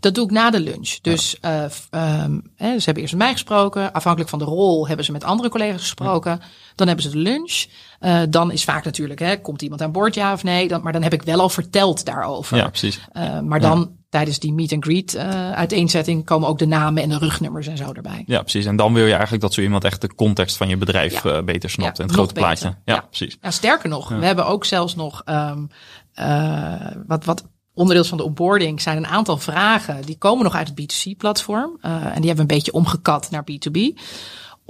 Dat 0.00 0.14
doe 0.14 0.24
ik 0.24 0.30
na 0.30 0.50
de 0.50 0.60
lunch. 0.60 0.98
Dus 1.00 1.36
ja. 1.40 1.70
uh, 1.92 2.22
um, 2.22 2.52
hè, 2.56 2.78
ze 2.78 2.84
hebben 2.84 3.02
eerst 3.02 3.14
met 3.14 3.22
mij 3.22 3.32
gesproken. 3.32 3.92
Afhankelijk 3.92 4.30
van 4.30 4.38
de 4.38 4.44
rol 4.44 4.86
hebben 4.86 5.04
ze 5.04 5.12
met 5.12 5.24
andere 5.24 5.48
collega's 5.48 5.80
gesproken. 5.80 6.30
Ja. 6.30 6.46
Dan 6.74 6.86
hebben 6.86 7.04
ze 7.04 7.10
de 7.10 7.18
lunch. 7.18 7.66
Uh, 8.00 8.22
dan 8.28 8.52
is 8.52 8.64
vaak 8.64 8.84
natuurlijk, 8.84 9.20
hè, 9.20 9.40
komt 9.40 9.62
iemand 9.62 9.82
aan 9.82 9.92
boord, 9.92 10.14
ja 10.14 10.32
of 10.32 10.42
nee? 10.42 10.68
Dan, 10.68 10.82
maar 10.82 10.92
dan 10.92 11.02
heb 11.02 11.12
ik 11.12 11.22
wel 11.22 11.40
al 11.40 11.48
verteld 11.48 12.04
daarover. 12.04 12.56
Ja, 12.56 12.68
precies. 12.68 13.00
Uh, 13.12 13.40
maar 13.40 13.60
dan 13.60 13.96
tijdens 14.10 14.38
die 14.38 14.52
meet 14.52 14.72
and 14.72 14.84
greet 14.84 15.14
uh, 15.14 15.52
uiteenzetting 15.52 16.24
komen 16.24 16.48
ook 16.48 16.58
de 16.58 16.66
namen 16.66 17.02
en 17.02 17.08
de 17.08 17.18
rugnummers 17.18 17.66
en 17.66 17.76
zo 17.76 17.92
erbij. 17.92 18.22
Ja, 18.26 18.40
precies. 18.40 18.64
En 18.64 18.76
dan 18.76 18.94
wil 18.94 19.04
je 19.04 19.12
eigenlijk 19.12 19.42
dat 19.42 19.54
zo 19.54 19.60
iemand 19.60 19.84
echt 19.84 20.00
de 20.00 20.14
context 20.14 20.56
van 20.56 20.68
je 20.68 20.76
bedrijf 20.76 21.22
ja. 21.22 21.36
uh, 21.36 21.42
beter 21.42 21.70
snapt 21.70 21.96
ja, 21.96 22.02
en 22.02 22.08
het 22.08 22.18
grote 22.18 22.34
beter. 22.34 22.48
plaatje. 22.48 22.68
Ja, 22.84 22.94
ja, 22.94 23.00
precies. 23.00 23.38
Ja, 23.40 23.50
sterker 23.50 23.88
nog, 23.88 24.08
we 24.08 24.24
hebben 24.26 24.46
ook 24.46 24.64
zelfs 24.64 24.94
nog 24.94 25.22
um, 25.26 25.68
uh, 26.14 26.86
wat, 27.06 27.24
wat 27.24 27.48
onderdeel 27.74 28.04
van 28.04 28.18
de 28.18 28.24
onboarding 28.24 28.82
zijn 28.82 28.96
een 28.96 29.06
aantal 29.06 29.38
vragen 29.38 30.02
die 30.02 30.18
komen 30.18 30.44
nog 30.44 30.54
uit 30.54 30.68
het 30.68 30.80
B2C-platform 30.80 31.78
en 31.80 32.00
die 32.00 32.10
hebben 32.12 32.34
we 32.34 32.40
een 32.40 32.46
beetje 32.46 32.72
omgekat 32.72 33.30
naar 33.30 33.44
B2B 33.50 33.98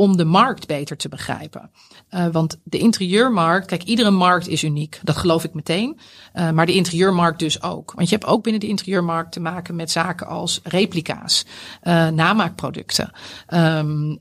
om 0.01 0.17
de 0.17 0.25
markt 0.25 0.67
beter 0.67 0.97
te 0.97 1.09
begrijpen. 1.09 1.71
Uh, 2.11 2.27
want 2.33 2.59
de 2.63 2.79
interieurmarkt, 2.79 3.67
kijk, 3.67 3.83
iedere 3.83 4.11
markt 4.11 4.49
is 4.49 4.63
uniek. 4.63 5.01
Dat 5.03 5.17
geloof 5.17 5.45
ik 5.45 5.55
meteen. 5.55 5.99
Uh, 6.35 6.51
maar 6.51 6.67
de 6.67 6.75
interieurmarkt 6.75 7.39
dus 7.39 7.63
ook. 7.63 7.93
Want 7.97 8.09
je 8.09 8.15
hebt 8.15 8.27
ook 8.27 8.43
binnen 8.43 8.61
de 8.61 8.67
interieurmarkt 8.67 9.33
te 9.33 9.41
maken 9.41 9.77
met 9.77 9.91
zaken 9.91 10.27
als 10.27 10.61
replica's, 10.63 11.45
uh, 11.83 12.09
namaakproducten. 12.09 13.11
Um, 13.55 14.19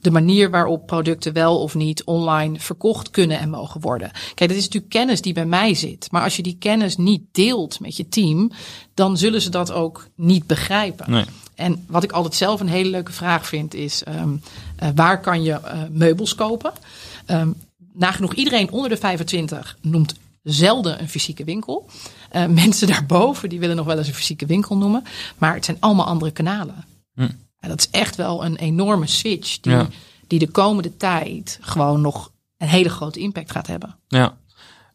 de 0.00 0.10
manier 0.10 0.50
waarop 0.50 0.86
producten 0.86 1.32
wel 1.32 1.60
of 1.60 1.74
niet 1.74 2.04
online 2.04 2.60
verkocht 2.60 3.10
kunnen 3.10 3.38
en 3.38 3.50
mogen 3.50 3.80
worden. 3.80 4.10
Kijk, 4.34 4.50
dat 4.50 4.58
is 4.58 4.64
natuurlijk 4.64 4.92
kennis 4.92 5.22
die 5.22 5.32
bij 5.32 5.46
mij 5.46 5.74
zit. 5.74 6.10
Maar 6.10 6.22
als 6.22 6.36
je 6.36 6.42
die 6.42 6.56
kennis 6.58 6.96
niet 6.96 7.22
deelt 7.32 7.80
met 7.80 7.96
je 7.96 8.08
team, 8.08 8.50
dan 8.94 9.16
zullen 9.16 9.40
ze 9.40 9.50
dat 9.50 9.72
ook 9.72 10.08
niet 10.14 10.46
begrijpen. 10.46 11.10
Nee. 11.10 11.24
En 11.58 11.84
wat 11.86 12.02
ik 12.02 12.12
altijd 12.12 12.34
zelf 12.34 12.60
een 12.60 12.68
hele 12.68 12.90
leuke 12.90 13.12
vraag 13.12 13.46
vind 13.46 13.74
is: 13.74 14.02
um, 14.08 14.42
uh, 14.82 14.88
waar 14.94 15.20
kan 15.20 15.42
je 15.42 15.50
uh, 15.50 15.82
meubels 15.90 16.34
kopen? 16.34 16.72
Um, 17.26 17.54
nagenoeg 17.92 18.34
iedereen 18.34 18.70
onder 18.70 18.90
de 18.90 18.96
25 18.96 19.76
noemt 19.80 20.14
zelden 20.42 21.00
een 21.00 21.08
fysieke 21.08 21.44
winkel. 21.44 21.88
Uh, 22.32 22.46
mensen 22.46 22.88
daarboven 22.94 23.48
die 23.48 23.60
willen 23.60 23.76
nog 23.76 23.86
wel 23.86 23.98
eens 23.98 24.08
een 24.08 24.14
fysieke 24.14 24.46
winkel 24.46 24.76
noemen. 24.76 25.04
Maar 25.38 25.54
het 25.54 25.64
zijn 25.64 25.76
allemaal 25.80 26.06
andere 26.06 26.30
kanalen. 26.30 26.84
Hm. 27.14 27.28
En 27.60 27.68
dat 27.68 27.78
is 27.78 27.90
echt 27.90 28.16
wel 28.16 28.44
een 28.44 28.56
enorme 28.56 29.06
switch 29.06 29.60
die, 29.60 29.72
ja. 29.72 29.88
die 30.26 30.38
de 30.38 30.50
komende 30.50 30.96
tijd 30.96 31.58
gewoon 31.60 32.00
nog 32.00 32.32
een 32.58 32.68
hele 32.68 32.88
grote 32.88 33.20
impact 33.20 33.50
gaat 33.50 33.66
hebben. 33.66 33.96
Ja. 34.08 34.36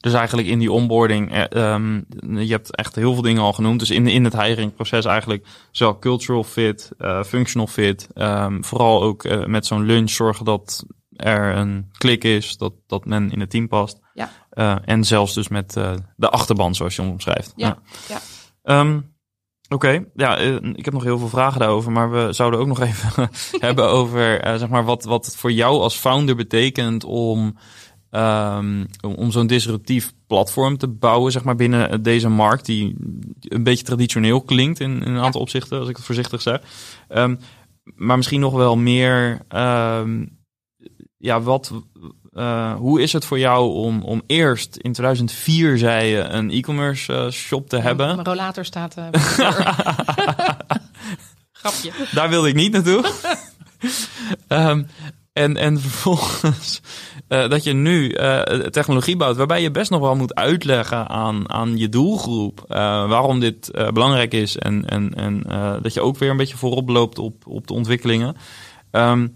Dus 0.04 0.14
eigenlijk 0.14 0.48
in 0.48 0.60
die 0.60 0.72
onboarding, 0.72 1.48
um, 1.56 2.06
je 2.20 2.52
hebt 2.52 2.76
echt 2.76 2.96
heel 2.96 3.14
veel 3.14 3.22
dingen 3.22 3.42
al 3.42 3.54
genoemd. 3.54 3.80
Dus 3.80 3.90
in, 3.90 4.08
in 4.08 4.24
het 4.24 4.42
hiringproces 4.42 5.06
eigenlijk 5.06 5.48
zowel 5.72 6.00
cultural 6.00 6.44
fit, 6.44 6.92
uh, 7.00 7.24
functional 7.24 7.68
fit. 7.68 8.08
Um, 8.16 8.64
vooral 8.64 9.04
ook 9.04 9.24
uh, 9.24 9.46
met 9.46 9.66
zo'n 9.66 9.86
lunch 9.86 10.10
zorgen 10.10 10.46
dat 10.46 10.86
er 11.16 11.56
een 11.56 11.90
klik 11.98 12.24
is, 12.24 12.58
dat, 12.58 12.74
dat 12.88 13.06
men 13.06 13.32
in 13.32 13.40
het 13.40 13.50
team 13.50 13.68
past. 13.68 14.00
Ja. 14.14 14.30
Uh, 14.54 14.76
en 14.86 15.04
zelfs 15.04 15.34
dus 15.34 15.48
met 15.48 15.74
de 16.16 16.30
achterban, 16.30 16.76
zoals 16.76 16.96
je 16.96 17.02
hem 17.02 17.12
omschrijft. 17.12 17.54
Ja, 17.56 17.78
ja. 18.08 18.20
ja. 18.64 18.80
Um, 18.80 19.12
Oké, 19.70 19.88
okay. 19.88 20.10
ja, 20.16 20.38
ik 20.74 20.86
heb 20.86 20.94
nog 20.94 21.04
heel 21.04 21.18
veel 21.18 21.28
vragen 21.28 21.60
daarover, 21.60 21.92
maar 21.92 22.12
we 22.12 22.34
zouden 22.34 22.60
ook 22.60 22.68
nog 22.68 22.80
even 22.90 23.30
hebben 23.60 23.90
over, 23.90 24.42
zeg 24.58 24.70
maar, 24.70 24.84
wat, 24.84 25.04
wat 25.04 25.26
het 25.26 25.36
voor 25.36 25.52
jou 25.52 25.82
als 25.82 25.96
founder 25.96 26.36
betekent 26.36 27.04
om 27.04 27.58
Um, 28.16 28.88
om 29.02 29.32
zo'n 29.32 29.48
disruptief 29.48 30.14
platform 30.28 30.78
te 30.78 30.88
bouwen, 30.88 31.32
zeg 31.32 31.44
maar, 31.44 31.56
binnen 31.56 32.04
deze 32.04 32.30
markt, 32.30 32.66
die 32.66 32.96
een 33.42 33.64
beetje 33.64 33.84
traditioneel 33.84 34.42
klinkt 34.42 34.80
in, 34.80 34.92
in 34.92 35.12
een 35.12 35.22
aantal 35.24 35.40
ja. 35.40 35.46
opzichten, 35.46 35.80
als 35.80 35.90
ik 35.90 35.96
het 35.96 36.06
voorzichtig 36.06 36.42
zeg. 36.42 36.62
Um, 37.10 37.40
maar 37.84 38.18
misschien 38.18 38.40
nog 38.40 38.54
wel 38.54 38.78
meer, 38.78 39.42
um, 39.50 40.38
ja, 41.18 41.42
wat, 41.42 41.72
uh, 42.32 42.76
hoe 42.76 43.02
is 43.02 43.14
het 43.14 43.26
voor 43.26 43.40
jou 43.40 43.72
om, 43.74 44.02
om 44.02 44.22
eerst 44.28 44.76
in 44.76 44.94
2004, 44.94 45.78
zei 45.78 46.08
je, 46.08 46.20
een 46.20 46.52
e-commerce 46.52 47.14
uh, 47.14 47.30
shop 47.30 47.70
te 47.70 47.78
ja, 47.78 47.82
hebben? 47.82 48.08
Mijn 48.08 48.28
rollator 48.28 48.66
staat. 48.66 48.98
Uh, 48.98 49.06
Grapje. 51.52 51.92
Daar 52.12 52.30
wilde 52.30 52.48
ik 52.48 52.56
niet 52.56 52.72
naartoe. 52.72 53.12
en, 55.34 55.58
en 55.58 55.80
vervolgens 55.80 56.82
uh, 57.34 57.50
dat 57.50 57.64
je 57.64 57.74
nu 57.74 58.10
uh, 58.10 58.42
technologie 58.42 59.18
bouwt 59.18 59.38
waarbij 59.38 59.62
je 59.62 59.72
best 59.72 59.92
nog 59.92 60.00
wel 60.00 60.16
moet 60.16 60.36
uitleggen 60.36 61.10
aan, 61.10 61.50
aan 61.50 61.78
je 61.78 61.90
doelgroep 61.90 62.60
uh, 62.60 62.76
waarom 63.10 63.40
dit 63.40 63.72
belangrijk 63.94 64.34
is 64.34 64.58
en, 64.58 64.90
en, 64.90 65.14
en 65.14 65.44
dat 65.82 65.94
je 65.94 66.02
ook 66.02 66.18
weer 66.18 66.30
een 66.30 66.38
beetje 66.38 66.58
voorop 66.58 66.90
loopt 66.90 67.20
op, 67.20 67.48
op 67.48 67.68
de 67.68 67.74
ontwikkelingen. 67.74 68.36
Um, 68.92 69.34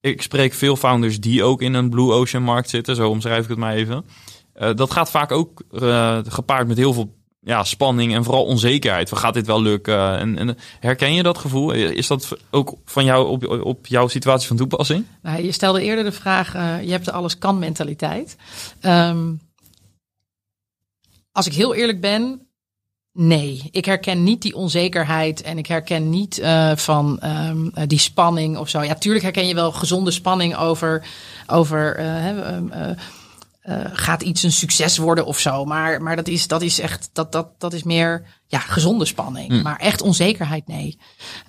ik 0.00 0.22
spreek 0.22 0.52
veel 0.52 0.76
founders 0.76 1.20
die 1.20 1.42
ook 1.42 1.62
in 1.62 1.74
een 1.74 1.90
blue 1.90 2.12
ocean 2.12 2.42
markt 2.42 2.70
zitten, 2.70 2.96
zo 2.96 3.10
omschrijf 3.10 3.42
ik 3.42 3.48
het 3.48 3.58
maar 3.58 3.74
even. 3.74 4.04
dat 4.74 4.90
gaat 4.90 5.10
vaak 5.10 5.32
ook 5.32 5.62
gepaard 6.28 6.68
met 6.68 6.76
heel 6.76 6.92
veel 6.92 7.15
ja, 7.46 7.64
spanning 7.64 8.14
en 8.14 8.24
vooral 8.24 8.44
onzekerheid. 8.44 9.08
Van 9.08 9.18
gaat 9.18 9.34
dit 9.34 9.46
wel 9.46 9.62
lukken? 9.62 10.18
En, 10.18 10.38
en, 10.38 10.58
herken 10.80 11.14
je 11.14 11.22
dat 11.22 11.38
gevoel? 11.38 11.72
Is 11.72 12.06
dat 12.06 12.36
ook 12.50 12.74
van 12.84 13.04
jou 13.04 13.28
op, 13.28 13.62
op 13.64 13.86
jouw 13.86 14.08
situatie 14.08 14.48
van 14.48 14.56
toepassing? 14.56 15.04
Nou, 15.22 15.42
je 15.42 15.52
stelde 15.52 15.82
eerder 15.82 16.04
de 16.04 16.12
vraag: 16.12 16.54
uh, 16.54 16.82
je 16.82 16.90
hebt 16.90 17.04
de 17.04 17.12
alles 17.12 17.38
kan 17.38 17.58
mentaliteit. 17.58 18.36
Um, 18.80 19.40
als 21.32 21.46
ik 21.46 21.52
heel 21.52 21.74
eerlijk 21.74 22.00
ben, 22.00 22.46
nee. 23.12 23.68
Ik 23.70 23.84
herken 23.84 24.22
niet 24.22 24.42
die 24.42 24.56
onzekerheid 24.56 25.42
en 25.42 25.58
ik 25.58 25.66
herken 25.66 26.10
niet 26.10 26.38
uh, 26.38 26.76
van 26.76 27.20
um, 27.24 27.72
die 27.86 27.98
spanning 27.98 28.56
of 28.56 28.68
zo. 28.68 28.82
Ja, 28.82 28.94
tuurlijk 28.94 29.24
herken 29.24 29.46
je 29.46 29.54
wel 29.54 29.72
gezonde 29.72 30.10
spanning 30.10 30.56
over. 30.56 31.06
over 31.46 32.00
uh, 32.00 32.90
uh, 33.68 33.80
gaat 33.92 34.22
iets 34.22 34.42
een 34.42 34.52
succes 34.52 34.98
worden 34.98 35.26
of 35.26 35.38
zo. 35.38 35.64
Maar, 35.64 36.02
maar 36.02 36.16
dat, 36.16 36.28
is, 36.28 36.48
dat 36.48 36.62
is 36.62 36.78
echt, 36.78 37.10
dat, 37.12 37.32
dat, 37.32 37.60
dat 37.60 37.72
is 37.72 37.82
meer 37.82 38.26
ja, 38.46 38.58
gezonde 38.58 39.04
spanning. 39.04 39.48
Mm. 39.48 39.62
Maar 39.62 39.76
echt 39.76 40.02
onzekerheid, 40.02 40.66
nee. 40.66 40.98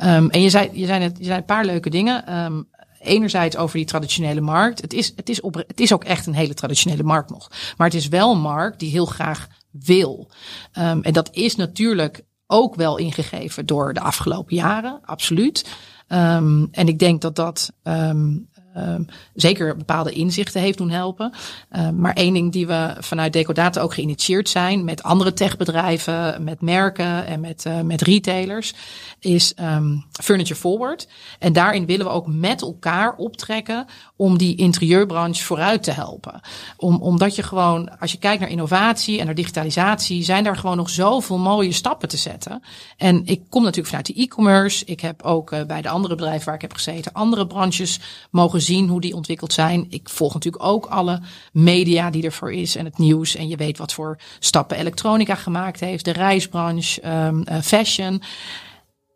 Um, 0.03 0.29
en 0.29 0.41
je 0.41 0.49
zei, 0.49 0.69
je, 0.73 0.85
zei 0.85 0.99
net, 0.99 1.17
je 1.17 1.23
zei 1.23 1.37
een 1.37 1.45
paar 1.45 1.65
leuke 1.65 1.89
dingen. 1.89 2.43
Um, 2.43 2.67
enerzijds 2.99 3.57
over 3.57 3.77
die 3.77 3.85
traditionele 3.85 4.41
markt. 4.41 4.81
Het 4.81 4.93
is, 4.93 5.13
het, 5.15 5.29
is 5.29 5.41
op, 5.41 5.53
het 5.55 5.79
is 5.79 5.93
ook 5.93 6.03
echt 6.03 6.25
een 6.25 6.33
hele 6.33 6.53
traditionele 6.53 7.03
markt 7.03 7.29
nog. 7.29 7.51
Maar 7.77 7.87
het 7.87 7.95
is 7.95 8.07
wel 8.07 8.31
een 8.31 8.39
markt 8.39 8.79
die 8.79 8.91
heel 8.91 9.05
graag 9.05 9.47
wil. 9.71 10.31
Um, 10.77 11.03
en 11.03 11.13
dat 11.13 11.29
is 11.31 11.55
natuurlijk 11.55 12.25
ook 12.47 12.75
wel 12.75 12.97
ingegeven 12.97 13.65
door 13.65 13.93
de 13.93 13.99
afgelopen 13.99 14.55
jaren, 14.55 14.99
absoluut. 15.05 15.65
Um, 16.07 16.67
en 16.71 16.87
ik 16.87 16.99
denk 16.99 17.21
dat 17.21 17.35
dat 17.35 17.71
um, 17.83 18.49
um, 18.77 19.05
zeker 19.35 19.77
bepaalde 19.77 20.11
inzichten 20.11 20.61
heeft 20.61 20.77
doen 20.77 20.89
helpen. 20.89 21.33
Uh, 21.71 21.89
maar 21.89 22.13
één 22.13 22.33
ding 22.33 22.51
die 22.51 22.67
we 22.67 22.95
vanuit 22.99 23.33
Decodata 23.33 23.81
ook 23.81 23.93
geïnitieerd 23.93 24.49
zijn 24.49 24.83
met 24.83 25.03
andere 25.03 25.33
techbedrijven, 25.33 26.43
met 26.43 26.61
merken 26.61 27.25
en 27.25 27.39
met, 27.39 27.65
uh, 27.67 27.81
met 27.81 28.01
retailers, 28.01 28.73
is 29.19 29.53
um, 29.59 30.05
Furniture 30.11 30.59
Forward. 30.59 31.07
En 31.39 31.53
daarin 31.53 31.85
willen 31.85 32.05
we 32.05 32.11
ook 32.11 32.27
met 32.27 32.61
elkaar 32.61 33.15
optrekken 33.15 33.85
om 34.15 34.37
die 34.37 34.55
interieurbranche 34.55 35.43
vooruit 35.43 35.83
te 35.83 35.91
helpen. 35.91 36.41
Om, 36.77 36.95
omdat 37.01 37.35
je 37.35 37.43
gewoon, 37.43 37.99
als 37.99 38.11
je 38.11 38.17
kijkt 38.17 38.39
naar 38.39 38.49
innovatie 38.49 39.19
en 39.19 39.25
naar 39.25 39.35
digitalisatie, 39.35 40.23
zijn 40.23 40.43
daar 40.43 40.57
gewoon 40.57 40.77
nog 40.77 40.89
zoveel 40.89 41.37
mooie 41.37 41.71
stappen 41.71 42.09
te 42.09 42.17
zetten. 42.17 42.63
En 42.97 43.25
ik 43.25 43.41
kom 43.49 43.61
natuurlijk 43.61 43.87
vanuit 43.87 44.05
de 44.05 44.21
e-commerce. 44.21 44.85
Ik 44.85 44.99
heb 45.01 45.23
ook 45.23 45.51
uh, 45.51 45.63
bij 45.63 45.81
de 45.81 45.89
andere 45.89 46.15
bedrijven 46.15 46.45
waar 46.45 46.55
ik 46.55 46.61
heb 46.61 46.73
gezeten 46.73 47.13
andere 47.13 47.47
branches 47.47 47.99
mogen 48.31 48.61
zien 48.67 48.87
hoe 48.87 49.01
die 49.01 49.15
ontwikkeld 49.15 49.53
zijn. 49.53 49.85
Ik 49.89 50.09
volg 50.09 50.33
natuurlijk 50.33 50.63
ook 50.63 50.85
alle 50.85 51.21
media 51.51 52.09
die 52.09 52.23
ervoor 52.23 52.53
is 52.53 52.75
en 52.75 52.85
het 52.85 52.97
nieuws. 52.97 53.35
En 53.35 53.47
je 53.47 53.55
weet 53.55 53.77
wat 53.77 53.93
voor 53.93 54.19
stappen 54.39 54.77
elektronica 54.77 55.35
gemaakt 55.35 55.79
heeft, 55.79 56.05
de 56.05 56.11
reisbranche, 56.11 57.07
um, 57.09 57.43
uh, 57.49 57.61
fashion. 57.61 58.21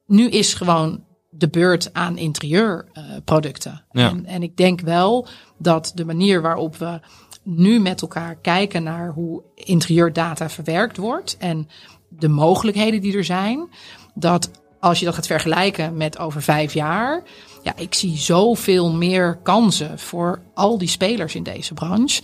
nu 0.06 0.30
is 0.30 0.54
gewoon 0.54 1.04
de 1.30 1.50
beurt 1.50 1.94
aan 1.94 2.18
interieurproducten. 2.18 3.84
Ja. 3.92 4.10
En, 4.10 4.26
en 4.26 4.44
ik 4.44 4.58
denk 4.58 4.82
wel 4.82 5.28
dat 5.58 5.92
de 5.96 6.06
manier 6.06 6.42
waarop 6.42 6.76
we 6.76 7.00
nu 7.44 7.80
met 7.80 8.02
elkaar 8.02 8.36
kijken 8.36 8.84
naar 8.84 9.12
hoe 9.12 9.44
interieurdata 9.56 10.50
verwerkt 10.50 10.98
wordt 10.98 11.38
en 11.38 11.68
de 12.10 12.28
mogelijkheden 12.28 13.02
die 13.02 13.18
er 13.18 13.24
zijn, 13.24 13.70
dat 14.14 14.50
als 14.80 15.00
je 15.00 15.06
dat 15.06 15.16
gaat 15.16 15.28
vergelijken 15.28 15.98
met 15.98 16.18
over 16.18 16.42
vijf 16.42 16.74
jaar, 16.74 17.24
ja, 17.64 17.74
ik 17.76 17.94
zie 17.94 18.18
zoveel 18.18 18.92
meer 18.92 19.40
kansen 19.44 20.00
voor 20.00 20.42
al 20.54 20.78
die 20.78 20.88
spelers 20.88 21.36
in 21.36 21.44
deze 21.44 21.74
branche. 21.74 22.22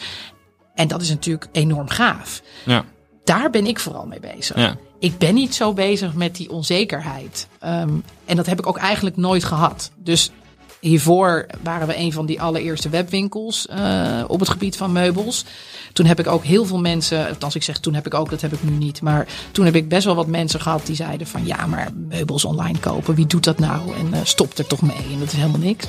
En 0.76 0.88
dat 0.88 1.02
is 1.02 1.10
natuurlijk 1.10 1.48
enorm 1.52 1.90
gaaf. 1.90 2.42
Ja. 2.66 2.86
Daar 3.24 3.50
ben 3.50 3.66
ik 3.66 3.80
vooral 3.80 4.06
mee 4.06 4.20
bezig. 4.20 4.58
Ja. 4.58 4.76
Ik 5.00 5.18
ben 5.18 5.34
niet 5.34 5.56
zo 5.56 5.74
bezig 5.74 6.14
met 6.14 6.36
die 6.36 6.50
onzekerheid. 6.50 7.48
Ehm, 7.60 7.90
en 8.26 8.36
dat 8.36 8.46
heb 8.46 8.60
ik 8.60 8.68
ook 8.68 8.78
eigenlijk 8.78 9.18
nooit 9.18 9.44
gehad. 9.44 9.92
Dus 9.96 10.32
hiervoor 10.80 11.46
waren 11.64 11.88
we 11.88 11.98
een 11.98 12.12
van 12.12 12.26
die 12.26 12.42
allereerste 12.42 12.90
webwinkels 12.90 13.68
uh, 13.70 14.24
op 14.28 14.40
het 14.40 14.50
gebied 14.50 14.78
van 14.78 14.92
meubels. 14.92 15.46
Toen 15.94 16.06
heb 16.06 16.20
ik 16.20 16.28
ook 16.28 16.44
heel 16.44 16.66
veel 16.66 16.80
mensen, 16.80 17.30
althans 17.30 17.56
ik 17.56 17.64
zeg 17.64 17.78
toen 17.78 17.94
heb 17.94 18.06
ik 18.06 18.14
ook, 18.14 18.30
dat 18.30 18.42
heb 18.42 18.54
ik 18.54 18.64
nu 18.64 18.72
niet. 18.72 19.02
Maar 19.02 19.28
toen 19.52 19.66
heb 19.66 19.76
ik 19.76 19.90
best 19.90 20.06
wel 20.06 20.16
wat 20.16 20.28
mensen 20.28 20.62
gehad 20.62 20.86
die 20.86 20.96
zeiden 20.96 21.28
van 21.28 21.46
ja, 21.46 21.66
maar 21.66 21.88
meubels 22.08 22.46
online 22.46 22.80
kopen, 22.80 23.16
wie 23.16 23.28
doet 23.28 23.44
dat 23.44 23.60
nou? 23.60 23.96
En 23.96 24.08
uh, 24.14 24.20
stop 24.24 24.58
er 24.58 24.68
toch 24.68 24.82
mee 24.82 25.06
en 25.12 25.20
dat 25.20 25.28
is 25.28 25.34
helemaal 25.34 25.60
niks. 25.60 25.86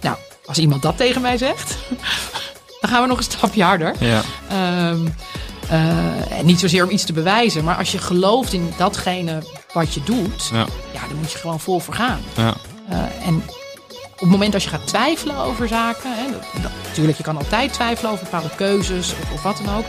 Nou, 0.00 0.16
als 0.46 0.58
iemand 0.58 0.82
dat 0.82 0.96
tegen 0.96 1.22
mij 1.22 1.38
zegt, 1.38 1.76
dan 2.80 2.90
gaan 2.90 3.02
we 3.02 3.08
nog 3.08 3.18
een 3.18 3.24
stapje 3.24 3.62
harder. 3.62 3.94
Ja. 4.00 4.22
Um, 4.90 5.14
uh, 5.70 6.38
en 6.38 6.46
niet 6.46 6.58
zozeer 6.58 6.84
om 6.84 6.90
iets 6.90 7.04
te 7.04 7.12
bewijzen, 7.12 7.64
maar 7.64 7.76
als 7.76 7.92
je 7.92 7.98
gelooft 7.98 8.52
in 8.52 8.72
datgene 8.76 9.42
wat 9.72 9.94
je 9.94 10.02
doet, 10.04 10.48
Ja. 10.52 10.66
ja 10.92 11.08
dan 11.08 11.16
moet 11.16 11.32
je 11.32 11.38
gewoon 11.38 11.60
vol 11.60 11.78
voor 11.78 11.94
gaan. 11.94 12.20
Ja. 12.36 12.54
Uh, 12.90 13.26
en 13.26 13.42
op 14.20 14.26
het 14.26 14.30
moment 14.30 14.52
dat 14.52 14.62
je 14.62 14.68
gaat 14.68 14.86
twijfelen 14.86 15.36
over 15.36 15.68
zaken, 15.68 16.14
hè, 16.14 16.32
dat, 16.62 16.70
natuurlijk, 16.86 17.16
je 17.16 17.22
kan 17.22 17.36
altijd 17.36 17.72
twijfelen 17.72 18.10
over 18.10 18.24
bepaalde 18.24 18.54
keuzes 18.56 19.12
of, 19.12 19.32
of 19.32 19.42
wat 19.42 19.60
dan 19.64 19.76
ook. 19.76 19.84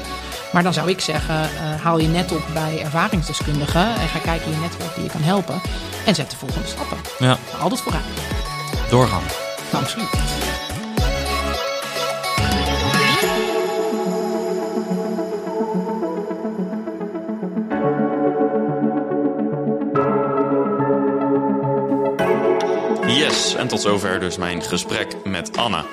Maar 0.52 0.64
dan 0.64 0.74
zou 0.74 0.90
ik 0.90 1.00
zeggen, 1.00 1.36
uh, 1.36 1.82
haal 1.82 2.00
je 2.00 2.08
net 2.08 2.32
op 2.32 2.44
bij 2.54 2.82
ervaringsdeskundigen 2.84 3.96
en 3.96 4.08
ga 4.08 4.20
kijken 4.20 4.46
in 4.46 4.52
je 4.52 4.60
netwerk 4.60 4.96
die 4.96 5.04
je 5.04 5.10
kan 5.10 5.22
helpen. 5.22 5.62
En 6.06 6.16
zet 6.16 6.30
de 6.30 6.38
volgende 6.38 6.68
stappen. 6.68 6.98
Ja. 7.20 7.38
Altijd 7.60 7.82
vooruit. 7.82 8.04
Doorgaan. 8.90 9.24
Nou, 9.72 9.84
absoluut. 9.84 10.51
En 23.56 23.68
tot 23.68 23.82
zover 23.82 24.20
dus 24.20 24.38
mijn 24.38 24.64
gesprek 24.64 25.16
met 25.24 25.58
Anne. 25.58 25.84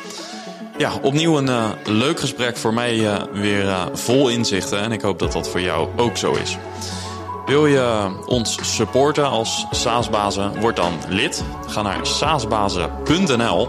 Ja, 0.78 0.92
opnieuw 1.02 1.38
een 1.38 1.48
uh, 1.48 1.70
leuk 1.84 2.20
gesprek 2.20 2.56
voor 2.56 2.74
mij 2.74 2.96
uh, 2.96 3.16
weer 3.32 3.64
uh, 3.64 3.86
vol 3.92 4.28
inzichten 4.28 4.80
en 4.80 4.92
ik 4.92 5.00
hoop 5.00 5.18
dat 5.18 5.32
dat 5.32 5.48
voor 5.48 5.60
jou 5.60 5.88
ook 5.96 6.16
zo 6.16 6.32
is. 6.32 6.56
Wil 7.46 7.66
je 7.66 8.16
ons 8.26 8.58
supporten 8.74 9.28
als 9.28 9.66
SaaSbazen? 9.70 10.60
Word 10.60 10.76
dan 10.76 10.92
lid. 11.08 11.44
Ga 11.66 11.82
naar 11.82 12.06
saasbazen.nl 12.06 13.68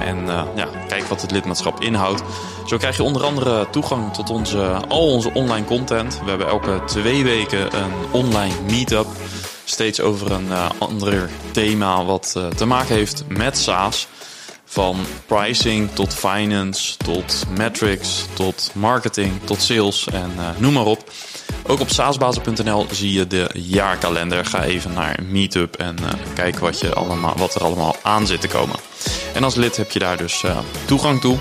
en 0.00 0.26
ja, 0.54 0.68
kijk 0.88 1.04
wat 1.04 1.22
het 1.22 1.30
lidmaatschap 1.30 1.80
inhoudt. 1.80 2.22
Zo 2.66 2.76
krijg 2.76 2.96
je 2.96 3.02
onder 3.02 3.24
andere 3.24 3.70
toegang 3.70 4.12
tot 4.14 4.30
onze, 4.30 4.80
al 4.88 5.12
onze 5.12 5.30
online 5.34 5.66
content. 5.66 6.20
We 6.24 6.28
hebben 6.28 6.46
elke 6.46 6.80
twee 6.86 7.24
weken 7.24 7.76
een 7.76 7.92
online 8.10 8.54
meetup 8.70 9.06
steeds 9.70 10.00
over 10.00 10.32
een 10.32 10.46
uh, 10.46 10.70
ander 10.78 11.30
thema 11.50 12.04
wat 12.04 12.34
uh, 12.36 12.46
te 12.46 12.66
maken 12.66 12.94
heeft 12.94 13.24
met 13.28 13.58
SaaS. 13.58 14.06
Van 14.64 14.96
pricing 15.26 15.90
tot 15.92 16.14
finance, 16.14 16.96
tot 16.96 17.44
metrics, 17.56 18.26
tot 18.32 18.70
marketing, 18.74 19.32
tot 19.44 19.62
sales 19.62 20.06
en 20.06 20.32
uh, 20.36 20.48
noem 20.58 20.72
maar 20.72 20.84
op. 20.84 21.10
Ook 21.66 21.80
op 21.80 21.90
saasbazen.nl 21.90 22.86
zie 22.90 23.12
je 23.12 23.26
de 23.26 23.50
jaarkalender. 23.54 24.44
Ga 24.44 24.64
even 24.64 24.92
naar 24.92 25.18
Meetup 25.28 25.76
en 25.76 25.96
kijk 26.34 26.58
wat, 26.58 26.80
je 26.80 26.94
allemaal, 26.94 27.34
wat 27.36 27.54
er 27.54 27.62
allemaal 27.64 27.96
aan 28.02 28.26
zit 28.26 28.40
te 28.40 28.48
komen. 28.48 28.76
En 29.34 29.44
als 29.44 29.54
lid 29.54 29.76
heb 29.76 29.90
je 29.90 29.98
daar 29.98 30.16
dus 30.16 30.44
toegang 30.84 31.20
toe. 31.20 31.38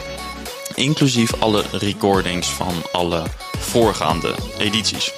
Inclusief 0.75 1.33
alle 1.39 1.63
recordings 1.71 2.47
van 2.47 2.73
alle 2.91 3.23
voorgaande 3.59 4.35
edities. 4.57 5.11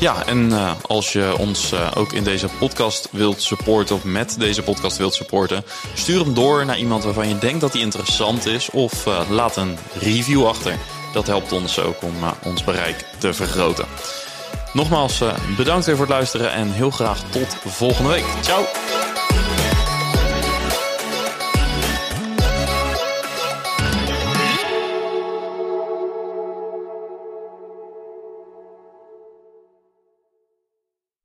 Ja, 0.00 0.26
en 0.26 0.50
uh, 0.50 0.72
als 0.86 1.12
je 1.12 1.34
ons 1.38 1.72
uh, 1.72 1.90
ook 1.94 2.12
in 2.12 2.24
deze 2.24 2.48
podcast 2.58 3.08
wilt 3.12 3.42
supporten 3.42 3.96
of 3.96 4.04
met 4.04 4.36
deze 4.38 4.62
podcast 4.62 4.96
wilt 4.96 5.14
supporten, 5.14 5.64
stuur 5.94 6.20
hem 6.20 6.34
door 6.34 6.64
naar 6.64 6.78
iemand 6.78 7.04
waarvan 7.04 7.28
je 7.28 7.38
denkt 7.38 7.60
dat 7.60 7.72
hij 7.72 7.80
interessant 7.82 8.46
is 8.46 8.70
of 8.70 9.06
uh, 9.06 9.20
laat 9.30 9.56
een 9.56 9.78
review 9.98 10.46
achter. 10.46 10.78
Dat 11.12 11.26
helpt 11.26 11.52
ons 11.52 11.78
ook 11.78 12.02
om 12.02 12.14
ons 12.44 12.64
bereik 12.64 13.04
te 13.18 13.32
vergroten. 13.32 13.86
Nogmaals, 14.72 15.22
bedankt 15.56 15.86
weer 15.86 15.96
voor 15.96 16.06
het 16.06 16.14
luisteren 16.14 16.52
en 16.52 16.72
heel 16.72 16.90
graag 16.90 17.22
tot 17.30 17.56
volgende 17.64 18.10
week. 18.10 18.24
Ciao! 18.40 19.09